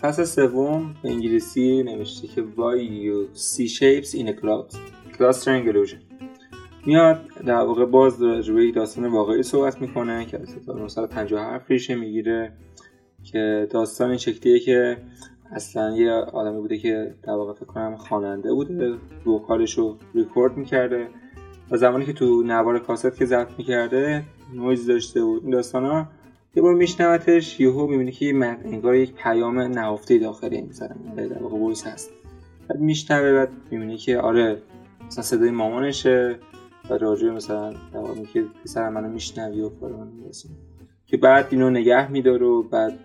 فصل 0.00 0.24
سوم 0.24 0.94
به 1.02 1.10
انگلیسی 1.10 1.82
نوشته 1.82 2.28
که 2.28 2.44
why 2.56 2.78
you 2.80 3.38
see 3.38 3.68
shapes 3.68 4.14
in 4.14 4.26
a 4.28 4.40
cloud. 4.40 4.93
Clustering 5.18 5.68
illusion 5.68 6.14
میاد 6.86 7.20
در 7.46 7.54
واقع 7.54 7.84
باز 7.84 8.22
راجع 8.22 8.54
به 8.54 8.70
داستان 8.70 9.06
واقعی 9.06 9.42
صحبت 9.42 9.80
می‌کنه 9.80 10.24
که 10.24 10.40
از 10.40 10.56
1957 10.56 11.70
ریشه 11.70 11.94
می‌گیره 11.94 12.52
که 13.22 13.68
داستان 13.70 14.08
این 14.08 14.18
شکلیه 14.18 14.60
که 14.60 14.96
اصلا 15.52 15.96
یه 15.96 16.10
آدمی 16.12 16.60
بوده 16.60 16.78
که 16.78 17.14
در 17.22 17.32
واقع 17.32 17.52
فکر 17.52 17.64
کنم 17.64 17.96
خواننده 17.96 18.52
بوده 18.52 18.94
وکالش 19.26 19.78
رو 19.78 19.96
ریکورد 20.14 20.56
می‌کرده 20.56 21.08
و 21.70 21.76
زمانی 21.76 22.04
که 22.06 22.12
تو 22.12 22.42
نوار 22.42 22.78
کاست 22.78 23.16
که 23.16 23.24
ضبط 23.24 23.50
می‌کرده 23.58 24.22
نویز 24.54 24.86
داشته 24.86 25.24
بود. 25.24 25.42
این 25.42 25.50
داستان 25.50 25.84
ها 25.84 26.08
یه 26.56 26.62
بار 26.62 26.74
میشنوتش 26.74 27.60
یهو 27.60 27.86
می‌بینی 27.86 28.12
که 28.12 28.56
انگار 28.64 28.94
یک 28.94 29.14
پیام 29.14 29.60
نهفته 29.60 30.18
داخلی 30.18 30.62
مثلا 30.62 30.96
در 31.16 31.42
واقع 31.42 31.56
هست. 31.68 32.10
بعد 32.68 32.80
میشنوه 32.80 33.32
بعد 33.32 33.48
می‌بینی 33.70 33.96
که 33.96 34.18
آره 34.18 34.62
مثلا 35.14 35.24
صدای 35.24 35.50
مامانشه 35.50 36.38
و 36.90 36.94
راجع 36.94 37.30
مثلا 37.30 37.70
در 37.70 38.24
که 38.32 38.44
پسر 38.64 38.88
منو 38.88 39.08
میشنوی 39.08 39.60
و 39.60 39.70
فلان 39.70 40.12
که 41.06 41.16
بعد 41.16 41.46
اینو 41.50 41.70
نگه 41.70 42.10
میداره 42.10 42.46
و 42.46 42.62
بعد 42.62 42.98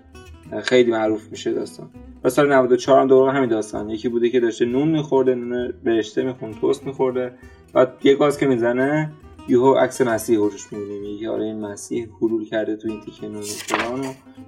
خیلی 0.63 0.91
معروف 0.91 1.31
میشه 1.31 1.53
داستان. 1.53 1.89
و 2.23 2.29
سال 2.29 2.53
94 2.53 3.01
هم 3.01 3.07
دوباره 3.07 3.33
همین 3.33 3.49
داستان. 3.49 3.89
یکی 3.89 4.09
بوده 4.09 4.29
که 4.29 4.39
داشته 4.39 4.65
نون 4.65 4.87
میخورده 4.87 5.35
نون 5.35 5.73
برشته 5.83 6.23
میخون 6.23 6.53
توست 6.53 6.85
میخورده. 6.85 7.33
بعد 7.73 7.93
یه 8.03 8.15
گاز 8.15 8.37
که 8.37 8.47
می‌زنه 8.47 9.11
یهو 9.47 9.73
عکس 9.73 10.01
مسیح 10.01 10.37
روش 10.37 10.73
می‌بینیم 10.73 11.01
میگه 11.01 11.29
آره 11.29 11.43
این 11.43 11.65
مسیح 11.65 12.07
حلول 12.21 12.45
کرده 12.45 12.75
تو 12.75 12.87
این 12.87 13.01
تیکه 13.01 13.27
نون 13.27 13.41
فلان 13.41 14.05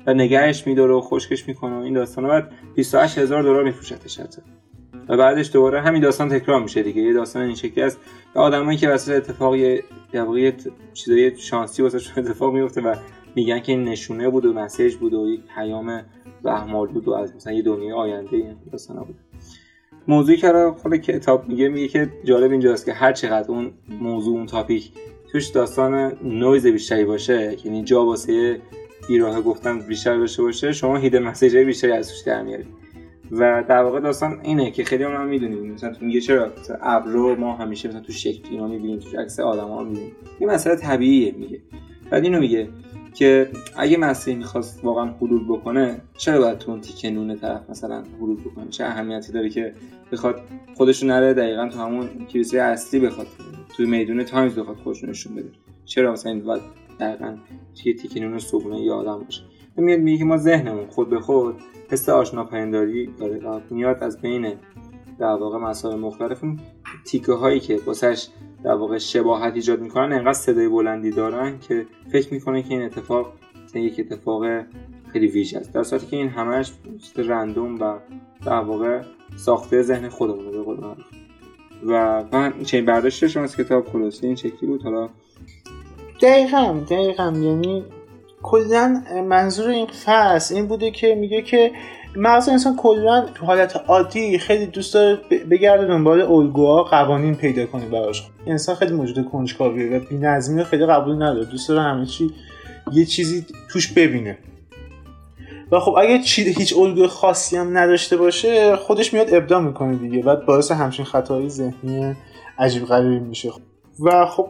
و 0.07 0.13
نگهش 0.13 0.67
میداره 0.67 0.93
و 0.93 1.01
خشکش 1.01 1.47
می‌کنه 1.47 1.75
و 1.75 1.79
این 1.79 1.93
داستان. 1.93 2.27
بعد 2.27 2.51
28 2.75 3.17
هزار 3.17 3.43
دلار 3.43 3.63
میفروشتش 3.63 4.19
حتی 4.19 4.41
و 5.09 5.17
بعدش 5.17 5.51
دوباره 5.53 5.81
همین 5.81 6.01
داستان 6.01 6.29
تکرار 6.29 6.61
میشه 6.61 6.83
دیگه. 6.83 7.01
یه 7.01 7.13
داستان 7.13 7.41
این 7.41 7.55
شکلی 7.55 7.83
است. 7.83 7.99
آدمایی 8.35 8.77
که 8.77 8.89
واسه 8.89 9.13
اتفاقی 9.13 9.79
واقع 10.13 10.51
چیزای 10.93 11.37
شانسی 11.37 11.83
واسه 11.83 12.19
اتفاق 12.19 12.53
میفته 12.53 12.81
و 12.81 12.95
میگن 13.35 13.59
که 13.59 13.71
این 13.71 13.83
نشونه 13.83 14.29
بود 14.29 14.45
و 14.45 14.53
مسیج 14.53 14.95
بود 14.95 15.13
و 15.13 15.27
یک 15.27 15.41
پیام 15.55 16.01
بهمال 16.43 16.87
بود 16.87 17.07
و 17.07 17.11
از 17.11 17.35
مثلا 17.35 17.53
یه 17.53 17.61
دنیای 17.61 17.91
آینده 17.91 18.37
این 18.37 18.55
داستان 18.71 18.97
بود. 18.97 19.15
موضوعی 20.07 20.37
که 20.37 20.73
خود 20.81 20.95
کتاب 20.95 21.47
میگه 21.47 21.69
میگه 21.69 21.87
که 21.87 22.09
جالب 22.23 22.51
اینجاست 22.51 22.85
که 22.85 22.93
هر 22.93 23.13
چقدر 23.13 23.51
اون 23.51 23.71
موضوع 24.01 24.37
اون 24.37 24.45
تاپیک 24.45 24.91
توش 25.31 25.47
داستان 25.47 26.17
نویز 26.23 26.67
بیشتری 26.67 27.05
باشه 27.05 27.57
یعنی 27.63 27.83
جا 27.83 28.05
واسه 28.05 28.61
بیراه 29.07 29.41
گفتن 29.41 29.79
بیشتر 29.79 30.17
داشته 30.17 30.43
باشه 30.43 30.71
شما 30.71 30.97
هید 30.97 31.15
مسیج 31.15 31.57
بیشتری 31.57 31.91
از 31.91 32.09
توش 32.09 32.19
در 32.19 32.43
میارید. 32.43 32.80
و 33.31 33.63
در 33.67 33.83
واقع 33.83 33.99
داستان 33.99 34.39
اینه 34.43 34.71
که 34.71 34.83
خیلی 34.83 35.03
هم 35.03 35.27
می‌دونیم. 35.27 35.73
مثلا 35.73 35.93
میگه 36.01 36.21
چرا 36.21 36.51
ابرو 36.81 37.35
ما 37.35 37.55
همیشه 37.55 37.89
مثلا 37.89 38.01
تو 38.01 38.11
شکل 38.11 38.49
اینا 38.51 38.67
می‌بینیم 38.67 38.99
تو 38.99 39.19
عکس 39.19 39.39
آدما 39.39 39.83
می‌بینیم. 39.83 40.11
این 40.39 40.49
مسئله 40.49 40.75
طبیعیه 40.75 41.31
میگه. 41.31 41.59
بعد 42.09 42.23
اینو 42.23 42.39
میگه 42.39 42.69
که 43.13 43.49
اگه 43.77 43.97
مسیح 43.97 44.35
می‌خواست 44.35 44.85
واقعا 44.85 45.05
حلول 45.21 45.43
بکنه 45.43 46.01
چرا 46.17 46.39
باید 46.39 46.57
تو 46.57 46.71
اون 46.71 46.81
تیکه 46.81 47.09
نونه 47.09 47.35
طرف 47.35 47.69
مثلا 47.69 48.03
حلول 48.19 48.37
بکنه؟ 48.41 48.69
چه 48.69 48.83
اهمیتی 48.83 49.31
داره 49.31 49.49
که 49.49 49.73
بخواد 50.11 50.41
خودشو 50.75 51.07
نره 51.07 51.33
دقیقا 51.33 51.69
تو 51.69 51.79
همون 51.79 52.09
کلیسای 52.33 52.59
اصلی 52.59 52.99
بخواد 52.99 53.27
توی 53.75 53.85
میدون 53.85 54.23
تایمز 54.23 54.59
بخواد 54.59 54.77
خودش 54.77 55.03
نشون 55.03 55.35
بده؟ 55.35 55.49
چرا 55.85 56.11
مثلا 56.11 56.39
باید 56.39 56.61
دقیقا 56.99 57.37
توی 57.83 57.93
تیکه 57.93 58.19
نون 58.19 58.39
صبحونه 58.39 58.81
یه 58.81 58.91
آدم 58.91 59.19
باشه؟ 59.23 59.41
میاد 59.77 59.99
میگه 59.99 60.25
ما 60.25 60.37
ذهنمون 60.37 60.85
خود 60.87 61.09
به 61.09 61.19
خود 61.19 61.55
حس 61.91 62.09
آشنا 62.09 62.43
پنداری 62.43 63.07
داره 63.19 63.61
میاد 63.69 64.03
از 64.03 64.21
بین 64.21 64.53
در 65.19 65.25
واقع 65.25 65.57
مسائل 65.57 65.99
مختلف. 65.99 66.43
تیکه 67.05 67.31
هایی 67.31 67.59
که 67.59 67.79
واسش 67.85 68.27
در 68.63 68.73
واقع 68.73 68.97
شباهت 68.97 69.53
ایجاد 69.53 69.81
می‌کنن 69.81 70.13
انقدر 70.13 70.33
صدای 70.33 70.69
بلندی 70.69 71.11
دارن 71.11 71.59
که 71.59 71.85
فکر 72.11 72.33
می‌کنه 72.33 72.63
که 72.63 72.69
این 72.69 72.81
اتفاق 72.81 73.33
یک 73.75 73.99
اتفاق 73.99 74.43
خیلی 75.13 75.27
ویژه 75.27 75.57
است. 75.57 75.73
در 75.73 75.83
صورتی 75.83 76.05
که 76.07 76.17
این 76.17 76.29
همش 76.29 76.71
رندوم 77.15 77.81
و 77.81 77.97
در 78.45 78.59
واقع 78.59 79.01
ساخته 79.35 79.81
ذهن 79.81 80.09
خودمونه 80.09 80.51
به 80.51 80.61
قول 80.61 80.77
و 81.87 82.23
من 82.31 82.63
چنین 82.63 82.85
برداشت 82.85 83.37
از 83.37 83.57
کتاب 83.57 83.87
خلاصی 83.87 84.27
این 84.27 84.35
شکلی 84.35 84.67
بود. 84.67 84.83
حالا 84.83 85.09
دقیقا 86.21 86.79
دقیقا. 86.89 87.23
یعنی 87.23 87.83
کلا 88.43 89.03
منظور 89.29 89.69
این 89.69 89.87
فصل 90.05 90.55
این 90.55 90.67
بوده 90.67 90.91
که 90.91 91.15
میگه 91.15 91.41
که 91.41 91.71
مغز 92.15 92.49
انسان 92.49 92.75
کلا 92.75 93.25
تو 93.35 93.45
حالت 93.45 93.75
عادی 93.87 94.37
خیلی 94.37 94.65
دوست 94.65 94.93
داره 94.93 95.15
بگرده 95.51 95.87
دنبال 95.87 96.21
الگوها 96.21 96.83
قوانین 96.83 97.35
پیدا 97.35 97.65
کنه 97.65 97.85
براش. 97.85 98.23
انسان 98.47 98.75
خیلی 98.75 98.93
موجود 98.93 99.25
کنجکاویه 99.25 99.97
و 99.97 99.99
بی‌نظمی 100.09 100.59
رو 100.59 100.65
خیلی 100.65 100.85
قبول 100.85 101.15
نداره. 101.15 101.45
دوست 101.45 101.69
داره 101.69 101.81
همه 101.81 102.05
چی 102.05 102.31
یه 102.91 103.05
چیزی 103.05 103.45
توش 103.71 103.93
ببینه. 103.93 104.37
و 105.71 105.79
خب 105.79 105.95
اگه 105.97 106.19
چی 106.19 106.43
هیچ 106.43 106.77
الگوی 106.77 107.07
خاصی 107.07 107.57
هم 107.57 107.77
نداشته 107.77 108.17
باشه 108.17 108.75
خودش 108.75 109.13
میاد 109.13 109.33
ابداع 109.33 109.61
می‌کنه 109.61 109.95
دیگه. 109.95 110.23
بعد 110.23 110.45
باعث 110.45 110.71
همچین 110.71 111.05
خطایی 111.05 111.49
ذهنی 111.49 112.15
عجیب 112.59 112.85
غریبی 112.85 113.19
میشه. 113.19 113.49
و 113.99 114.25
خب 114.25 114.47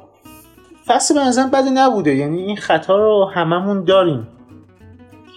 فصل 0.85 1.13
به 1.13 1.19
نظرم 1.19 1.51
بدی 1.51 1.69
نبوده. 1.69 2.15
یعنی 2.15 2.41
این 2.41 2.55
خطا 2.55 2.97
رو 2.97 3.31
هممون 3.33 3.83
داریم 3.83 4.27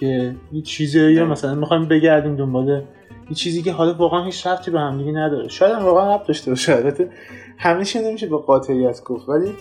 که 0.01 0.37
یه 0.53 0.63
چیزی 0.63 1.13
یا 1.13 1.25
مثلا 1.27 1.55
می‌خوایم 1.55 1.89
بگردیم 1.89 2.37
دنبال 2.37 2.83
یه 3.31 3.35
چیزی 3.37 3.63
که 3.63 3.73
حالا 3.73 3.95
واقعا 3.95 4.25
هیچ 4.25 4.47
رفتی 4.47 4.71
به 4.71 4.81
هم 4.81 4.99
دیگه 4.99 5.13
نداره. 5.13 5.49
شاید 5.49 5.73
هم 5.73 5.85
واقعا 5.85 6.15
رفت 6.15 6.27
داشته 6.29 6.51
باشه 6.51 6.77
البته 6.77 7.11
همه 7.59 7.85
چی 7.85 7.99
نمیشه 7.99 8.27
با 8.27 8.39
قاطعیت 8.39 9.03
گفت 9.05 9.29
ولی 9.29 9.55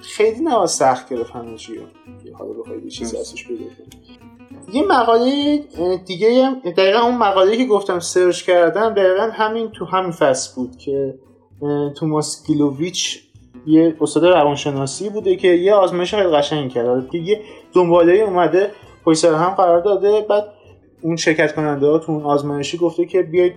خیلی 0.00 0.40
نباید 0.40 0.66
سخت 0.66 1.08
گرفت 1.08 1.30
همه 1.30 1.56
چی 1.56 1.72
که 2.24 2.32
حالا 2.38 2.52
بخواید 2.52 2.84
یه 2.84 2.90
چیزی 2.90 3.18
ازش 3.18 3.46
پیدا 3.46 3.64
یه 4.72 4.86
مقاله 4.86 5.58
دیگه 6.06 6.44
هم 6.44 6.60
دقیقا 6.60 6.98
اون 6.98 7.16
مقاله 7.16 7.56
که 7.56 7.66
گفتم 7.66 7.98
سرچ 7.98 8.42
کردم 8.42 8.94
دقیقا 8.94 9.30
همین 9.32 9.70
تو 9.70 9.84
همین 9.84 10.10
فصل 10.10 10.54
بود 10.54 10.76
که 10.76 11.18
توماس 11.96 12.46
گیلوویچ 12.46 13.25
یه 13.66 13.96
استاد 14.00 14.24
روانشناسی 14.24 15.08
بوده 15.10 15.36
که 15.36 15.48
یه 15.48 15.74
آزمایش 15.74 16.14
خیلی 16.14 16.28
قشنگ 16.28 16.70
کرده 16.70 17.08
که 17.12 17.18
یه 17.18 17.40
دنباله 17.72 18.12
اومده 18.12 18.70
پشت 19.04 19.24
هم 19.24 19.50
قرار 19.50 19.80
داده 19.80 20.20
بعد 20.28 20.44
اون 21.02 21.16
شرکت 21.16 21.54
کننده 21.54 21.86
ها 21.86 21.98
تو 21.98 22.12
اون 22.12 22.22
آزمایشی 22.22 22.78
گفته 22.78 23.04
که 23.04 23.22
بیاید 23.22 23.52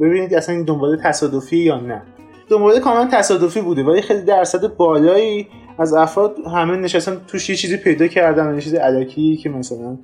ببینید 0.00 0.34
اصلا 0.34 0.54
این 0.54 0.64
دنباله 0.64 0.96
تصادفی 1.04 1.56
یا 1.56 1.80
نه. 1.80 2.02
دنباله 2.48 2.80
کاملا 2.80 3.08
تصادفی 3.12 3.60
بوده 3.60 3.82
ولی 3.82 4.02
خیلی 4.02 4.22
درصد 4.22 4.76
بالایی 4.76 5.48
از 5.78 5.94
افراد 5.94 6.36
همه 6.54 6.76
نشستن 6.76 7.20
توش 7.28 7.50
یه 7.50 7.56
چیزی 7.56 7.76
پیدا 7.76 8.06
کردن 8.06 8.54
یه 8.54 8.60
چیز 8.60 8.74
علکی 8.74 9.36
که 9.36 9.48
مثلا 9.48 9.98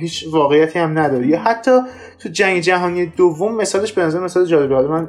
هیچ 0.00 0.26
واقعیتی 0.30 0.78
هم 0.78 0.98
نداره. 0.98 1.26
یا 1.26 1.40
حتی 1.40 1.70
تو 2.18 2.28
جنگ 2.28 2.60
جهانی 2.60 3.06
دوم 3.06 3.54
مثالش 3.54 3.92
به 3.92 4.02
نظر 4.02 4.20
مثال 4.20 4.46
جالبه 4.46 4.88
من 4.88 5.08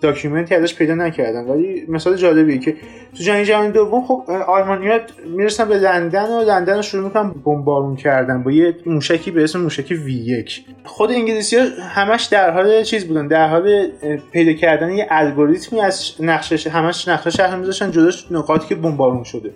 داکیومنتی 0.00 0.54
ازش 0.54 0.74
پیدا 0.74 0.94
نکردم 0.94 1.50
ولی 1.50 1.84
مثال 1.88 2.16
جالبیه 2.16 2.58
که 2.58 2.76
تو 3.16 3.22
جنگ 3.22 3.44
جهانی 3.44 3.72
دوم 3.72 4.04
خب 4.04 4.30
آلمانیا 4.46 5.00
می‌رسن 5.36 5.68
به 5.68 5.78
لندن 5.78 6.30
و 6.30 6.40
لندن 6.40 6.76
رو 6.76 6.82
شروع 6.82 7.04
می‌کنن 7.04 7.30
بمبارون 7.30 7.96
کردن 7.96 8.42
با 8.42 8.50
یه 8.50 8.76
موشکی 8.86 9.30
به 9.30 9.44
اسم 9.44 9.60
موشک 9.60 9.90
وی 9.90 10.14
1 10.14 10.64
خود 10.84 11.10
انگلیسی 11.10 11.56
ها 11.56 11.64
همش 11.88 12.24
در 12.24 12.50
حال 12.50 12.82
چیز 12.82 13.06
بودن 13.06 13.26
در 13.26 13.48
حال 13.48 13.88
پیدا 14.32 14.52
کردن 14.52 14.90
یه 14.90 15.06
الگوریتمی 15.10 15.80
از 15.80 16.12
نقشه 16.20 16.70
همش 16.70 17.08
نقشه 17.08 17.30
شهر 17.30 17.56
میذاشتن 17.56 17.90
جلوش 17.90 18.24
نقاطی 18.30 18.68
که 18.68 18.74
بمبارون 18.74 19.24
شده. 19.24 19.50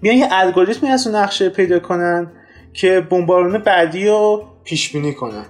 بیان 0.00 0.16
یه 0.16 0.28
الگوریتمی 0.30 0.88
از 0.90 1.08
نقشه 1.08 1.48
پیدا 1.48 1.78
کنن 1.78 2.30
که 2.72 3.00
بمبارون 3.00 3.58
بعدی 3.58 4.08
رو 4.08 4.44
پیش 4.64 4.92
بینی 4.92 5.14
کنن. 5.14 5.44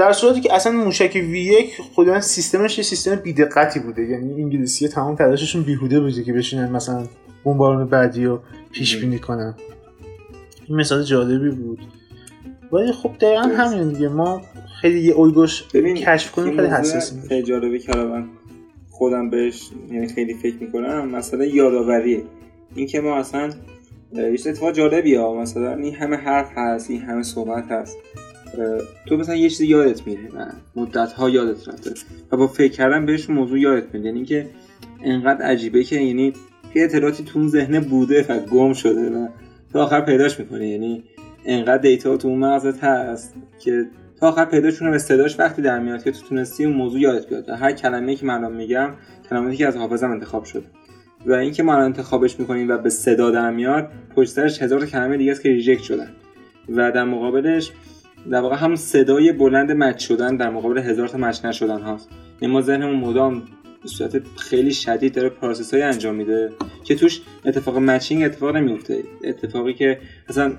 در 0.00 0.12
صورتی 0.12 0.40
که 0.40 0.54
اصلا 0.54 0.72
موشک 0.72 1.12
وی 1.14 1.40
1 1.40 1.80
خودمون 1.94 2.20
سیستمش 2.20 2.78
یه 2.78 2.84
سیستم 2.84 3.14
بیدقتی 3.14 3.80
بوده. 3.80 4.02
یعنی 4.02 4.42
انگلیسی 4.42 4.88
تمام 4.88 5.16
تلاششون 5.16 5.62
بیهوده 5.62 6.00
بوده 6.00 6.24
که 6.24 6.32
بشینن 6.32 6.72
مثلا 6.72 7.04
بمبارون 7.44 7.86
بعدی 7.86 8.24
رو 8.24 8.40
پیش 8.72 8.96
بینی 8.96 9.18
کنن. 9.18 9.54
این 10.68 10.78
مثال 10.78 11.02
جالبی 11.02 11.50
بود. 11.50 11.78
ولی 12.72 12.92
خب 12.92 13.10
دقیقا 13.20 13.42
همین 13.42 13.88
دیگه. 13.88 14.08
ما 14.08 14.42
خیلی 14.80 15.00
یه 15.00 15.18
الگوش 15.18 15.64
کشف 15.74 16.30
کنیم 16.30 16.56
خیلی 16.56 16.68
حساسی 16.68 17.20
خیلی 17.28 17.52
من 17.96 18.28
خودم 18.90 19.30
بهش 19.30 19.70
یعنی 19.90 20.08
خیلی 20.08 20.34
فکر 20.34 20.56
می‌کنم. 20.60 21.08
مثلا 21.08 21.44
یادآوریه. 21.44 22.22
این 22.74 22.86
که 22.86 23.00
ما 23.00 23.16
اصلا 23.16 23.50
یه 24.12 24.32
اتفاق 24.46 24.72
جالبی 24.72 25.14
ها 25.14 25.34
مثلا 25.34 25.74
این 25.74 25.94
همه 25.94 26.16
حرف 26.16 26.50
هست 26.56 26.90
این 26.90 27.02
همه 27.02 27.22
صحبت 27.22 27.64
هست. 27.70 27.96
تو 29.06 29.16
مثلا 29.16 29.34
یه 29.34 29.50
چیزی 29.50 29.66
یادت 29.66 30.06
میره 30.06 30.28
و 30.28 30.46
مدت 30.76 31.12
ها 31.12 31.30
یادت 31.30 31.68
رفته 31.68 31.90
و 32.32 32.36
با 32.36 32.46
فکر 32.46 32.72
کردن 32.72 33.06
بهش 33.06 33.30
موضوع 33.30 33.60
یادت 33.60 33.94
میره 33.94 34.06
یعنی 34.06 34.24
که 34.24 34.46
انقدر 35.04 35.42
عجیبه 35.42 35.84
که 35.84 35.96
یعنی 35.96 36.32
یه 36.74 36.84
اطلاعاتی 36.84 37.24
تو 37.24 37.48
ذهن 37.48 37.80
بوده 37.80 38.26
و 38.28 38.38
گم 38.38 38.72
شده 38.72 39.10
و 39.10 39.28
تا 39.72 39.84
آخر 39.84 40.00
پیداش 40.00 40.40
می‌کنه 40.40 40.68
یعنی 40.68 41.04
انقدر 41.44 41.82
دیتا 41.82 42.16
تو 42.16 42.28
اون 42.28 42.38
مغزت 42.38 42.84
هست 42.84 43.34
که 43.58 43.86
تا 44.20 44.28
آخر 44.28 44.44
پیداش 44.44 44.78
کنه 44.78 44.90
استعداش 44.90 45.38
وقتی 45.38 45.62
در 45.62 45.78
میاد 45.78 46.04
که 46.04 46.10
تو 46.10 46.28
تونستی 46.28 46.64
اون 46.64 46.76
موضوع 46.76 47.00
یادت 47.00 47.28
بیاد. 47.28 47.48
هر 47.48 47.72
کلمه 47.72 48.14
که 48.14 48.26
من 48.26 48.52
میگم 48.52 48.90
کلماتی 49.30 49.56
که 49.56 49.66
از 49.66 49.76
حافظم 49.76 50.10
انتخاب 50.10 50.44
شده. 50.44 50.64
و 51.26 51.32
اینکه 51.32 51.62
ما 51.62 51.74
انتخابش 51.74 52.40
می‌کنیم 52.40 52.68
و 52.68 52.78
به 52.78 52.90
صدا 52.90 53.30
در 53.30 53.50
میاد 53.50 53.90
پشت 54.16 54.38
هزار 54.38 54.86
کلمه 54.86 55.16
دیگه 55.16 55.30
است 55.30 55.42
که 55.42 55.48
reject 55.48 55.82
شدن. 55.82 56.10
و 56.68 56.92
در 56.92 57.04
مقابلش 57.04 57.72
در 58.30 58.40
واقع 58.40 58.56
هم 58.56 58.76
صدای 58.76 59.32
بلند 59.32 59.72
match 59.72 60.08
شدن 60.08 60.36
در 60.36 60.50
مقابل 60.50 60.78
هزار 60.78 61.08
تا 61.08 61.18
match 61.18 61.44
نشدن 61.44 61.80
هاست. 61.80 62.08
یعنی 62.40 62.54
ما 62.54 62.60
ذهنمون 62.60 62.96
مدام 62.96 63.42
به 63.82 63.88
صورت 63.88 64.22
خیلی 64.36 64.72
شدید 64.72 65.14
داره 65.14 65.28
process 65.28 65.74
های 65.74 65.82
انجام 65.82 66.14
میده 66.14 66.52
که 66.84 66.94
توش 66.94 67.20
اتفاق 67.44 67.78
matching 67.78 68.24
اتفاق 68.24 68.56
نمیفته 68.56 69.02
اتفاقی 69.24 69.74
که 69.74 69.98
اصلا 70.28 70.52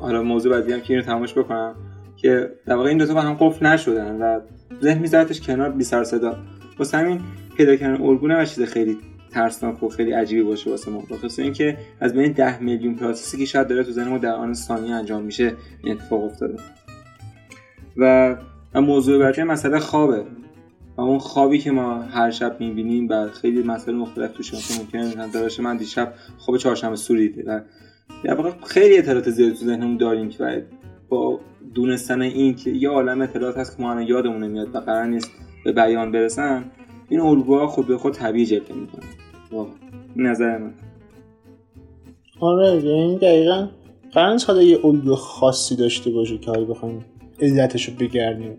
حالا 0.00 0.22
موضوع 0.22 0.52
بعدی 0.52 0.72
هم 0.72 0.80
که 0.80 0.92
اینو 0.92 1.06
تمامش 1.06 1.38
بکنم 1.38 1.74
که 2.16 2.50
در 2.66 2.74
واقع 2.74 2.88
این 2.88 2.98
دو 2.98 3.06
تا 3.06 3.14
با 3.14 3.20
هم 3.20 3.34
قفل 3.34 3.66
نشدن 3.66 4.16
و 4.16 4.40
ذهن 4.82 4.98
میذارتش 4.98 5.40
کنار 5.40 5.70
بی 5.70 5.84
سر 5.84 6.04
صدا. 6.04 6.36
واسه 6.78 6.98
همین 6.98 7.20
پیدا 7.56 7.76
کردن 7.76 8.02
الگو 8.02 8.26
نه 8.26 8.46
چیز 8.46 8.64
خیلی 8.64 8.98
ترسناک 9.30 9.82
و 9.82 9.88
خیلی 9.88 10.12
عجیبی 10.12 10.42
باشه 10.42 10.70
واسه 10.70 10.90
ما. 10.90 11.02
بخاطر 11.10 11.42
اینکه 11.42 11.76
از 12.00 12.14
بین 12.14 12.32
10 12.32 12.62
میلیون 12.62 12.94
پروسسی 12.94 13.38
که 13.38 13.44
شاید 13.44 13.68
داره 13.68 13.84
تو 13.84 13.90
ذهن 13.90 14.08
ما 14.08 14.18
در 14.18 14.34
آن 14.34 14.54
ثانیه 14.54 14.94
انجام 14.94 15.22
میشه 15.22 15.52
این 15.84 15.94
اتفاق 15.94 16.24
افتاده. 16.24 16.54
و 17.96 18.36
موضوع 18.74 19.18
بعدی 19.18 19.42
مسئله 19.42 19.78
خوابه. 19.78 20.24
و 20.96 21.00
اون 21.00 21.18
خوابی 21.18 21.58
که 21.58 21.70
ما 21.70 22.02
هر 22.02 22.30
شب 22.30 22.56
می‌بینیم 22.60 23.08
و 23.10 23.28
خیلی 23.28 23.62
مسئله 23.62 23.94
مختلف 23.94 24.32
توش 24.32 24.54
هست 24.54 24.80
ممکنه 24.80 25.26
مثلا 25.26 25.64
من 25.64 25.76
دیشب 25.76 26.14
خواب 26.38 26.58
چهارشنبه 26.58 26.96
سوری 26.96 27.28
دیده 27.28 27.52
و 27.52 27.60
در 28.24 28.34
واقع 28.34 28.50
خیلی 28.66 28.98
اطلاعات 28.98 29.30
زیادی 29.30 29.54
تو 29.54 29.64
ذهنمون 29.64 29.96
داریم 29.96 30.28
که 30.28 30.66
با 31.08 31.40
دونستن 31.74 32.22
این 32.22 32.54
که 32.54 32.70
یه 32.70 32.88
عالم 32.88 33.20
اطلاعات 33.20 33.56
هست 33.56 33.76
که 33.76 33.82
ما 33.82 34.02
یادمون 34.02 34.44
نمیاد 34.44 34.74
و 34.74 34.80
قرار 34.80 35.06
نیست 35.06 35.30
به 35.64 35.72
بیان 35.72 36.12
برسن 36.12 36.64
این 37.08 37.20
الگوها 37.20 37.66
خود 37.66 37.86
به 37.86 37.98
خود 37.98 38.12
طبیعی 38.12 38.46
جلوه 38.46 38.74
می‌کنه. 38.74 39.02
واقعا. 39.52 39.74
نظر 40.16 40.58
من. 40.58 40.74
آره 42.40 42.84
یعنی 42.84 43.18
دقیقا. 43.18 43.68
قرار 44.12 44.32
نیست 44.32 44.48
یه 44.48 44.86
الگو 44.86 45.14
خاصی 45.14 45.76
داشته 45.76 46.10
باشه 46.10 46.38
که 46.38 46.50
حالا 46.50 46.64
بخوایم 46.64 47.04
علتش 47.42 47.88
رو 47.88 47.94
بگردیم 47.94 48.58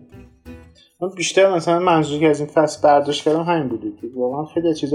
من 1.00 1.08
بیشتر 1.08 1.54
مثلا 1.54 1.78
منظوری 1.78 2.20
که 2.20 2.28
از 2.28 2.40
این 2.40 2.48
فصل 2.48 2.82
برداشت 2.82 3.24
کردم 3.24 3.42
همین 3.42 3.68
بوده 3.68 3.92
که 4.00 4.10
واقعا 4.14 4.44
خیلی 4.44 4.74
چیز 4.74 4.94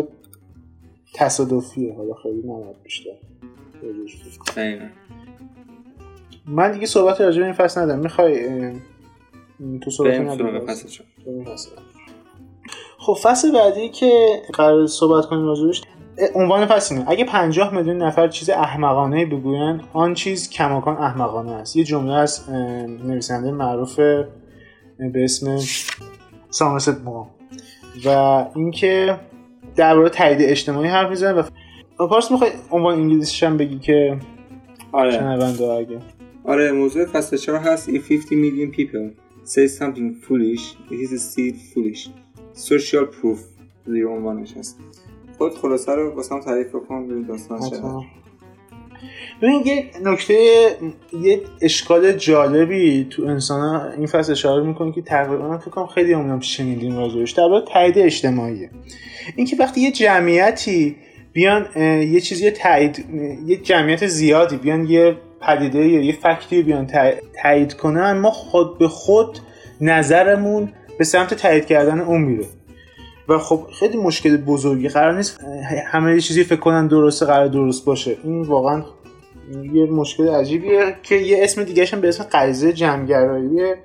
تصادفیه. 1.15 1.95
حالا 1.95 2.13
خیلی 2.13 2.41
نمید 2.41 2.83
بیشتر 2.83 3.09
من 6.47 6.71
دیگه 6.71 6.85
صحبت 6.85 7.21
راجع 7.21 7.39
به 7.39 7.45
این 7.45 7.53
فصل 7.53 7.81
ندارم. 7.81 7.99
می‌خوای 7.99 8.49
تو 9.81 9.91
صحبت 9.91 10.19
ندارم 10.19 10.65
خب 12.97 13.17
فصل 13.23 13.51
بعدی 13.51 13.89
که 13.89 14.41
قرار 14.53 14.87
صحبت 14.87 15.25
کنیم 15.25 15.45
راجبش 15.45 15.81
عنوان 16.35 16.71
اینه 16.91 17.05
اگه 17.07 17.25
50 17.25 17.73
میلیون 17.73 17.97
نفر 17.97 18.27
چیز 18.27 18.49
احمقانه 18.49 19.25
بگوین 19.25 19.81
آن 19.93 20.13
چیز 20.13 20.49
کماکان 20.49 20.97
احمقانه 20.97 21.51
است. 21.51 21.75
یه 21.75 21.83
جمله 21.83 22.13
از 22.13 22.49
نویسنده 23.05 23.51
معروف 23.51 23.95
به 23.95 25.23
اسم 25.23 25.59
سامرست 26.49 27.01
مو 27.01 27.25
و 28.05 28.09
اینکه 28.55 29.19
درباره 29.75 30.09
تایید 30.09 30.37
اجتماعی 30.41 30.89
حرف 30.89 31.09
می‌زنه 31.09 31.43
و 31.99 32.07
پارس 32.07 32.31
می‌خوای 32.31 32.51
عنوان 32.71 32.99
انگلیسیش 32.99 33.43
هم 33.43 33.57
بگی 33.57 33.79
که 33.79 34.17
آره. 34.91 35.23
اگه. 35.63 35.99
آره 36.43 36.71
موضوع 36.71 37.05
فصل 37.05 37.37
4 37.37 37.57
هست. 37.57 37.89
If 37.89 38.09
50 38.09 38.19
million 38.19 38.75
people 38.75 39.11
say 39.45 39.67
something 39.67 40.25
foolish 40.25 40.63
it 40.91 41.11
is 41.11 41.21
still 41.31 41.53
foolish. 41.73 42.09
Social 42.55 43.05
proof 43.05 43.39
زیر 43.85 44.07
عنوانش 44.07 44.57
هست. 44.57 44.79
خود 45.39 45.57
خلاصه 45.57 45.95
رو 45.95 46.23
هم 46.31 46.41
تعریف 46.41 46.67
بکن 46.67 47.07
ببین 47.07 47.23
داستان 47.23 47.59
چه. 47.69 47.77
ببین 49.41 49.61
یه 49.65 49.85
نکته 50.03 50.33
یه 51.21 51.41
اشکال 51.61 52.11
جالبی 52.11 53.07
تو 53.09 53.23
انسان 53.23 53.91
این 53.97 54.07
فصل 54.07 54.31
اشاره 54.31 54.63
می‌کنه 54.63 54.91
که 54.91 55.01
تقریبا 55.01 55.57
فکر 55.57 55.69
کنم 55.69 55.87
خیلی 55.87 56.13
همونم 56.13 56.39
شنیدیم 56.39 56.97
راجعش. 56.97 57.31
در 57.31 57.47
تایید 57.73 57.97
اجتماعیه. 57.97 58.69
اینکه 59.35 59.55
وقتی 59.59 59.81
یه 59.81 59.91
جمعیتی 59.91 60.95
بیان 61.33 61.67
یه 62.01 62.19
چیزی 62.19 62.51
تایید 62.51 63.05
یه 63.45 63.57
جمعیت 63.57 64.07
زیادی 64.07 64.57
بیان 64.57 64.85
یه 64.85 65.17
پدیده 65.41 65.87
یا 65.87 66.01
یه 66.01 66.13
فکتی 66.13 66.63
بیان 66.63 66.87
تایید 67.43 67.73
کنن 67.73 68.11
ما 68.11 68.31
خود 68.31 68.77
به 68.77 68.87
خود 68.87 69.39
نظرمون 69.81 70.73
به 70.97 71.03
سمت 71.03 71.33
تایید 71.33 71.65
کردن 71.65 71.99
اون 71.99 72.21
میره. 72.21 72.45
و 73.29 73.37
خب 73.37 73.67
خیلی 73.79 73.97
مشکل 73.97 74.37
بزرگی 74.37 74.89
قرار 74.89 75.17
نیست. 75.17 75.39
همه 75.87 76.21
چیزی 76.21 76.43
فکر 76.43 76.59
کنن 76.59 76.87
درسته 76.87 77.25
قرار 77.25 77.47
درست 77.47 77.85
باشه. 77.85 78.17
این 78.23 78.41
واقعا 78.41 78.83
یه 79.73 79.85
مشکل 79.85 80.27
عجیبیه 80.27 80.95
که 81.03 81.15
یه 81.15 81.43
اسم 81.43 81.63
دیگه 81.63 81.85
هم 81.85 82.01
به 82.01 82.07
اسم 82.07 82.23
غریزه 82.23 82.73
جمعگراییه 82.73 83.77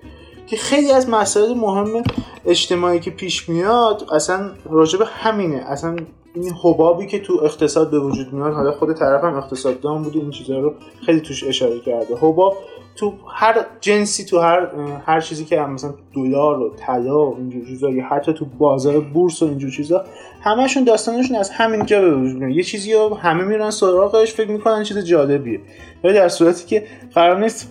که 0.47 0.57
خیلی 0.57 0.93
از 0.93 1.09
مسائل 1.09 1.55
مهم 1.55 2.03
اجتماعی 2.47 3.01
که 3.01 3.11
پیش 3.11 3.49
میاد 3.49 4.05
اصلا 4.13 4.51
راجب 4.71 4.99
همینه. 5.07 5.57
اصلا 5.57 5.97
این 6.35 6.53
حبابی 6.63 7.07
که 7.07 7.19
تو 7.19 7.41
اقتصاد 7.45 7.91
به 7.91 7.99
وجود 7.99 8.33
میاد 8.33 8.53
حالا 8.53 8.73
خود 8.73 8.93
طرف 8.93 9.25
هم 9.25 9.35
اقتصاددان 9.35 10.03
بوده 10.03 10.19
این 10.19 10.31
چیزا 10.31 10.59
رو 10.59 10.75
خیلی 11.07 11.21
توش 11.21 11.45
اشاره 11.45 11.81
کرده. 11.81 12.17
حباب 12.21 12.57
تو 12.97 13.15
هر 13.29 13.67
جنسی 13.81 14.25
تو 14.25 14.41
هر 14.41 14.69
هر 15.07 15.21
چیزی 15.21 15.45
که 15.45 15.61
مثلا 15.61 15.95
دلار 16.15 16.59
و 16.59 16.71
طلا 16.71 17.31
و 17.31 17.37
اینجور 17.37 17.67
چیزا 17.67 17.91
یا 17.91 18.05
حتی 18.07 18.33
تو 18.33 18.45
بازار 18.45 19.01
بورس 19.01 19.43
و 19.43 19.47
اینجور 19.47 19.71
چیزا 19.71 20.05
همشون 20.43 20.85
داستانشون 20.85 21.37
از 21.37 21.51
همینجا 21.51 22.01
به 22.01 22.17
وجود 22.17 22.43
یه 22.43 22.63
چیزی 22.63 22.93
رو 22.93 23.15
همه 23.15 23.45
میرن 23.45 23.71
سراغش 23.71 24.35
فکر 24.35 24.51
می‌کنن 24.51 24.83
چیز 24.83 24.99
جالبیه. 24.99 25.61
ولی 26.05 26.15
در 26.15 26.29
صورتی 26.29 26.67
که 26.67 26.87
قرار 27.15 27.41
نیست 27.41 27.71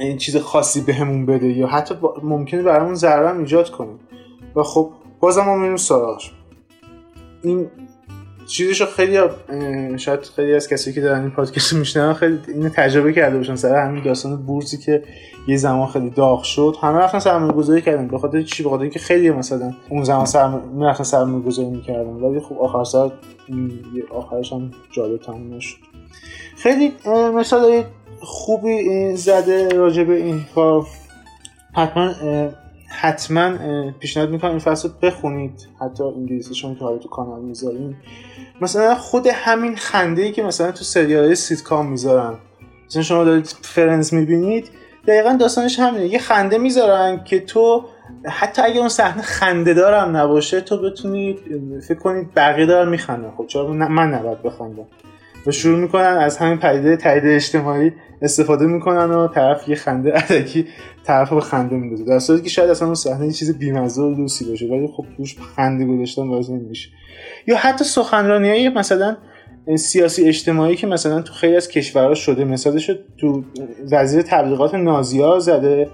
این 0.00 0.18
چیز 0.18 0.36
خاصی 0.36 0.80
بهمون 0.80 1.26
بده 1.26 1.48
یا 1.48 1.66
حتی 1.66 1.94
ممکنه 2.22 2.62
برامون 2.62 2.94
ضرر 2.94 3.38
ایجاد 3.38 3.70
کنه. 3.70 3.90
و 4.56 4.62
خب 4.62 4.90
بازم 5.20 5.44
ما 5.44 5.56
میریم 5.56 5.76
سراغش. 5.76 6.32
این 7.42 7.70
چیزشو 8.50 8.86
خیلی 8.86 9.18
شاید 9.98 10.20
خیلی 10.36 10.54
از 10.54 10.68
کسی 10.68 10.92
که 10.92 11.00
دارن 11.00 11.20
این 11.20 11.30
پادکست 11.30 11.72
میشنن 11.72 12.12
خیلی 12.12 12.38
اینو 12.48 12.68
تجربه 12.68 13.12
کرده 13.12 13.36
باشن. 13.36 13.56
سر 13.56 13.86
همین 13.86 14.04
داستان 14.04 14.36
بورسی 14.36 14.78
که 14.78 15.02
یه 15.48 15.56
زمان 15.56 15.86
خیلی 15.86 16.10
داغ 16.10 16.42
شد. 16.42 16.76
همه 16.82 16.98
رفتن 16.98 17.18
سرمایه 17.18 17.52
گذاری 17.52 17.82
کردن. 17.82 18.08
به 18.08 18.18
خاطر 18.18 18.42
چی؟ 18.42 18.62
به 18.62 18.70
خاطر 18.70 18.82
اینکه 18.82 18.98
خیلی 18.98 19.30
مثلا 19.30 19.72
اون 19.88 20.04
زمان 20.04 20.24
سرمایه 20.24 20.64
می‌رفتن 20.64 21.04
سرمایه 21.04 21.44
گذاری 21.44 21.82
ولی 22.22 22.40
خب 22.40 22.58
آخر 22.58 22.84
سر 22.84 23.10
آخرش 24.10 24.52
هم 24.52 24.70
جالب 24.92 25.20
تموم 25.20 25.54
نشد. 25.54 25.76
خیلی 26.56 26.92
مثال 27.34 27.84
خوبی 28.20 29.16
زده 29.16 29.68
راجع 29.68 30.04
به 30.04 30.16
این 30.16 30.40
کار. 30.54 30.86
حتما 31.74 32.12
حتما 32.90 33.56
پیشنهاد 33.98 34.30
می‌کنم 34.30 34.50
این 34.50 34.58
فصل 34.58 34.88
بخونید. 35.02 35.68
حتی 35.80 36.04
انگلیسیشون 36.04 36.74
که 36.74 36.80
حالا 36.80 36.98
تو 36.98 37.08
کانال 37.08 37.40
می‌ذاریم 37.40 37.96
مثلا 38.60 38.94
خود 38.94 39.26
همین 39.26 39.76
خنده 39.76 40.22
ای 40.22 40.32
که 40.32 40.42
مثلا 40.42 40.72
تو 40.72 40.84
سریال 40.84 41.34
سیتکام 41.34 41.90
می‌ذارن. 41.90 42.34
مثلا 42.86 43.02
شما 43.02 43.24
دارید 43.24 43.46
Friends 43.62 44.14
می‌بینید 44.14 44.70
دقیقا 45.06 45.36
داستانش 45.40 45.78
همینه. 45.78 46.06
یه 46.06 46.18
خنده 46.18 46.58
می‌ذارن 46.58 47.24
که 47.24 47.40
تو 47.40 47.84
حتی 48.26 48.62
اگه 48.62 48.78
اون 48.78 48.88
صحنه 48.88 49.22
خنده 49.22 49.74
دارم 49.74 50.16
نباشه 50.16 50.60
تو 50.60 50.82
بتونی 50.82 51.38
فکر 51.88 51.98
کنید 51.98 52.34
بقیه 52.34 52.66
دارن 52.66 52.88
میخندن. 52.88 53.30
خب 53.36 53.46
چرا؟ 53.46 53.66
من 53.66 54.14
نباید 54.14 54.42
بخندم. 54.42 54.86
و 55.46 55.50
شروع 55.50 55.78
می‌کنن 55.78 56.02
از 56.02 56.36
همین 56.36 56.58
پدیده 56.58 56.96
تایید 56.96 57.26
اجتماعی 57.26 57.92
استفاده 58.22 58.66
می‌کنن 58.66 59.10
و 59.10 59.28
طرف 59.28 59.68
یه 59.68 59.76
خنده 59.76 60.10
علکی 60.30 60.66
طرف 61.04 61.32
به 61.32 61.40
خنده 61.40 61.76
میندازه. 61.76 62.04
در 62.04 62.18
صورتی 62.18 62.42
که 62.42 62.48
شاید 62.48 62.70
اصلا 62.70 62.86
اون 62.86 62.94
صحنه 62.94 63.26
یه 63.26 63.32
چیز 63.32 63.58
بیمزه 63.58 64.02
و 64.02 64.14
دوستی 64.14 64.44
باشه 64.44 64.66
ولی 64.66 64.88
خب 64.96 65.04
توش 65.16 65.36
خنده 65.56 65.84
گذاشتن 65.84 66.28
باز 66.28 66.50
نمیشه. 66.50 66.88
یا 67.46 67.56
حتی 67.56 67.84
سخنرانی 67.84 68.48
های 68.48 68.68
مثلا 68.68 69.16
سیاسی 69.76 70.28
اجتماعی 70.28 70.76
که 70.76 70.86
مثلا 70.86 71.22
تو 71.22 71.32
خیلی 71.32 71.56
از 71.56 71.68
کشورها 71.68 72.14
شده 72.14 72.44
مثالش 72.44 72.90
تو 73.18 73.44
وزیر 73.90 74.22
تبلیغات 74.22 74.74
نازیا 74.74 75.38
زده 75.38 75.88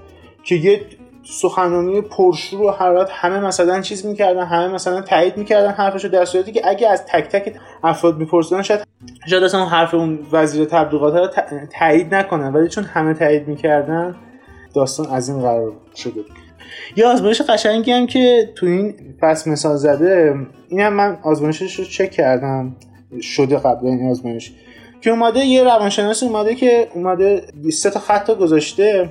که 0.45 0.55
یه 0.55 0.81
سخنرانی 1.29 2.01
پرشور 2.01 2.63
و 2.63 2.71
حرارت 2.71 3.09
همه 3.11 3.41
مثلا 3.41 3.81
چیز 3.81 4.07
می‌کردن 4.07 4.45
همه 4.45 4.75
مثلا 4.75 5.01
تایید 5.01 5.37
می‌کردن 5.37 5.71
حرفشو 5.71 6.09
در 6.09 6.25
صورتی 6.25 6.53
که 6.53 6.69
اگه 6.69 6.89
از 6.89 7.07
تک 7.07 7.29
تک 7.29 7.57
افراد 7.85 8.19
میپرسیدن 8.19 8.63
شاید 8.63 8.81
شاید 9.27 9.43
اصلا 9.43 9.65
حرف 9.65 9.95
اون 9.95 10.19
وزیر 10.33 10.65
تبلیغات 10.65 11.15
رو 11.15 11.29
تایید 11.79 12.15
نکنن. 12.15 12.53
ولی 12.53 12.69
چون 12.69 12.85
همه 12.85 13.15
تایید 13.15 13.49
می‌کردن 13.49 14.17
داستان 14.75 15.07
از 15.07 15.29
این 15.29 15.41
قرار 15.41 15.73
شده 15.97 16.21
یه 16.97 17.07
آزمایش 17.07 17.43
قشنگی 17.43 17.93
هم 17.93 18.07
که 18.07 18.53
تو 18.55 18.67
این 18.67 18.95
فصل 19.21 19.51
مثال 19.51 19.77
زده 19.77 20.35
این 20.69 20.81
هم 20.81 20.93
من 20.93 21.19
آزمایشش 21.23 21.75
رو 21.75 21.85
چک 21.85 22.11
کردم. 22.11 22.77
شده 23.21 23.57
قبل 23.57 23.87
این 23.87 24.11
آزمایش. 24.11 24.53
که 25.01 25.11
اومده 25.11 25.41
یه 25.41 25.65
روانشناس 25.65 26.23
اومده 26.23 26.55
که 26.55 26.89
اومده 26.95 27.43
سه 27.73 27.91
تا 27.91 28.01
خط 28.01 28.31
گذاشته. 28.31 29.09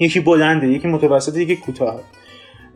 یکی 0.00 0.20
بلنده 0.20 0.68
یکی 0.68 0.88
متوسط 0.88 1.36
یکی 1.36 1.56
کوتاه. 1.56 2.00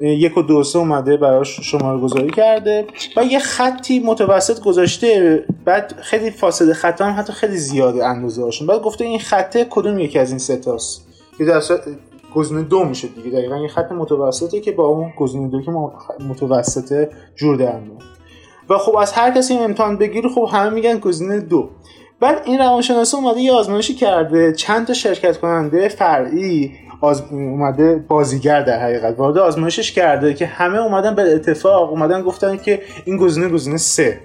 یک 0.01 0.39
و 0.39 0.43
دو 0.43 0.64
سه 0.64 0.79
اومده 0.79 1.16
براش 1.16 1.61
شماره 1.61 1.99
گذاری 1.99 2.31
کرده 2.31 2.87
و 3.16 3.25
یه 3.25 3.39
خطی 3.39 4.01
متوسط 4.01 4.61
گذاشته 4.61 5.45
بعد 5.64 5.95
خیلی 6.03 6.31
فاصله 6.31 6.75
خط 6.75 7.01
هم 7.01 7.14
حتی 7.18 7.33
خیلی 7.33 7.57
زیاده 7.57 8.07
اندازه 8.07 8.43
هاشون. 8.43 8.66
بعد 8.66 8.83
گفته 8.83 9.05
این 9.05 9.18
خطه 9.18 9.66
کدوم 9.70 9.99
یکی 9.99 10.18
از 10.18 10.31
این 10.31 10.39
ستاست 10.39 11.07
که 11.39 11.45
در 11.45 11.62
گزینه 12.35 12.62
دو 12.62 12.85
میشه 12.85 13.09
دیگه. 13.09 13.31
دقیقا 13.31 13.59
یه 13.59 13.68
خط 13.68 13.93
متوسطه 13.93 14.61
که 14.61 14.72
با 14.72 14.87
اون 14.87 15.12
گزینه 15.16 15.49
دو 15.49 15.62
که 15.62 15.70
متوسطه 16.29 17.11
جور 17.37 17.57
در 17.57 17.81
و 18.68 18.79
خب 18.79 18.97
از 18.97 19.12
هر 19.12 19.31
کسی 19.31 19.55
امتحان 19.55 19.97
بگیری 19.97 20.29
خب 20.29 20.49
همه 20.53 20.70
میگن 20.70 20.99
گزینه 20.99 21.41
دو. 21.41 21.68
بعد 22.20 22.43
این 22.45 22.59
روانشناس 22.59 23.14
اومده 23.14 23.41
یه 23.41 23.53
آزمایشی 23.53 23.95
کرده 23.95 24.53
چند 24.53 24.87
تا 24.87 24.93
شرکت 24.93 25.41
کننده 25.41 25.89
فرعی 25.89 26.72
آز... 27.05 27.22
اومده 27.30 28.05
بازیگر 28.09 28.62
در 28.62 28.82
حقیقت 28.82 29.18
وارد 29.18 29.38
آزمایشش 29.38 29.92
کرده 29.92 30.34
که 30.34 30.46
همه 30.46 30.78
اومدن 30.78 31.14
به 31.14 31.22
اتفاق 31.22 31.90
اومدن 31.90 32.22
گفتن 32.22 32.57
که 32.57 32.82
این 33.05 33.16
گزینه 33.16 33.48
گزینه 33.48 33.76
سه. 33.76 34.20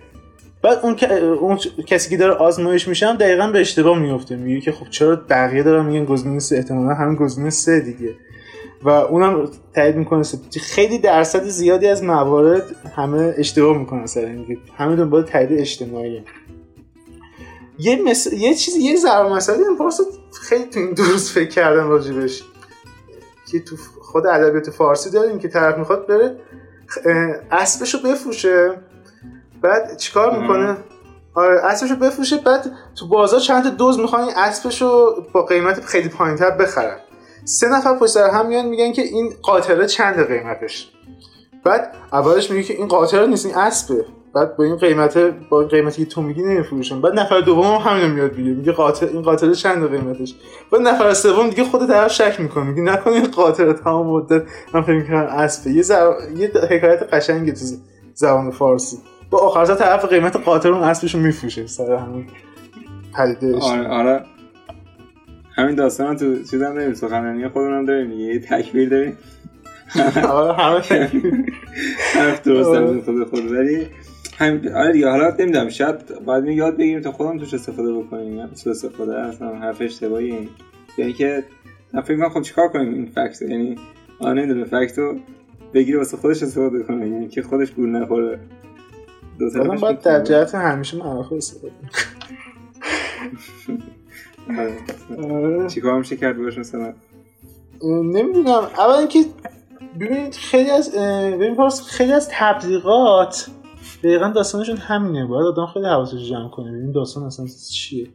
بعد 0.62 0.80
اون, 0.84 0.96
اون 1.40 1.58
کسی 1.88 2.10
که 2.10 2.18
داره 2.18 2.34
آزمایش 2.34 2.88
میشم 2.88 3.16
دقیقا 3.16 3.48
به 3.48 3.60
اشتباه 3.60 4.00
میفته 4.00 4.36
میگه 4.36 4.62
که 4.62 4.72
خب 4.72 4.90
چرا 4.90 5.16
بقیه 5.30 5.64
دارن 5.64 5.86
میگن 5.86 6.06
گزینه 6.06 6.40
سه؟ 6.40 6.56
احتمالا 6.56 6.94
همین 6.94 7.16
گزینه 7.16 7.50
سه 7.50 7.80
دیگه. 7.80 8.16
و 8.84 8.90
اونم 8.90 9.50
تایید 9.76 9.96
می‌کنه 9.96 10.24
خیلی 10.62 10.98
درصد 11.00 11.44
زیادی 11.44 11.88
از 11.88 12.04
موارد 12.04 12.64
همه 12.96 13.34
اشتباه 13.38 13.78
می‌کنن 13.78 14.06
سر 14.06 14.26
این 14.26 14.58
همه 14.78 14.96
دنبال 14.96 15.24
تایید 15.24 15.50
اجتماعی. 15.52 16.24
یه 17.80 18.02
مس... 18.02 18.34
یه 18.34 18.54
چیزی 18.54 18.80
یه 18.80 18.96
ضرب 18.96 19.32
مسئله 19.32 19.58
این 19.58 19.78
خیلی 20.42 20.66
تو 20.66 20.80
این 20.80 20.94
درست 20.94 21.32
فکر 21.32 21.50
کردم 21.50 21.90
راجبش. 21.90 22.44
که 23.52 23.60
تو 23.60 23.76
خود 24.02 24.28
ادبیات 24.28 24.70
فارسی 24.70 25.10
داریم 25.10 25.40
که 25.40 25.48
طرف 25.48 25.78
می‌خواد 25.78 26.08
بره 26.08 26.36
اسبشو 27.52 27.98
بفروشه. 28.02 28.72
بعد 29.62 29.98
چیکار 29.98 30.40
می‌کنه؟ 30.40 30.78
آره 31.34 31.66
اسبشو 31.66 31.96
بفروشه 31.96 32.38
بعد 32.38 32.72
تو 32.96 33.08
بازار 33.08 33.40
چند 33.40 33.64
تا 33.64 33.70
دوز 33.70 34.00
می‌خوان 34.00 34.22
این 34.22 34.34
اسبشو 34.36 35.22
با 35.34 35.46
قیمت 35.46 35.86
خیلی 35.86 36.10
پایینتر 36.10 36.52
بخرن. 36.52 36.98
سه 37.46 37.70
نفر 37.70 37.94
پشت 37.98 38.12
سر 38.12 38.30
هم 38.30 38.48
میان 38.48 38.66
میگن 38.66 38.92
که 38.92 39.02
این 39.02 39.34
قاطره 39.42 39.88
چند 39.88 40.28
قیمتش؟ 40.28 40.92
بعد 41.64 41.96
اولش 42.14 42.52
میگه 42.52 42.64
که 42.64 42.74
این 42.74 42.88
قاطره 42.88 43.28
نیست 43.28 43.46
این 43.46 43.56
اسبه. 43.56 44.06
بعد 44.36 44.58
با 44.58 44.64
این 44.64 44.76
قیمت 44.76 45.18
با 45.50 45.60
این 45.60 45.70
قیمتی 45.70 46.06
که 46.06 46.12
تو 46.12 46.22
میگی 46.22 46.42
نمیفروشن 46.42 47.02
بعد 47.02 47.20
نفر 47.20 47.40
دوم 47.40 47.66
هم 47.66 47.92
همینو 47.92 48.14
میاد 48.14 48.38
میگه 48.38 48.52
میگه 48.52 48.72
قاتل 48.72 49.08
این 49.08 49.22
قاتل 49.22 49.54
چند 49.54 49.90
قیمتش؟ 49.90 50.36
بعد 50.72 50.82
نفر 50.82 51.14
سوم 51.14 51.50
دیگه 51.50 51.64
خود 51.64 51.88
طرف 51.88 52.14
شک 52.14 52.40
می‌کنه 52.40 52.64
میگه 52.64 52.82
نکنه 52.82 53.14
این 53.14 53.28
قاتل 53.28 53.74
تمام 53.74 54.08
مدت. 54.08 54.44
من 54.74 54.82
فکر 54.82 54.96
می‌کنم 54.96 55.18
اسبه 55.18 55.72
یه 55.72 55.82
زر... 55.82 56.12
یه 56.38 56.52
حکایت 56.70 57.14
قشنگی 57.14 57.52
تو 57.52 57.66
زبان 58.14 58.52
فارسی. 58.52 58.98
با 59.30 59.38
آخر 59.38 59.76
طرف 59.76 60.06
قیمت 60.06 60.36
قاتل 60.36 60.70
اون 60.70 60.84
اسبشو 60.84 61.18
میفروشه. 61.18 61.68
سر 61.68 61.96
همین 61.96 62.28
پدیده 63.18 63.60
آره 63.60 63.88
آره. 63.88 64.26
همین 65.56 65.76
داستان 65.76 66.16
تو 66.16 66.44
چیزام 66.44 66.76
داریم. 66.76 66.94
سخنرانی 66.94 67.50
خودمون 67.50 67.74
هم 67.74 67.86
داریم. 67.86 68.12
یه 68.12 68.40
تکبیر 68.40 68.90
داریم. 68.90 69.18
آره 70.30 70.54
همه 70.54 70.80
حرف 72.16 72.42
درست 72.44 72.70
هم 72.70 73.02
خود 73.02 73.30
خود 73.30 73.52
ولی 73.52 73.88
هم 74.40 74.62
آره 74.76 74.92
دیگه 74.92 75.10
حالا 75.10 75.36
نمی‌دونم 75.40 75.70
شاید 75.70 76.20
باید 76.26 76.46
یاد 76.46 76.78
بگیریم 76.78 77.02
تا 77.02 77.12
خودم 77.12 77.40
توش 77.40 77.54
استفاده 77.54 77.94
بکنیم. 77.94 78.54
سو 78.54 78.70
استفاده 78.70 79.20
اصلا 79.20 79.56
حرف 79.56 79.82
اشتباهی 79.82 80.50
یعنی 80.98 81.14
که 81.14 81.44
من 81.94 82.02
فکر 82.02 82.18
کنم 82.18 82.30
خب 82.30 82.42
چیکار 82.42 82.68
کنیم 82.68 82.94
این 82.94 83.06
فکت 83.06 83.42
یعنی 83.42 83.76
آره 84.20 84.42
نمی‌دونم 84.42 84.66
فکت 84.66 84.98
رو 84.98 85.20
بگیره 85.74 85.98
واسه 85.98 86.18
خودش 86.18 86.44
استفاده 86.44 86.84
کنه. 86.84 87.10
یعنی 87.10 87.28
که 87.28 87.42
خودش 87.42 87.72
گول 87.72 87.90
نخوره. 87.90 88.40
دو 89.40 89.50
طرفش 89.50 89.80
باید 89.80 90.02
در 90.02 90.24
جهت 90.24 90.56
همیشه 90.56 90.98
معرفه 90.98 91.36
استفاده 91.36 91.74
آره. 95.20 95.68
چیکار 95.68 95.98
میشه 96.00 96.18
کرد 96.18 96.38
باش 96.38 96.58
مثلا 96.58 96.94
نمی‌دونم. 97.84 98.68
اول 98.78 98.94
اینکه 98.94 99.20
ببینید 100.00 100.34
خیلی 100.34 100.70
از 100.70 100.96
ببین 101.40 101.70
خیلی 101.90 102.12
از 102.12 102.30
تبلیغات 102.32 103.50
دقیقا 104.04 104.28
داستانشون 104.28 104.78
همینه. 104.78 105.26
باید 105.26 105.46
آدم 105.46 105.66
خیلی 105.66 105.86
حواسش 105.86 106.30
جمع 106.30 106.50
کنه. 106.50 106.72
ببین 106.72 106.92
داستان 106.92 107.24
اصلا 107.24 107.46
چیه. 107.74 108.08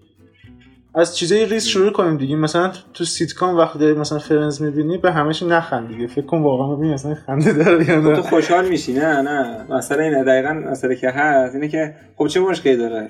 از 0.94 1.16
چیزای 1.16 1.46
ریز 1.46 1.64
شروع 1.66 1.92
کنیم 1.92 2.16
دیگه. 2.16 2.36
مثلا 2.36 2.72
تو 2.94 3.04
سیتکام 3.04 3.56
وقتی 3.56 3.78
داری 3.78 3.94
مثلا 3.94 4.18
Friends 4.18 4.62
می‌بینی 4.62 4.98
به 4.98 5.12
همش 5.12 5.42
نخند 5.42 5.88
دیگه. 5.88 6.06
فکر 6.06 6.26
کن 6.26 6.42
واقعا 6.42 6.76
ببین 6.76 6.92
مثلا 6.92 7.14
خنده 7.14 7.52
داره 7.52 7.88
یا 7.88 8.00
نه. 8.00 8.16
تو 8.16 8.22
خوشحال 8.22 8.68
میشی. 8.68 8.92
نه 8.92 9.22
نه. 9.22 9.64
مثلا 9.70 10.02
اینه 10.02 10.24
دقیقا 10.24 10.52
مسئله 10.52 10.96
که 10.96 11.10
هست 11.10 11.54
اینه 11.54 11.68
که 11.68 11.94
خب 12.16 12.26
چه 12.26 12.40
مشکلی 12.40 12.76
داره؟ 12.76 13.08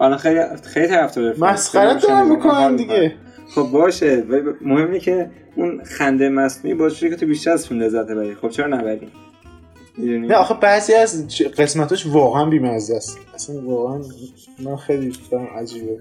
الان 0.00 0.18
خیلی 0.18 0.40
خیلی 0.62 0.86
طرفدار 0.86 1.34
مسخره 1.38 2.00
دارن 2.00 2.28
می‌کنن 2.28 2.76
دیگه. 2.76 3.14
خب 3.54 3.66
باشه. 3.72 4.24
مهم 4.60 4.86
اینه 4.86 4.98
که 4.98 5.30
اون 5.56 5.84
خنده 5.84 6.28
مصنوعی 6.28 6.76
باشه 6.76 7.10
که 7.10 7.16
تو 7.16 7.26
بیشتر 7.26 7.50
از 7.50 7.68
فیلم 7.68 7.80
لذت 7.80 8.06
ببری. 8.06 8.34
خب 8.34 8.48
چرا 8.48 8.66
نبری؟ 8.66 9.08
نه 9.98 10.34
آخه 10.34 10.54
بعضی 10.54 10.94
از 10.94 11.28
قسمتاش 11.58 12.06
واقعا 12.06 12.44
بیمزه 12.44 12.96
است. 12.96 13.18
اصلا 13.34 13.60
واقعا 13.60 14.02
من 14.58 14.76
خیلی 14.76 15.12
برام 15.32 15.46
عجیبه 15.46 15.98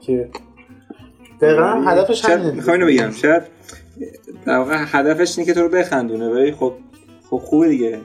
که 0.00 0.28
دقیقا 1.40 1.82
هدفش 1.86 2.24
همینه. 2.24 2.52
می‌خوام 2.52 2.80
اینو 2.80 2.86
بگم 2.86 3.10
شاید 3.10 3.42
در 4.46 4.58
واقع 4.58 4.76
هدفش 4.78 5.38
اینه 5.38 5.46
که 5.46 5.54
تو 5.54 5.62
رو 5.62 5.68
بخندونه 5.68 6.28
ولی 6.28 6.52
خب 6.52 6.74
خب 7.30 7.36
خوبه 7.36 7.68
دیگه. 7.68 8.00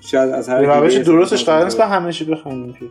شاید 0.00 0.30
از 0.30 0.48
هر 0.48 0.80
روش 0.80 0.94
درستش 0.94 1.44
قرار 1.44 1.64
نیست 1.64 1.78
به 1.78 1.86
همه 1.86 2.12
چی 2.12 2.24
بخندیم 2.24 2.72
که. 2.72 2.86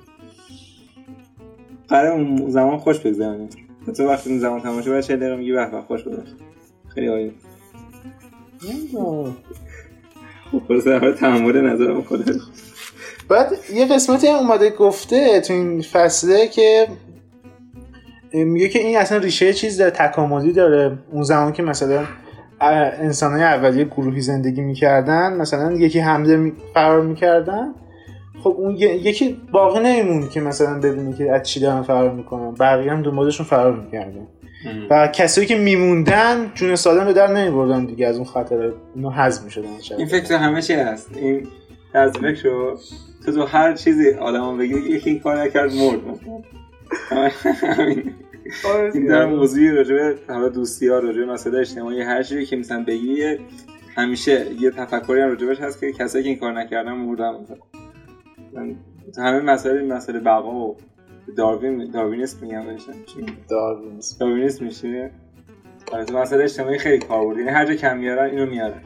قرار 1.87 2.11
اون 2.11 2.49
زمان 2.49 2.77
خوش 2.77 2.99
بگذرونیم. 2.99 3.49
تو 3.97 4.07
وقتی 4.07 4.29
اون 4.29 4.39
زمان 4.39 4.61
تماشا 4.61 4.89
باید 4.89 5.03
40 5.03 5.19
دقیقه 5.19 5.35
میگی 5.35 5.51
به 5.51 5.65
به 5.71 5.81
خوش 5.81 6.03
گذشت. 6.03 6.35
خیلی 6.87 7.07
عالی. 7.07 7.33
در 10.85 11.11
تحمل 11.11 11.61
نظر 11.61 11.93
بکنه 11.93 12.23
بعد 13.29 13.51
یه 13.73 13.85
قسمتی 13.85 14.27
هم 14.27 14.35
اومده 14.35 14.69
گفته 14.69 15.41
تو 15.41 15.53
این 15.53 15.81
فصله 15.81 16.47
که 16.47 16.87
میگه 18.33 18.69
که 18.69 18.79
این 18.79 18.97
اصلا 18.97 19.17
ریشه 19.17 19.53
چیز 19.53 19.77
داره 19.77 19.91
تکاملی 19.91 20.53
داره. 20.53 20.97
اون 21.11 21.23
زمان 21.23 21.53
که 21.53 21.63
مثلا 21.63 22.05
انسان 22.61 23.31
های 23.31 23.43
اولیه 23.43 23.83
گروهی 23.83 24.21
زندگی 24.21 24.61
می‌کردن 24.61 25.33
مثلا 25.33 25.71
یکی 25.71 25.99
حمله 25.99 26.51
فرار 26.73 27.01
می‌کردن. 27.01 27.73
خب 28.43 28.55
اون 28.57 28.75
یکی 28.77 29.41
باقی 29.51 29.79
نمیمون 29.79 30.29
که 30.29 30.41
مثلا 30.41 30.79
ببینی 30.79 31.13
که 31.13 31.31
از 31.31 31.43
چی 31.43 31.59
دارن 31.59 31.81
فرار 31.81 32.11
می‌کنن. 32.11 32.51
بقیه 32.59 32.91
هم 32.91 33.01
دنبالشون 33.01 33.45
فرار 33.45 33.75
می‌کردن. 33.75 34.27
و 34.89 35.07
کسایی 35.07 35.47
که 35.47 35.57
میموندن 35.57 36.51
جون 36.55 36.75
سالم 36.75 37.05
به 37.05 37.13
در 37.13 37.27
نمیبردن 37.27 37.85
دیگه 37.85 38.07
از 38.07 38.15
اون 38.15 38.25
خطر 38.25 38.73
اینو 38.95 39.09
حذف 39.09 39.43
می‌شدن 39.43 39.67
این 39.97 40.07
فکر 40.07 40.33
همه 40.33 40.61
چی 40.61 40.73
هست. 40.73 41.17
این 41.17 41.47
از 41.93 42.11
فکر 42.11 42.75
تو 43.25 43.31
تو 43.31 43.45
هر 43.45 43.73
چیزی 43.73 44.11
آدم 44.11 44.57
بگی 44.57 44.73
یکی 44.73 45.09
این 45.09 45.19
کار 45.19 45.41
نکرد 45.41 45.71
مرد. 45.73 45.99
این 48.93 49.07
در 49.07 49.25
موضوعی 49.25 49.71
راجبه 49.71 50.15
حالا 50.27 50.49
دوستی 50.49 50.87
ها 50.87 50.99
راجبه 50.99 51.25
مسئله 51.25 51.59
اجتماعی 51.59 52.01
هر 52.01 52.23
چیزی 52.23 52.45
که 52.45 52.55
مثلا 52.55 52.83
بگی 52.83 53.37
همیشه 53.95 54.45
یه 54.59 54.71
تفکری 54.71 55.21
هم 55.21 55.27
راجبش 55.29 55.59
هست 55.59 55.79
که 55.79 55.91
کسایی 55.91 56.23
که 56.23 56.29
این 56.29 56.39
کار 56.39 56.59
نکردن 56.59 56.91
مردن. 56.91 57.33
همه 59.17 59.39
مسئله 59.39 59.83
مسئله 59.83 60.19
بقا 60.19 60.55
و 60.55 60.77
داروین 61.37 61.91
داروینیسم 61.91 62.37
میگم 62.41 62.65
بهش. 62.65 62.81
داروینیسم 63.49 64.17
داروینیسم 64.19 64.65
میشه؟ 64.65 65.11
آره 65.93 66.05
تو 66.05 66.17
مسئله 66.17 66.43
اجتماعی 66.43 66.77
خیلی 66.77 66.97
کار 66.97 67.25
بود. 67.25 67.37
یعنی 67.37 67.49
هر 67.49 67.65
جا 67.65 67.73
کم 67.73 67.97
میارن 67.97 68.29
اینو 68.29 68.45
میارن. 68.45 68.81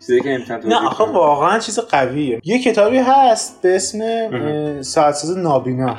چیزی 0.00 0.20
که 0.20 0.34
امتحان 0.34 0.66
نه 0.66 0.86
آخه 0.86 1.04
واقعا 1.04 1.58
چیز 1.58 1.78
قویه. 1.78 2.40
یه 2.44 2.58
کتابی 2.62 2.96
هست 2.96 3.62
به 3.62 3.76
اسم 3.76 4.00
ساعتساز 4.82 5.38
نابینا. 5.38 5.96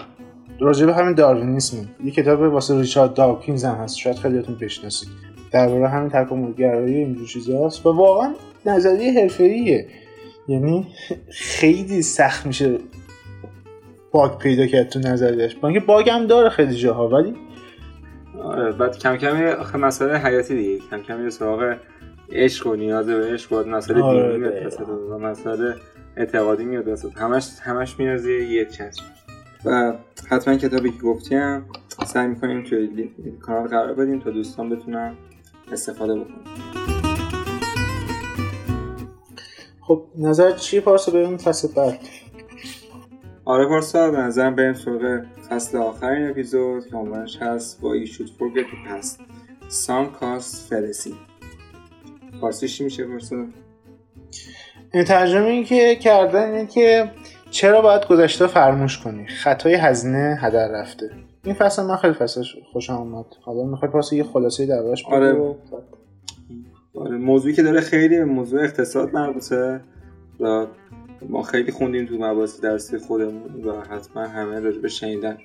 راجع 0.60 0.86
به 0.86 0.94
همین 0.94 1.14
داروینیسم 1.14 1.78
یه 2.04 2.12
کتاب 2.12 2.42
واسه 2.42 2.80
ریچارد 2.80 3.14
داوکینز 3.14 3.66
هم 3.66 3.76
هست. 3.76 3.98
شاید 3.98 4.16
خیلیاتون 4.16 4.56
بشناسید. 4.62 5.10
درباره 5.52 5.88
همین 5.88 6.10
تکاملگرایی 6.10 6.96
اینجور 6.96 7.28
چیزاست. 7.28 7.86
و 7.86 7.92
واقعا 7.92 8.34
نظریه 8.66 9.22
حرفه‌ایه. 9.22 9.88
یعنی 10.48 10.88
خیلی 11.32 12.02
سخت 12.02 12.46
میشه 12.46 12.78
باگ 14.12 14.38
پیدا 14.38 14.68
کرد 14.68 14.90
تو 14.90 15.00
نظریش 15.00 15.56
با 15.56 15.68
اینکه 15.68 15.86
باگ 15.86 16.10
هم 16.10 16.28
داره 16.28 16.50
خیلی 16.50 16.76
جاها 16.76 17.10
ولی 17.10 17.36
آره 18.44 18.72
بعد 18.72 18.98
کم 18.98 19.16
کم 19.18 19.46
آخه 19.46 19.78
مسئله 19.78 20.18
حیاتی 20.18 20.56
دیگه. 20.56 20.80
کم 20.92 21.02
کم 21.02 21.24
یه 21.24 21.30
سراغ 21.30 21.76
عشق 22.32 22.68
و 22.68 22.76
نیاز 22.76 23.08
به 23.08 23.34
عشق 23.34 23.54
و 23.54 23.64
مسئله 23.64 24.02
آره 24.02 24.28
دینی 24.28 24.38
میاد 24.38 24.90
و 25.12 25.18
مسئله 25.18 25.76
اعتقادی 26.18 26.66
میاد 26.66 26.88
همش 27.16 27.50
همش 27.62 28.00
میاد 28.00 28.26
یه 28.26 28.66
چتر 28.66 29.04
و 29.66 29.94
حتما 30.30 30.56
کتابی 30.56 30.92
که 30.92 30.98
گفتیم 30.98 31.66
سعی 32.06 32.28
می‌کنیم 32.28 32.64
توی 32.64 33.10
کانال 33.42 33.68
قرار 33.68 33.94
بدیم 33.94 34.20
تا 34.20 34.30
دوستان 34.30 34.70
بتونن 34.70 35.14
استفاده 35.72 36.16
بکنن. 36.16 36.44
خب 39.82 40.04
نظر 40.18 40.52
چیه 40.52 40.82
پارسا 40.82 41.12
بریم 41.12 41.38
فصل 41.38 41.68
بعد. 41.76 42.00
آره 43.50 43.66
پارسا 43.66 44.12
به 44.12 44.18
نظرم 44.18 44.56
بریم 44.56 44.74
سراغ 44.74 45.22
فصل 45.50 45.78
آخرین 45.78 46.30
اپیزود 46.30 46.88
که 46.88 46.96
عنوانش 46.96 47.38
هست 47.38 47.82
با 47.82 47.96
the 47.96 48.76
Past 48.88 49.20
Some 49.70 50.08
Cost 50.20 50.72
Fallacy 50.72 51.14
پارسی 52.42 52.68
چی 52.68 52.84
میشه 52.84 53.04
پارسا؟ 53.04 53.36
این 54.94 55.04
ترجمه 55.04 55.46
این 55.46 55.64
که 55.64 55.96
کردن 55.96 56.52
اینه 56.52 56.66
که 56.68 57.12
چرا 57.50 57.82
باید 57.82 58.08
گذشته 58.08 58.48
فرموش 58.48 59.00
کنی؟ 59.00 59.28
خطای 59.28 59.76
هزینه 59.76 60.38
هدر 60.42 60.68
رفته. 60.68 61.12
این 61.44 61.56
فصل 61.56 61.84
من 61.84 61.96
خیلی 61.96 62.14
فصلش 62.14 62.56
خوشم 62.74 62.94
اومد. 62.94 63.26
حالا 63.42 63.64
می‌خوای 63.64 63.92
پاس 63.92 64.14
یه 64.14 64.24
خلاصه 64.24 64.66
دربارش 64.66 65.06
آره. 65.06 65.56
آره 66.96 67.18
موضوعی 67.18 67.54
که 67.54 67.64
داره 67.64 67.82
خیلی 67.82 68.18
به 68.18 68.26
موضوع 68.26 68.64
اقتصاد 68.64 69.14
مربوطه. 69.14 69.82
و 70.40 70.66
ما 71.30 71.44
خیلی 71.44 71.72
خوندیم 71.72 72.06
تو 72.06 72.16
مباحث 72.16 72.62
درسی 72.62 72.98
خودمون 72.98 73.64
و 73.64 73.82
حتما 73.82 74.24
همه 74.24 74.60
راجع 74.60 74.80
به 74.80 74.88
شنیدن. 74.88 75.38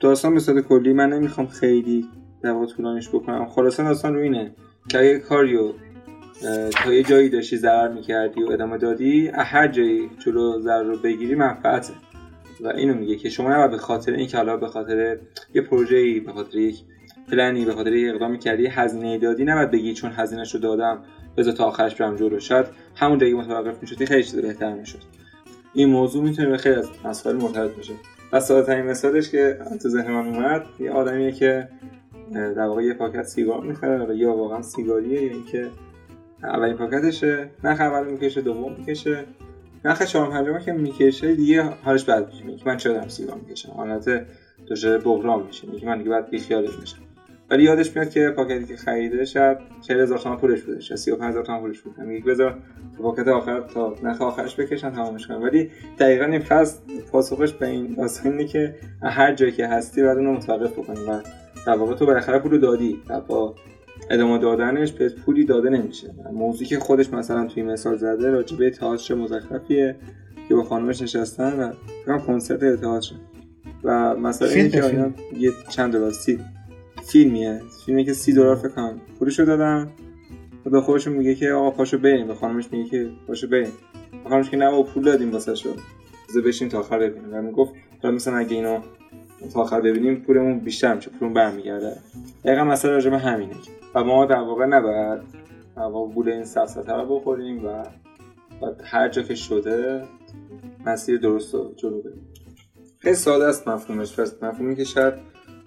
داستان 0.00 0.34
به 0.34 0.40
صورت 0.40 0.64
کلی 0.64 0.92
من 0.92 1.12
نمی‌خوام 1.12 1.46
خیلی 1.46 2.08
در 2.42 2.66
طولانیش 2.66 3.08
بکنم. 3.08 3.46
خلاصا 3.46 3.82
داستان 3.82 4.14
رو 4.14 4.20
اینه 4.20 4.54
که 4.88 4.98
اگه 4.98 5.18
کاریو 5.18 5.72
تا 6.70 6.92
یه 6.92 7.02
جایی 7.02 7.28
داشتی 7.28 7.56
ضرر 7.56 7.92
می‌کردی 7.92 8.42
و 8.42 8.52
ادامه 8.52 8.78
دادی 8.78 9.28
هر 9.28 9.68
جایی 9.68 10.10
جلو 10.24 10.60
ضرر 10.60 10.82
رو 10.82 10.96
بگیری 10.96 11.34
منفعته. 11.34 11.92
و 12.60 12.68
اینو 12.68 12.94
میگه 12.94 13.16
که 13.16 13.30
شما 13.30 13.54
نباید 13.54 13.70
به 13.70 13.78
خاطر 13.78 14.12
این 14.12 14.26
که 14.26 14.44
به 14.60 14.66
خاطر 14.66 15.18
یه 15.54 15.62
پروژه‌ای 15.62 16.20
به 16.20 16.32
خاطر 16.32 16.58
یک 16.58 16.82
پلنی 17.30 17.64
به 17.64 17.72
خاطر 17.72 17.92
یه 17.92 18.10
اقدامی 18.10 18.38
کردی 18.38 18.66
هزینه 18.66 19.18
دادی 19.18 19.44
نباید 19.44 19.70
بگی 19.70 19.94
چون 19.94 20.10
هزینه‌شو 20.10 20.58
دادم. 20.58 21.04
بذار 21.36 21.52
تا 21.52 21.64
آخرش 21.64 21.94
برم 21.94 22.16
جلو. 22.16 22.40
شاید 22.40 22.66
همون 22.96 23.18
جایی 23.18 23.34
متوقف 23.34 23.82
می‌شدی 23.82 24.06
خیلی 24.06 24.24
چیز 24.24 24.36
بهتر 24.36 24.74
می‌شد. 24.74 24.98
این 25.74 25.88
موضوع 25.88 26.24
می‌تونه 26.24 26.48
به 26.48 26.56
خیلی 26.56 26.74
از 26.74 26.88
مسائل 27.04 27.36
مرتبط 27.36 27.76
بشه. 27.76 27.92
و 28.32 28.40
ساده 28.40 28.82
مثالش 28.82 29.30
که 29.30 29.58
تو 29.82 29.88
ذهن 29.88 30.10
من 30.10 30.26
اومد 30.26 30.66
یه 30.80 30.90
آدمیه 30.90 31.32
که 31.32 31.68
در 32.32 32.66
واقع 32.66 32.82
یه 32.82 32.94
پاکت 32.94 33.22
سیگار 33.22 33.60
می‌خره 33.60 34.16
یا 34.16 34.36
واقعا 34.36 34.62
سیگاریه 34.62 35.22
یا 35.22 35.32
اینکه 35.32 35.70
اولین 36.42 36.76
پاکتشه 36.76 37.50
نخ 37.64 37.80
اول 37.80 38.10
می‌کشه 38.10 38.40
دوم 38.40 38.72
می‌کشه. 38.78 39.24
نخ 39.84 40.02
چهارم 40.02 40.30
پنجم 40.30 40.58
که 40.58 40.72
می‌کشه 40.72 41.34
دیگه 41.34 41.62
حالش 41.62 42.04
بد 42.04 42.26
میشه. 42.26 42.66
من 42.66 42.76
چرا 42.76 42.92
دارم 42.92 43.08
سیگار 43.08 43.36
می‌کشم؟ 43.36 43.72
حالت 43.72 44.26
دچار 44.68 44.98
بحران 44.98 45.42
میشه. 45.46 45.68
میگه 45.68 45.86
من 45.86 45.98
دیگه 45.98 46.10
بعد 46.10 46.30
بیخیالش 46.30 46.78
میشم 46.80 46.98
ولی 47.50 47.62
یادش 47.62 47.96
میاد 47.96 48.10
که 48.10 48.30
پاکتی 48.36 48.64
که 48.64 48.76
خریده 48.76 49.24
شاید 49.24 49.58
40000 49.82 50.18
تومان 50.18 50.38
پولش 50.38 50.62
بوده 50.62 50.80
شاید 50.80 51.00
35000 51.00 51.44
تومان 51.44 51.60
پولش 51.60 51.80
بوده. 51.80 52.02
میگه 52.02 52.24
بذار 52.24 52.58
پاکت 53.02 53.28
آخر 53.28 53.60
تا 53.60 53.94
نخ 54.02 54.22
آخرش 54.22 54.60
بکشن 54.60 54.90
تمامش 54.90 55.26
کنم 55.26 55.42
ولی 55.42 55.70
دقیقا 55.98 56.24
این 56.24 56.40
فصل 56.40 56.78
پاسخش 57.12 57.52
به 57.52 57.66
این 57.66 57.94
داستان 57.94 58.46
که 58.46 58.74
هر 59.02 59.34
جایی 59.34 59.52
که 59.52 59.66
هستی 59.66 60.02
بعد 60.02 60.18
اونو 60.18 60.32
متوقف 60.32 60.72
بکنی 60.72 61.00
و 61.08 61.20
در 61.66 61.76
واقع 61.76 61.94
تو 61.94 62.06
بالاخره 62.06 62.38
پول 62.38 62.60
دادی 62.60 63.02
و 63.08 63.20
با 63.20 63.54
ادامه 64.10 64.38
دادنش 64.38 64.92
به 64.92 65.08
پولی 65.08 65.44
داده 65.44 65.70
نمیشه. 65.70 66.14
موضوعی 66.32 66.66
که 66.66 66.78
خودش 66.78 67.12
مثلا 67.12 67.46
توی 67.46 67.62
مثال 67.62 67.96
زده 67.96 68.30
راجبه 68.30 68.70
تئاتر 68.70 69.14
مزخرفیه 69.14 69.96
که 70.48 70.54
با 70.54 70.62
خانمش 70.62 71.02
نشستن 71.02 71.72
و 72.06 72.18
کنسرت 72.18 72.80
تئاتر 72.80 73.14
و 73.84 74.16
مثلا 74.16 74.48
این 74.48 74.70
که 74.70 75.12
یه 75.38 75.50
چند 75.68 75.92
دلار 75.92 76.12
سی 76.12 76.40
فیلمیه. 77.06 77.60
فیلمی 77.86 78.04
که 78.04 78.12
سی 78.12 78.32
دلار 78.32 78.56
فکر 78.56 78.68
کنم 78.68 79.00
پولشو 79.18 79.44
دادن 79.44 79.90
و 80.66 80.70
به 80.70 80.80
خودشون 80.80 81.12
میگه 81.12 81.34
که 81.34 81.52
آقا 81.52 81.70
پاشو 81.70 81.98
بریم. 81.98 82.26
به 82.26 82.34
خانمش 82.34 82.72
میگه 82.72 82.90
که 82.90 83.10
پاشو 83.26 83.48
بریم. 83.48 83.72
خانمش 84.28 84.50
که 84.50 84.56
نه 84.56 84.70
با 84.70 84.82
پول 84.82 85.04
دادیم 85.04 85.32
واسه 85.32 85.54
شو 85.54 85.70
بشین 86.46 86.68
تا 86.68 86.78
آخر 86.78 86.98
ببینیم. 86.98 87.34
و 87.34 87.42
می‌گفت 87.42 87.74
مثلا 88.04 88.36
اگه 88.36 88.56
اینو 88.56 88.80
تا 89.52 89.60
آخر 89.60 89.80
ببینیم 89.80 90.16
پولمون 90.16 90.58
بیشتر 90.58 90.94
میشه 90.94 91.10
پولمون 91.10 91.34
برمیگرده. 91.34 91.96
دقیقا 92.44 92.64
مسئله 92.64 92.92
راجع 92.92 93.10
به 93.10 93.18
همینه. 93.18 93.54
و 93.94 94.04
ما 94.04 94.26
در 94.26 94.40
واقع 94.40 94.66
نباید 94.66 95.20
در 95.76 95.82
واقع 95.82 96.30
این 96.30 96.44
سفسته 96.44 96.92
رو 96.92 97.18
بخوریم 97.18 97.66
و 97.66 97.84
هر 98.84 99.08
جا 99.08 99.22
که 99.22 99.34
شده 99.34 100.04
مسیر 100.86 101.18
درست 101.18 101.54
رو 101.54 101.74
جلو 101.76 102.02
بریم. 102.02 102.26
خیلی 102.98 103.14
ساده 103.14 103.44
است 103.44 103.68
مفهومش. 103.68 104.20
پس 104.20 104.42
مفهومی 104.42 104.76
که 104.76 104.84
شاید 104.84 105.14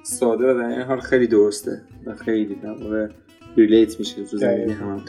ساده 0.07 0.53
و 0.53 0.57
در 0.57 0.65
این 0.65 0.81
حال 0.81 0.99
خیلی 0.99 1.27
درسته 1.27 1.81
و 2.05 2.15
خیلی 2.15 2.55
در 2.55 2.71
واقع 2.71 3.07
ریلیت 3.57 3.99
میشه 3.99 4.23
تو 4.23 4.37
زندگی 4.37 4.71
هم 4.71 5.03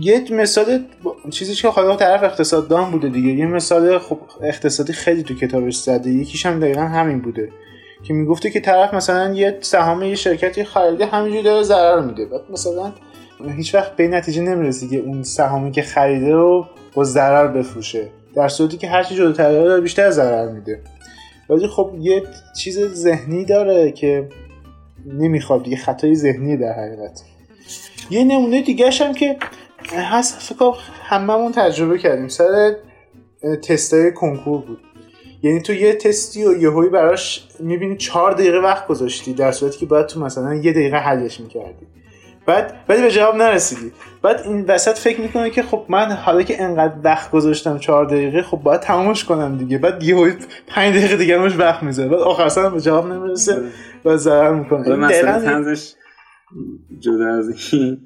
یه 0.00 0.24
مثال 0.32 0.84
چیزی 1.30 1.54
که 1.54 1.70
خدا 1.70 1.96
طرف 1.96 2.22
اقتصاددان 2.22 2.90
بوده 2.90 3.08
دیگه. 3.08 3.28
یه 3.28 3.46
مثال 3.46 3.98
خب 3.98 4.18
اقتصادی 4.42 4.92
خیلی 4.92 5.22
تو 5.22 5.34
کتابش 5.34 5.76
زده. 5.76 6.10
یکیش 6.10 6.46
هم 6.46 6.60
دقیقا 6.60 6.80
همین 6.80 7.20
بوده 7.20 7.48
که 8.02 8.14
می‌گفته 8.14 8.50
که 8.50 8.60
طرف 8.60 8.94
مثلا 8.94 9.34
یه 9.34 9.58
سهام 9.60 10.02
یه 10.02 10.14
شرکتی 10.14 10.64
خریده 10.64 11.06
همینجوری 11.06 11.42
داره 11.42 11.62
ضرر 11.62 12.00
میده. 12.00 12.24
بعد 12.24 12.40
مثلا 12.50 12.92
هیچ 13.56 13.74
وقت 13.74 13.96
به 13.96 14.08
نتیجه 14.08 14.42
نمی‌رسه 14.42 14.88
که 14.88 14.96
اون 14.96 15.22
سهامی 15.22 15.70
که 15.70 15.82
خریده 15.82 16.32
رو 16.32 16.66
با 16.94 17.04
ضرر 17.04 17.46
بفروشه. 17.46 18.08
در 18.34 18.48
صورتی 18.48 18.76
که 18.76 18.88
هرچی 18.88 19.14
جلوتر 19.14 19.52
داره 19.52 19.80
بیشتر 19.80 20.10
ضرر 20.10 20.48
میده. 20.52 20.80
ولی 21.50 21.68
خب 21.68 21.90
یه 22.00 22.22
چیز 22.58 22.78
ذهنی 22.78 23.44
داره 23.44 23.92
که 23.92 24.28
نمی‌خواد 25.06 25.62
دیگه 25.62 25.76
خطای 25.76 26.14
ذهنی 26.14 26.56
در 26.56 26.72
حقیقت. 26.72 27.22
یه 28.10 28.24
نمونه 28.24 28.62
دیگه 28.62 28.90
هم 28.90 29.14
که 29.14 29.36
هست 29.92 30.54
فکر 30.54 30.72
هممون 31.02 31.52
تجربه 31.52 31.98
کردیم 31.98 32.28
سر 32.28 32.76
تستای 33.62 34.12
کنکور 34.12 34.60
بود. 34.60 34.78
یعنی 35.42 35.60
تو 35.60 35.72
یه 35.72 35.92
تستی 35.92 36.44
و 36.44 36.62
یهویی 36.62 36.90
براش 36.90 37.48
می‌بینی 37.60 37.96
چهار 37.96 38.32
دقیقه 38.32 38.58
وقت 38.58 38.86
گذاشتی 38.86 39.32
در 39.32 39.52
صورتی 39.52 39.78
که 39.78 39.86
باید 39.86 40.06
تو 40.06 40.20
مثلا 40.20 40.54
یه 40.54 40.72
دقیقه 40.72 40.96
حلش 40.96 41.40
می‌کردی. 41.40 41.86
بعد 42.50 42.74
ولی 42.88 43.02
به 43.02 43.10
جواب 43.10 43.36
نرسیدی. 43.36 43.92
بعد 44.22 44.40
این 44.44 44.64
وسط 44.68 44.98
فکر 44.98 45.20
می‌کنه 45.20 45.50
که 45.50 45.62
خب 45.62 45.84
من 45.88 46.12
حالا 46.12 46.42
که 46.42 46.62
انقدر 46.62 46.94
وقت 47.04 47.30
گذاشتم 47.30 47.78
چهار 47.78 48.04
دقیقه 48.04 48.42
خب 48.42 48.56
باید 48.56 48.80
تمامش 48.80 49.24
کنم 49.24 49.58
دیگه. 49.58 49.78
بعد 49.78 50.02
یه 50.02 50.36
پنج 50.68 50.96
دقیقه 50.96 51.16
دیگه 51.16 51.40
همش 51.40 51.56
وقت 51.58 51.82
می‌ذاره. 51.82 52.08
بعد 52.08 52.20
آخر 52.20 52.48
سر 52.48 52.70
به 52.70 52.80
جواب 52.80 53.12
نمی‌رسه 53.12 53.62
و 54.04 54.16
ضرر 54.16 54.54
می‌کنه. 54.54 54.96
مثلا 54.96 55.40
تنزش 55.40 55.92
جدا 56.98 57.38
از 57.38 57.72
این. 57.72 57.98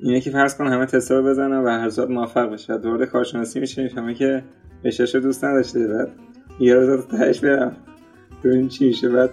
اینه 0.00 0.20
که 0.20 0.30
فرض 0.30 0.56
کن 0.56 0.66
همه 0.66 0.86
تستا 0.86 1.18
رو 1.18 1.24
بزنن 1.24 1.64
و 1.64 1.68
هر 1.68 1.90
صورت 1.90 2.10
موفق 2.10 2.52
بشه. 2.52 2.78
دوباره 2.78 3.06
کارشناسی 3.06 3.60
میشه 3.60 3.82
می‌فهمه 3.82 4.14
که 4.14 4.44
اشتش 4.84 5.14
دوست 5.14 5.44
نداشته. 5.44 5.86
بعد 5.86 6.08
یه 6.60 6.74
روز 6.74 7.06
تهش 7.06 7.40
برم. 7.40 7.76
ببین 8.44 8.68
چی 8.68 8.86
میشه؟ 8.86 9.08
بعد 9.08 9.30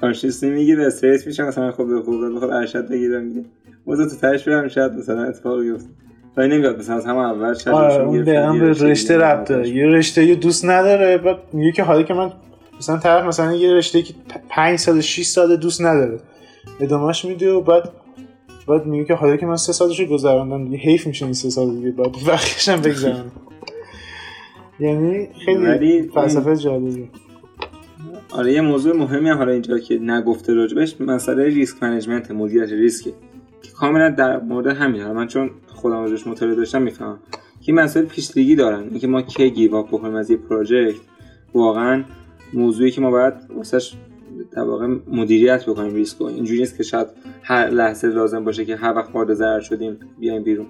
کانشنسی 0.00 0.50
می‌گیره 0.50 0.86
استریس 0.86 1.26
میشه 1.26 1.42
مثلا 1.42 1.72
خب 1.72 1.86
به 1.86 2.02
خوب 2.02 2.34
بخواد 2.34 2.50
ارشد 2.50 2.88
بگیره 2.88 3.20
میگه 3.20 3.44
موضوع 3.86 4.08
تو 4.08 4.16
تهش 4.16 4.48
برم 4.48 4.68
شاید 4.68 4.92
مثلا 4.92 5.24
اتفاق 5.24 5.60
بیفته. 5.60 5.88
ولی 6.36 6.56
نمیاد 6.56 6.78
مثلا 6.78 6.96
از 6.96 7.06
همه 7.06 7.18
اول 7.18 7.54
شاید 7.54 7.76
آره 7.76 8.22
به 8.22 8.72
رشته 8.72 9.18
ربط 9.18 9.48
داره 9.48 9.68
یه 9.68 9.86
رشته 9.86 10.24
یه 10.24 10.34
دوست 10.34 10.64
نداره 10.64 11.18
بعد 11.18 11.36
میگه 11.52 11.72
که 11.72 11.82
حالا 11.82 12.02
که 12.02 12.14
من 12.14 12.32
مثلا 12.78 12.98
طرف 12.98 13.24
مثلا 13.24 13.52
یه 13.52 13.72
رشته 13.72 14.02
که 14.02 14.14
5 14.48 14.78
سال 14.78 15.00
6 15.00 15.22
سال 15.26 15.56
دوست 15.56 15.82
نداره 15.82 16.18
ادامهش 16.80 17.24
میده 17.24 17.52
و 17.52 17.60
بعد 17.60 17.90
بعد 18.68 18.86
میگه 18.86 19.04
که 19.04 19.14
حالا 19.14 19.36
که 19.36 19.46
من 19.46 19.56
سه 19.56 19.72
سالشو 19.72 20.06
گذراندم 20.06 20.64
دیگه 20.64 20.76
حیف 20.76 21.06
میشه 21.06 21.24
این 21.24 21.34
سه 21.34 21.50
سال 21.50 21.74
دیگه 21.74 21.90
بعد 21.90 22.16
وقتش 22.26 22.68
هم 22.68 22.80
بگذرونم 22.80 23.32
یعنی 24.80 25.28
خیلی 25.44 26.10
فلسفه 26.14 26.56
جالبی 26.56 27.10
آره 28.30 28.52
یه 28.52 28.60
موضوع 28.60 28.96
مهمی 28.96 29.28
هم 29.28 29.36
حالا 29.36 29.52
اینجا 29.52 29.78
که 29.78 29.98
نگفته 29.98 30.54
راجبش 30.54 31.00
مسئله 31.00 31.44
ریسک 31.44 31.82
منیجمنت 31.82 32.30
مدیریت 32.30 32.72
ریسکه 32.72 33.12
که 33.62 33.70
کاملا 33.72 34.10
در 34.10 34.40
مورد 34.40 34.66
همین. 34.66 35.06
من 35.06 35.26
چون 35.26 35.50
خودم 35.66 35.96
راجبش 35.96 36.26
مطالعه 36.26 36.54
داشتم 36.54 36.82
می‌فهمم. 36.82 37.18
که 37.60 37.72
مسئله 37.72 38.06
پیشلیگی 38.06 38.56
دارن. 38.56 38.82
اینکه 38.90 39.06
ما 39.06 39.22
کی 39.22 39.50
give 39.50 39.74
up 39.74 39.88
بکنیم 39.88 40.14
از 40.14 40.30
یه 40.30 40.36
project 40.36 41.00
واقعا 41.54 42.04
موضوعی 42.52 42.90
که 42.90 43.00
ما 43.00 43.10
باید 43.10 43.34
واسش 43.56 43.94
در 44.52 44.62
واقع 44.62 44.86
مدیریت 45.12 45.66
بکنیم 45.66 45.94
ریسک 45.94 46.22
اینجوری 46.22 46.60
نیست 46.60 46.76
که 46.76 46.82
شاید 46.82 47.06
هر 47.42 47.70
لحظه 47.70 48.08
لازم 48.08 48.44
باشه 48.44 48.64
که 48.64 48.76
هر 48.76 48.94
وقت 48.94 49.14
وارد 49.14 49.34
ضرر 49.34 49.60
شدیم 49.60 49.98
بیایم 50.18 50.42
بیرون. 50.42 50.66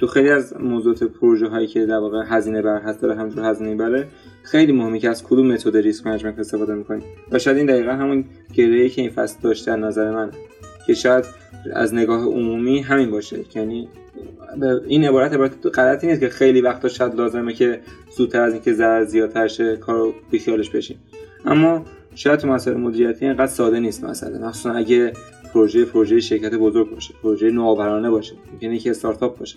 تو 0.00 0.06
خیلی 0.06 0.30
از 0.30 0.60
موضوعات 0.60 1.04
پروژه 1.04 1.46
هایی 1.48 1.66
که 1.66 1.86
در 1.86 1.98
واقع 1.98 2.24
هزینه 2.26 2.62
بر 2.62 2.80
هست 2.80 3.02
داره 3.02 3.14
همجور 3.14 3.44
هزینه 3.44 3.74
بره 3.74 4.08
خیلی 4.50 4.72
مهمه 4.72 4.98
که 4.98 5.08
از 5.08 5.24
کدوم 5.24 5.52
متد 5.52 5.76
risk 5.76 6.06
management 6.06 6.38
استفاده 6.38 6.74
می‌کنیم 6.74 7.02
و 7.32 7.38
شاید 7.38 7.56
این 7.56 7.66
دقیقا 7.66 7.92
همون 7.92 8.24
گرهی 8.54 8.88
که 8.88 9.02
این 9.02 9.10
فصل 9.10 9.38
داشته 9.42 9.72
از 9.72 9.78
نظر 9.78 10.10
من 10.10 10.30
که 10.86 10.94
شاید 10.94 11.24
از 11.74 11.94
نگاه 11.94 12.24
عمومی 12.24 12.80
همین 12.80 13.10
باشه. 13.10 13.36
یعنی 13.54 13.88
این 14.86 15.04
عبارت 15.04 15.32
عبارت 15.32 15.52
غلطی 15.74 16.06
نیست 16.06 16.20
که 16.20 16.28
خیلی 16.28 16.60
وقتا 16.60 16.88
شاید 16.88 17.14
لازمه 17.14 17.52
که 17.52 17.80
زودتر 18.16 18.40
از 18.40 18.52
اینکه 18.52 18.72
ضرر 18.72 19.04
زیادتر 19.04 19.48
شه 19.48 19.76
کارو 19.76 20.14
بیخیالش 20.30 20.70
بشیم. 20.70 20.98
اما 21.44 21.84
شاید 22.14 22.38
تو 22.38 22.48
مسائل 22.48 22.76
مدیریتی 22.76 23.24
اینقدر 23.24 23.46
ساده 23.46 23.80
نیست 23.80 24.04
مثلا. 24.04 24.48
مخصوصا 24.48 24.72
اگه 24.72 25.12
پروژه 25.54 25.84
پروژه 25.84 26.20
شرکت 26.20 26.54
بزرگ 26.54 26.90
باشه 26.90 27.14
پروژه 27.22 27.50
نوآورانه 27.50 28.10
باشه 28.10 28.34
یعنی 28.60 28.78
که 28.78 28.90
استارتاپ 28.90 29.38
باشه. 29.38 29.56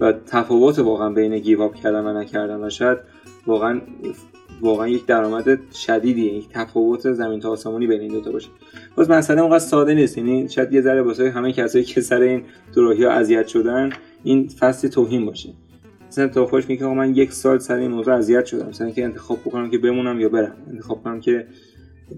و 0.00 0.12
تفاوت 0.12 0.78
واقعا 0.78 1.10
بین 1.10 1.38
گیو 1.38 1.60
اپ 1.60 1.74
کردن 1.74 2.06
و 2.06 2.20
نکردن 2.20 2.64
و 2.64 2.70
شاید 2.70 2.98
واقعا 3.46 3.80
واقعا 4.60 4.88
یک 4.88 5.06
درآمد 5.06 5.72
شدیدیه 5.72 6.34
یک 6.34 6.48
تفاوت 6.48 7.12
زمین 7.12 7.40
تا 7.40 7.50
آسمانی 7.50 7.86
بین 7.86 8.00
این 8.00 8.12
دو 8.12 8.20
تا 8.20 8.30
باشه. 8.30 8.48
باز 8.96 9.10
مسئله 9.10 9.40
اونقدر 9.40 9.58
ساده 9.58 9.94
نیست 9.94 10.18
یعنی 10.18 10.48
شاید 10.48 10.72
یه 10.72 10.80
ذره 10.80 11.02
واسه 11.02 11.30
همه 11.30 11.52
کسایی 11.52 11.84
که 11.84 12.00
سر 12.00 12.20
این 12.20 12.42
دوراهی 12.74 13.04
ها 13.04 13.10
اذیت 13.10 13.46
شدن 13.46 13.90
این 14.22 14.48
فصل 14.48 14.88
توهین 14.88 15.26
باشه. 15.26 15.48
مثلا 16.08 16.28
تو 16.28 16.46
خوش 16.46 16.68
میگه 16.68 16.86
من 16.86 17.14
یک 17.14 17.32
سال 17.32 17.58
سر 17.58 17.76
این 17.76 17.90
موضوع 17.90 18.14
اذیت 18.14 18.46
شدم 18.46 18.68
مثلا 18.68 18.90
که 18.90 19.04
انتخاب 19.04 19.40
بکنم 19.40 19.70
که 19.70 19.78
بمونم 19.78 20.20
یا 20.20 20.28
برم 20.28 20.56
انتخاب 20.70 21.02
کنم 21.02 21.20
که 21.20 21.46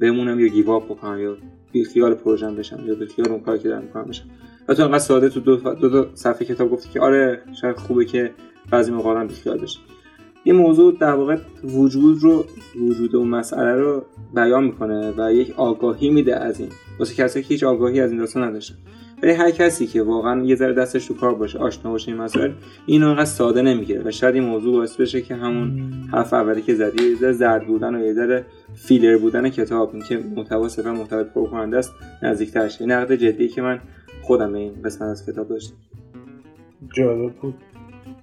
بمونم 0.00 0.40
یا 0.40 0.46
گیو 0.46 0.70
اپ 0.70 0.84
بکنم 0.84 1.20
یا 1.20 1.36
بی 1.72 1.84
خیال 1.84 2.14
پروژم 2.14 2.56
بشم 2.56 2.82
یا 2.86 2.94
بی 2.94 3.06
خیال 3.06 3.28
اون 3.28 3.40
کاری 3.40 3.58
که 3.58 3.68
دارم 3.68 3.82
می‌کنم 3.82 4.04
بشم. 4.04 4.24
و 4.68 4.74
تو 4.74 4.82
انقدر 4.82 4.98
ساده 4.98 5.28
تو 5.28 5.40
دو, 5.40 5.56
دو, 5.56 5.88
دو 5.88 6.06
صفحه 6.14 6.46
کتاب 6.46 6.70
گفتی 6.70 6.88
که 6.88 7.00
آره 7.00 7.42
شاید 7.60 7.76
خوبه 7.76 8.04
که 8.04 8.30
بعضی 8.70 8.90
موقع 8.92 9.20
هم 9.20 9.26
بی 9.26 9.34
خیال 9.34 9.58
بشه. 9.58 9.78
این 10.44 10.56
موضوع 10.56 10.96
در 11.00 11.14
واقع 11.14 11.36
وجود 11.64 12.18
رو 12.22 12.44
وجود 12.76 13.16
اون 13.16 13.28
مسئله 13.28 13.74
رو 13.74 14.02
بیان 14.34 14.64
می‌کنه 14.64 15.14
و 15.16 15.32
یک 15.32 15.54
آگاهی 15.56 16.10
میده 16.10 16.36
از 16.36 16.60
این. 16.60 16.68
واسه 16.98 17.14
کسایی 17.14 17.44
که 17.44 17.48
هیچ 17.54 17.64
آگاهی 17.64 18.00
از 18.00 18.10
این 18.10 18.20
داستان 18.20 18.42
نداشتن. 18.42 18.74
ولی 19.22 19.32
هر 19.32 19.50
کسی 19.50 19.86
که 19.86 20.02
واقعا 20.02 20.44
یه 20.44 20.54
ذره 20.56 20.72
دستش 20.72 21.06
تو 21.06 21.14
کار 21.14 21.34
باشه 21.34 21.58
آشنا 21.58 21.90
باشه 21.90 22.08
این 22.12 22.20
مسائل 22.20 22.52
اینو 22.86 23.08
انقدر 23.08 23.24
ساده 23.24 23.62
نمی‌گیره 23.62 24.02
و 24.04 24.10
شاید 24.10 24.34
این 24.34 24.44
موضوع 24.44 24.76
باعث 24.76 24.96
بشه 24.96 25.22
که 25.22 25.34
همون 25.34 25.92
حرف 26.12 26.34
اولی 26.34 26.62
که 26.62 26.74
زدی 26.74 27.04
یه 27.04 27.16
ذره 27.16 27.32
زرد 27.32 27.66
بودن 27.66 27.94
و 27.94 28.04
یه 28.04 28.12
ذره 28.12 28.44
فیلر 28.74 29.18
بودن 29.18 29.48
کتاب 29.48 29.90
این 29.94 30.02
که 30.02 30.24
محتوا 30.36 30.68
صرفا 30.68 30.92
محتوا 30.92 31.24
پرکننده 31.24 31.76
است 31.78 31.92
نزدیکتر 32.22 32.68
شه 32.68 32.86
نقد 32.86 33.14
جدی 33.14 33.48
که 33.48 33.62
من 33.62 33.80
خودم 34.22 34.52
به 34.52 34.58
این 34.58 34.72
قسمت 34.84 35.08
از 35.08 35.26
کتاب 35.26 35.48
داشتم. 35.48 35.74
جالب 36.96 37.32
بود. 37.32 37.54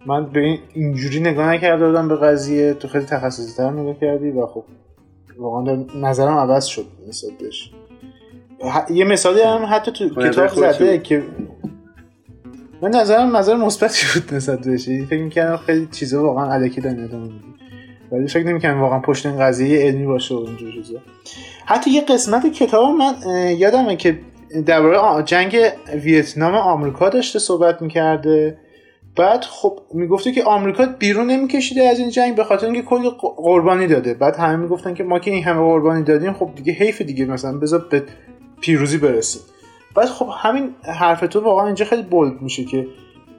من 0.06 0.30
به 0.30 0.39
این 0.39 0.60
اینجوری 0.74 1.20
نگاه 1.20 1.54
نکرده 1.54 1.88
بودم 1.88 2.08
به 2.08 2.16
قضیه. 2.16 2.74
تو 2.74 2.88
خیلی 2.88 3.06
تخصصی 3.06 3.58
تر 3.58 3.70
نگاه 3.70 3.99
کردی 3.99 4.32
و 4.32 4.45
خب 4.45 4.64
واقعا 5.38 5.86
نظرم 5.95 6.38
عوض 6.38 6.66
شد 6.66 6.86
نسبت 7.08 7.32
بهش. 7.39 7.72
یه 8.89 9.06
مثالی 9.06 9.41
هم 9.41 9.66
حتی 9.70 9.91
تو 9.91 10.10
کتاب 10.10 10.47
زده 10.47 10.97
که 10.97 11.24
من 12.82 12.89
نظرم 12.89 13.38
نظر 13.38 13.56
مثبتی 13.56 14.06
بود 14.14 14.34
نسبت 14.34 14.60
بهش. 14.60 14.86
فکر 14.86 15.24
می‌کردم 15.24 15.58
خیلی 15.58 15.88
چیزا 15.91 16.24
واقعا 16.24 16.54
الکی 16.54 16.82
دارن 16.82 17.30
ولی 18.12 18.28
فکر 18.28 18.47
نمی‌کنم 18.47 18.82
واقعا 18.82 18.99
پشت 18.99 19.26
این 19.26 19.39
قضیه 19.39 19.86
علمی 19.86 20.06
باشه 20.06 20.36
و 20.36 20.38
اینجور 20.38 20.72
چیزا. 20.72 20.99
حتی 21.66 21.91
یه 21.91 22.02
قسمت 22.02 22.54
کتاب 22.54 22.89
من 22.89 23.14
یادمه 23.58 23.95
که 23.95 24.20
درباره 24.66 25.24
جنگ 25.24 25.58
ویتنام 25.93 26.56
آمریکا 26.56 27.10
داشته 27.10 27.39
صحبت 27.39 27.82
می‌کرده. 27.82 28.58
بعد 29.16 29.43
خب 29.43 29.80
می‌گفته 29.93 30.32
که 30.32 30.43
آمریکا 30.43 30.86
بیرون 30.99 31.32
نمیکشیده 31.32 31.84
از 31.84 31.99
این 31.99 32.09
جنگ 32.09 32.36
به 32.36 32.43
خاطر 32.43 32.66
اینکه 32.66 32.82
کلی 32.82 33.09
قربانی 33.20 33.88
داده. 33.88 34.14
بعد 34.14 34.36
همه 34.36 34.55
می‌گفتن 34.55 34.93
که 34.93 35.03
ما 35.03 35.20
که 35.20 35.32
این 35.32 35.43
همه 35.43 35.59
قربانی 35.59 36.03
دادیم 36.03 36.34
خب 36.34 36.49
دیگه 36.55 36.74
حیف 36.74 37.01
دیگه 37.01 37.26
مثلا 37.26 37.57
بذار 37.57 37.86
به 37.91 38.03
پیروزی 38.62 38.97
برسیم 38.97 39.41
بعد 39.95 40.05
خب 40.05 40.30
همین 40.38 40.70
حرف 40.84 41.20
تو 41.20 41.39
واقعا 41.39 41.66
اینجا 41.66 41.86
خیلی 41.86 42.01
بولد 42.03 42.41
میشه 42.41 42.64
که 42.64 42.88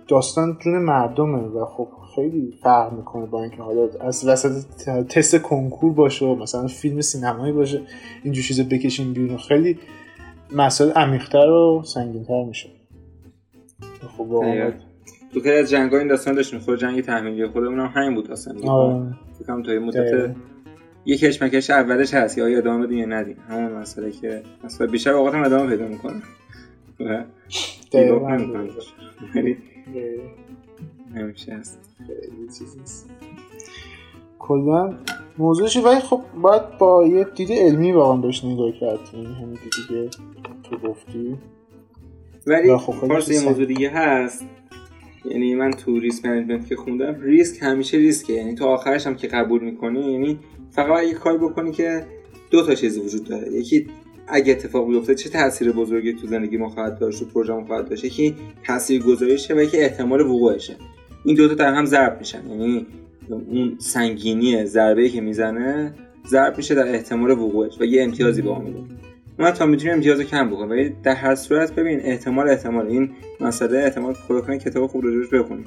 داستان 0.09 0.59
جون 0.61 0.79
مردمه 0.79 1.39
و 1.39 1.64
خب 1.64 1.89
خیلی 2.14 2.55
فرق 2.62 2.93
می‌کنه 2.93 3.27
با 3.27 3.43
اینکه 3.43 3.62
حالا 3.62 3.89
از 4.01 4.29
وسط 4.29 4.64
تست 5.09 5.37
کنکور 5.37 5.93
باشه 5.93 6.27
و 6.27 6.35
مثلا 6.35 6.66
فیلم 6.66 7.01
سینمایی 7.01 7.53
باشه 7.53 7.81
اینجور 8.23 8.45
چیزا 8.45 8.64
بکشیم 8.70 9.12
بیرون. 9.12 9.37
خیلی 9.37 9.79
مسائل 10.57 10.91
عمیق‌تر 10.91 11.51
و 11.51 11.83
سنگین‌تر 11.85 12.45
میشه. 12.45 12.68
خب 14.16 14.43
تو 15.35 15.41
خیلی 15.41 15.57
از 15.57 15.70
جنگ‌ها 15.70 15.99
این 15.99 16.09
داستان 16.09 16.35
داشتیم. 16.35 16.59
خود 16.59 16.78
جنگ 16.78 17.01
تحمیلی 17.01 17.47
خودمون 17.47 17.80
هم 17.80 17.87
همین 17.87 18.14
بود 18.14 18.30
اصلا. 18.30 18.55
فکر 19.39 19.62
تا 19.62 19.72
یه 19.72 19.78
مدت 19.78 20.35
یه 21.05 21.18
کشمکش 21.18 21.70
اولش 21.70 22.14
هست 22.14 22.39
یا 22.39 22.47
ادامه 22.47 22.87
بدیم 22.87 22.99
یا 22.99 23.07
ندیم 23.07 23.37
همون 23.49 23.72
مسئله 23.72 24.11
که 24.11 24.43
مثلا 24.64 24.87
بیشتر 24.87 25.11
اوقات 25.11 25.35
هم 25.35 25.45
ادامه 25.45 25.70
پیدا 25.70 25.89
می‌کنه. 25.89 26.22
و 27.01 27.24
نمیشه 31.14 31.53
هست. 31.53 31.78
کلا 34.39 34.95
موضوعش 35.39 35.76
ولی 35.76 36.01
خب 36.01 36.20
باید 36.43 36.78
با 36.78 37.07
یه 37.07 37.24
دید 37.24 37.53
علمی 37.53 37.93
واقعا 37.93 38.16
بهش 38.16 38.45
نگاه 38.45 38.72
کرد 38.72 38.99
این 39.12 39.26
همین 39.26 39.59
دیدی 39.64 39.89
که 39.89 40.18
تو 40.62 40.76
گفتی. 40.89 41.37
ولی 42.47 42.76
خب 42.76 43.30
یه 43.30 43.45
موضوع 43.45 43.64
دیگه 43.64 43.91
هست. 43.91 44.47
یعنی 45.25 45.55
من 45.55 45.70
تو 45.70 45.99
risk 45.99 46.25
management 46.25 46.66
که 46.66 46.77
خوندم 46.77 47.20
ریسک 47.20 47.62
همیشه 47.62 47.97
ریسکه 47.97 48.33
یعنی 48.33 48.55
تو 48.55 48.64
آخرش 48.64 49.07
هم 49.07 49.14
که 49.14 49.27
قبول 49.27 49.64
می‌کنی 49.64 50.12
یعنی 50.12 50.39
فقط 50.70 51.05
یه 51.05 51.14
کاری 51.14 51.39
بکنی 51.39 51.73
که 51.73 52.07
دو 52.51 52.66
تا 52.66 52.75
چیز 52.75 52.99
وجود 52.99 53.25
داره. 53.25 53.53
یکی 53.53 53.87
اگه 54.27 54.53
اتفاق 54.53 54.89
بیفته 54.89 55.14
چه 55.14 55.31
تاثیر 55.31 55.73
بزرگی 55.73 56.12
تو 56.12 56.27
زندگی 56.27 56.57
ما 56.57 56.68
خواهد 56.68 56.99
داشت 56.99 57.18
تو 57.18 57.25
پروژه 57.25 57.53
ما 57.53 57.64
خواهد 57.64 57.89
داشت. 57.89 58.05
یکی 58.05 58.35
تاثیر 58.66 59.03
گذاریشه 59.03 59.55
و 59.55 59.61
یکی 59.61 59.79
احتمال 59.79 60.20
وقوعشه. 60.20 60.77
این 61.25 61.37
دوتا 61.37 61.55
در 61.55 61.75
هم 61.75 61.85
ضرب 61.85 62.18
میشن. 62.18 62.51
یعنی 62.51 62.87
اون 63.29 63.77
سنگینی 63.79 64.64
ضربه 64.64 65.09
که 65.09 65.20
می‌زنه 65.20 65.95
ضرب 66.27 66.57
میشه 66.57 66.75
در 66.75 66.95
احتمال 66.95 67.31
وقوعش 67.31 67.81
و 67.81 67.85
یه 67.85 68.03
امتیازی 68.03 68.43
به 68.43 68.49
ما 68.49 68.59
میده. 68.59 68.79
ما 69.43 69.51
تا 69.51 69.66
می‌تونیم 69.66 69.95
امتیاز 69.95 70.20
کم 70.20 70.51
بکنیم 70.51 70.70
ولی 70.70 70.97
در 71.03 71.14
هر 71.14 71.34
صورت 71.34 71.74
ببین 71.74 72.01
احتمال 72.01 72.49
احتمال. 72.49 72.86
این 72.86 73.11
مسئله 73.40 73.78
احتمال 73.78 74.14
خدا 74.14 74.40
کنه 74.40 74.59
کتاب 74.59 74.86
خوب 74.86 75.05
راجبش 75.05 75.28
بخونیم 75.34 75.64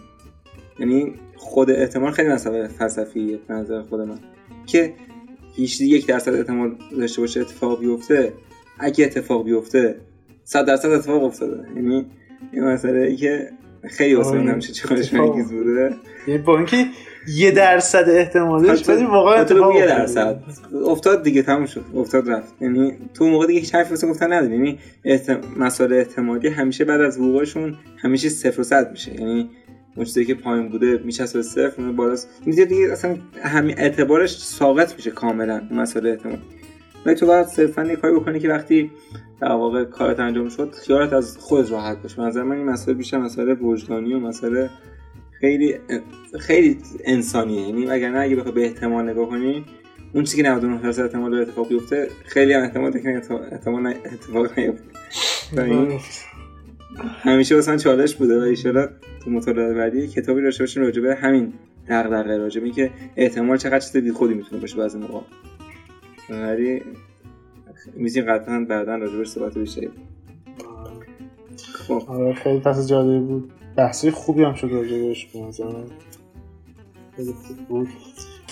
یعنی 0.80 1.14
خود 1.36 1.72
احتمال 1.72 2.12
خیلی 2.12 2.30
مسئله 2.30 2.68
فلسفیه 2.68 3.40
به 3.48 3.54
نظر 3.54 3.82
خود 3.82 4.02
من. 4.02 4.20
که 4.66 4.94
هیچ 5.56 5.82
یک 5.82 6.08
درصد 6.08 6.34
احتمال 6.34 6.76
داشته 7.00 7.22
باشه 7.22 7.42
اتفاق 7.42 7.80
بیفته 7.80 8.34
اگه 8.80 9.06
اتفاق 9.06 9.46
بیفته 9.46 9.96
صد 10.44 10.66
درصد 10.66 10.90
اتفاق 10.90 11.24
افتاده. 11.24 11.68
یعنی 11.76 12.06
این 12.52 12.64
مسئله 12.64 13.00
ای 13.00 13.16
که 13.16 13.50
خیلی 13.84 14.16
واسه 14.16 14.32
من. 14.32 14.48
همیشه 14.48 14.74
چالش. 14.74 15.14
انگیز 15.14 15.52
بوده. 15.52 15.94
یه 16.28 16.38
با 16.38 16.58
اینکه 16.58 16.86
یه 17.28 17.52
درصد 17.52 18.10
احتمالش 18.10 18.90
ولی 18.90 19.06
واقعا 19.06 19.42
اتفاق 19.42 19.76
یه. 19.76 19.86
درصد. 19.86 20.44
افتاد 20.86 21.24
دیگه 21.24 21.42
تموم 21.42 21.66
شد. 21.66 21.86
افتاد 21.96 22.30
رفت. 22.30 22.54
یعنی 22.62 22.94
تو 23.14 23.26
موقع 23.26 23.48
دیگه 23.48 23.60
هیچ 23.60 23.76
حرفی 23.76 23.90
واسه 23.90 24.08
گفتن 24.08 24.34
نداری 24.34 24.54
یعنی 24.54 24.80
احتم... 25.04 25.42
مسائل 25.58 25.94
احتمالی 25.94 26.48
همیشه 26.48 26.86
بعد 26.86 27.02
از 27.02 27.20
وقوعشون 27.20 27.76
همیشه 27.98 28.30
صفر 28.30 28.62
و 28.62 28.64
صد 28.64 28.92
میشه. 28.92 29.14
یعنی 29.14 29.50
اون 29.96 30.06
چیزی 30.06 30.26
که 30.26 30.36
پایین 30.36 30.70
بوده 30.70 30.98
میچسبه 31.04 31.40
به 31.40 31.44
صفر 31.44 31.74
اون 31.82 31.96
بالاست. 31.96 32.30
این 32.46 32.56
دیگه, 32.56 32.92
اصلا 32.92 33.16
همین 33.42 33.80
اعتبارش 33.80 34.38
ساقط 34.38 34.96
میشه 34.96 35.12
کاملا 35.12 35.62
اون 35.70 35.80
مسئله 35.80 36.10
احتمال 36.10 36.38
ولی 37.06 37.16
تو 37.16 37.26
باید 37.26 37.48
صرفا 37.48 37.86
یه 37.86 37.96
کاری 37.96 38.16
بکنی 38.16 38.40
که 38.40 38.50
وقتی 38.50 38.92
در 39.42 39.52
واقع 39.52 39.84
کارت 39.84 40.20
انجام 40.20 40.50
شد 40.50 40.72
خیالت 40.86 41.14
از 41.14 41.38
خود 41.38 41.72
راحت 41.72 42.02
باشه. 42.02 42.22
نظر 42.22 42.44
من 42.44 42.56
این 42.56 42.66
مسئله 42.66 42.94
بیشتر 42.94 43.18
مسئله 43.18 43.54
وجدانی 43.54 44.14
و 44.14 44.20
مسئله 44.20 44.70
خیلی 45.40 45.76
خیلی 46.40 46.78
انسانیه. 47.06 47.62
یعنی 47.62 47.86
وگرنه 47.86 48.20
اگه 48.20 48.36
بخوای 48.36 48.54
به 48.54 48.66
احتمال 48.66 49.10
نگاه 49.10 49.30
کنی 49.30 49.66
اون 50.14 50.24
چیزی 50.24 50.44
که 50.44 50.50
99 50.50 50.82
درصد 50.82 51.02
احتمال 51.02 51.32
داره 51.32 51.44
اتفاق 51.44 51.70
بیفته 51.70 52.10
خیلی 52.26 52.54
هم 52.54 52.64
احتمال 52.64 52.92
داره 52.92 53.04
که 53.04 53.34
احتمال 53.52 53.82
نه- 53.82 53.96
اتفاق 54.14 54.60
نیفته. 54.60 54.84
این 55.64 56.00
همیشه 57.22 57.56
واسه 57.56 57.78
چالش 57.78 58.16
بوده 58.16 58.40
و 58.40 58.42
ایشالا 58.42 58.90
تو 59.24 59.30
مطالعه 59.32 59.74
بعدی 59.74 60.08
کتابی 60.08 60.42
داشته 60.42 60.64
باشیم 60.64 60.84
راجع 60.84 61.02
به 61.02 61.16
همین 61.16 61.54
دغدغه 61.90 62.38
راجع 62.38 62.60
به 62.60 62.66
اینکه 62.66 62.92
احتمال 63.16 63.58
چقدر 63.58 63.80
چیز 63.80 63.98
بی 63.98 64.12
خودی 64.12 64.34
می‌تونه 64.34 64.62
باشه 64.62 64.78
بعضی 64.78 64.98
موقع. 64.98 65.20
ولی 66.30 66.82
می‌تونیم 67.96 68.32
قطعا 68.32 68.66
بعدا 68.70 68.96
راجع 68.96 69.18
بهش 69.18 69.28
صحبت 69.28 69.58
بیشتری 69.58 69.90
خب. 71.88 72.04
آره 72.08 72.34
خیلی 72.34 72.60
پس 72.60 72.88
جالبی 72.88 73.20
بود. 73.20 73.52
بحثی 73.78 74.12
خوبی 74.12 74.44
هم 74.44 74.54
شد 74.54 74.68
راجبش 74.72 75.26
به 75.26 75.40
نظر. 75.40 75.64
من. 75.64 75.86
خیلی 77.16 77.34
خوب 77.34 77.58
بود. 77.68 77.88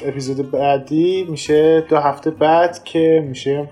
اپیزود 0.05 0.51
بعدی 0.51 1.27
میشه 1.29 1.81
دو 1.89 1.97
هفته 1.97 2.31
بعد 2.31 2.83
که 2.83 3.25
میشه 3.27 3.69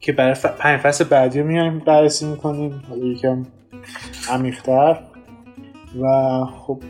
که 0.00 0.12
برای 0.12 0.34
ف... 0.34 0.46
پنج 0.46 0.80
فصل 0.80 1.04
بعدی 1.04 1.42
میایم 1.42 1.78
بررسی 1.78 2.26
می‌کنیم. 2.26 2.82
حالا 2.88 3.06
یکم 3.06 3.46
عمیق‌تر. 4.30 5.02
و 6.02 6.06
خب 6.44 6.82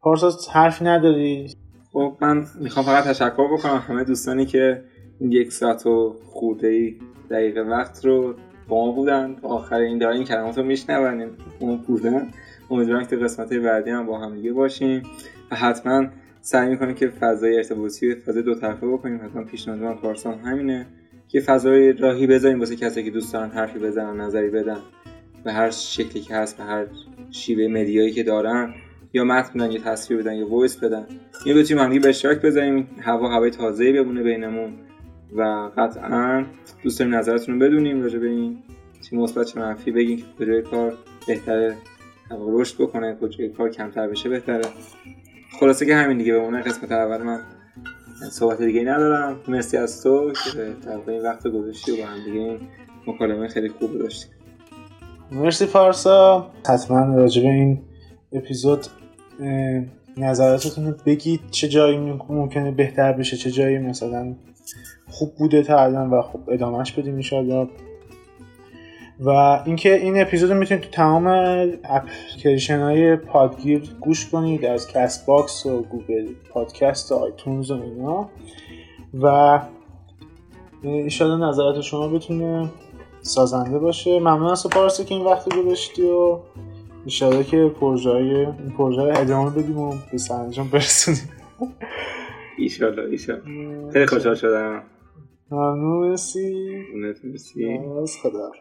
پارسا 0.00 0.30
حرفی 0.52 0.84
نداری؟ 0.84 1.54
خب 1.92 2.16
من 2.20 2.46
می‌خوام 2.60 2.86
فقط 2.86 3.04
تشکر 3.04 3.52
بکنم 3.52 3.84
همه 3.88 4.04
دوستانی 4.04 4.46
که 4.46 4.84
این 5.20 5.32
یک 5.32 5.52
ساعت 5.52 5.86
و 5.86 6.16
خورده 6.24 6.68
ای 6.68 6.96
دقیقه 7.30 7.60
وقت 7.60 8.04
رو 8.04 8.34
با 8.68 8.86
ما 8.86 8.92
بودن. 8.92 9.36
آخر 9.42 9.76
این 9.76 9.98
دارن 9.98 10.16
این 10.16 10.24
کلمات 10.24 10.58
رو 10.58 10.64
میشنون 10.64 11.30
اون 11.58 11.76
بودن. 11.76 12.28
امیدوارم 12.72 13.04
که 13.04 13.16
قسمت 13.16 13.52
بعدی 13.52 13.90
هم 13.90 14.06
با 14.06 14.18
هم 14.18 14.34
دیگه 14.34 14.52
باشیم 14.52 15.02
و 15.50 15.56
حتما 15.56 16.06
سعی 16.40 16.68
می‌کنیم 16.68 16.94
که 16.94 17.08
فضای 17.08 17.56
ارتباطی 17.56 18.14
فضای 18.14 18.42
دو 18.42 18.54
طرفه 18.54 18.86
بکنیم. 18.86 19.20
حتما 19.24 19.44
پیشنهاد 19.44 19.80
من 19.80 19.94
پارسا 19.94 20.32
هم 20.32 20.50
همینه 20.50 20.86
که 21.28 21.40
فضای 21.40 21.92
راهی 21.92 22.26
بذاریم 22.26 22.58
واسه 22.58 22.76
کسی 22.76 23.02
که 23.02 23.10
دوست 23.10 23.32
دارن 23.32 23.50
حرفی 23.50 23.78
بزنن 23.78 24.20
نظری 24.20 24.50
بدن. 24.50 24.78
به 25.44 25.52
هر 25.52 25.70
شکلی 25.70 26.22
که 26.22 26.34
هست 26.34 26.56
به 26.56 26.64
هر 26.64 26.86
شیوه 27.30 27.66
media 27.80 28.01
یی 28.01 28.10
که 28.10 28.22
دارن 28.22 28.74
یا 29.12 29.24
متن 29.24 29.58
بدن 29.58 29.72
یا 29.72 29.80
تصویر 29.80 30.20
بدن 30.20 30.34
یا 30.34 30.48
voice 30.48 30.76
بدن. 30.76 31.06
اینو 31.44 31.60
بتونیم 31.60 31.84
همدیگه 31.84 32.02
به 32.02 32.08
اشتراک 32.08 32.42
بذاریم 32.42 32.88
هوا 33.00 33.28
هوای 33.28 33.50
تازه‌ای 33.50 33.92
بمونه 33.92 34.22
بینمون 34.22 34.72
و 35.36 35.70
قطعا 35.76 36.44
دوست 36.82 36.98
داریم 36.98 37.14
نظرتون 37.14 37.54
رو 37.54 37.66
بدونیم 37.66 38.02
راجع 38.02 38.18
به 38.18 38.28
این 38.28 38.58
چه 39.02 39.16
مثبت 39.16 39.46
چه 39.46 39.60
منفی 39.60 39.90
بگیم 39.90 40.16
که 40.16 40.24
کجای 40.38 40.62
کار 40.62 40.94
بهتره 41.26 41.76
رشد 42.40 42.82
بکنه 42.82 43.16
کجای 43.20 43.48
کار 43.48 43.70
کمتر 43.70 44.08
بشه 44.08 44.28
بهتره. 44.28 44.62
خلاصه 45.60 45.86
که 45.86 45.94
همین 45.94 46.18
دیگه 46.18 46.38
بمونه 46.38 46.62
قسمت 46.62 46.92
اول 46.92 47.22
من 47.22 47.40
صحبت 48.30 48.62
دیگه 48.62 48.80
ندارم. 48.80 49.36
مرسی 49.48 49.76
از 49.76 50.02
تو 50.02 50.32
که 50.32 50.72
واقع 50.86 51.12
این 51.12 51.22
وقت 51.22 51.48
گذاشتی 51.48 51.92
و 51.92 51.96
با 51.96 52.04
هم 52.04 52.24
دیگه 52.24 52.58
مکالمه 53.06 53.48
خیلی 53.48 53.68
خوب 53.68 53.98
داشتیم 53.98 54.30
مرسی 55.32 55.66
پارسا. 55.66 56.50
حتما 56.68 57.16
راجع 57.16 57.42
به 57.42 57.48
این 57.48 57.82
اپیزود 58.32 58.86
نظراتتون 60.16 60.86
رو 60.86 60.94
بگید. 61.06 61.40
چه 61.50 61.68
جایی 61.68 61.98
ممکنه 62.28 62.70
بهتر 62.70 63.12
بشه 63.12 63.36
چه 63.36 63.50
جایی 63.50 63.78
مثلا 63.78 64.34
خوب 65.08 65.34
بوده 65.34 65.62
تا 65.62 65.82
الان 65.84 66.10
و 66.10 66.22
خب 66.22 66.40
ادامهش 66.48 66.92
بدیم 66.92 67.14
انشاءالله. 67.14 67.68
و 69.24 69.28
اینکه 69.66 69.94
این 69.94 70.20
اپیزود 70.20 70.50
رو 70.50 70.58
می‌تونید 70.58 70.84
تو 70.84 70.90
تمام 70.90 71.26
اپلیکیشن 71.84 72.80
های 72.80 73.16
پادگیر 73.16 73.82
گوش 74.00 74.30
کنید 74.30 74.64
از 74.64 74.88
Castbox 74.88 75.66
و 75.66 75.82
Google 75.82 76.28
Podcast 76.50 77.12
و 77.12 77.14
iTunes 77.14 77.70
و 77.70 77.82
اینا. 77.82 78.28
و 79.22 79.60
ایشالا 80.82 81.48
نظرات 81.48 81.80
شما 81.80 82.08
بتونه 82.08 82.68
سازنده 83.20 83.78
باشه. 83.78 84.18
ممنون 84.18 84.50
از 84.50 84.62
تو 84.62 84.68
پارسا 84.68 85.04
که 85.04 85.14
این 85.14 85.24
وقت 85.24 85.54
گذاشتی 85.54 86.02
و 86.02 86.38
ایشالا 87.04 87.42
که 87.42 87.70
پروژه 87.80 88.10
این 88.10 88.70
پروژه 88.78 89.02
رو 89.02 89.20
ادامه 89.20 89.50
بدیم 89.50 89.78
و 89.78 89.94
به 90.12 90.18
سرانجام 90.18 90.68
برسونیم. 90.68 91.28
ایشالله 92.58 93.10
ایشالله 93.10 93.92
خیلی 93.92 94.06
خوشحال 94.06 94.34
شدم. 94.34 94.82
ممنون 95.52 96.08
مرسی. 96.08 96.84
مرسی. 96.94 97.64
از 98.02 98.16
خدا 98.22 98.52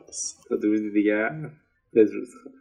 روز 0.50 0.94
دیگر 0.94 1.50
بدرود. 1.94 2.28
خدا 2.44 2.61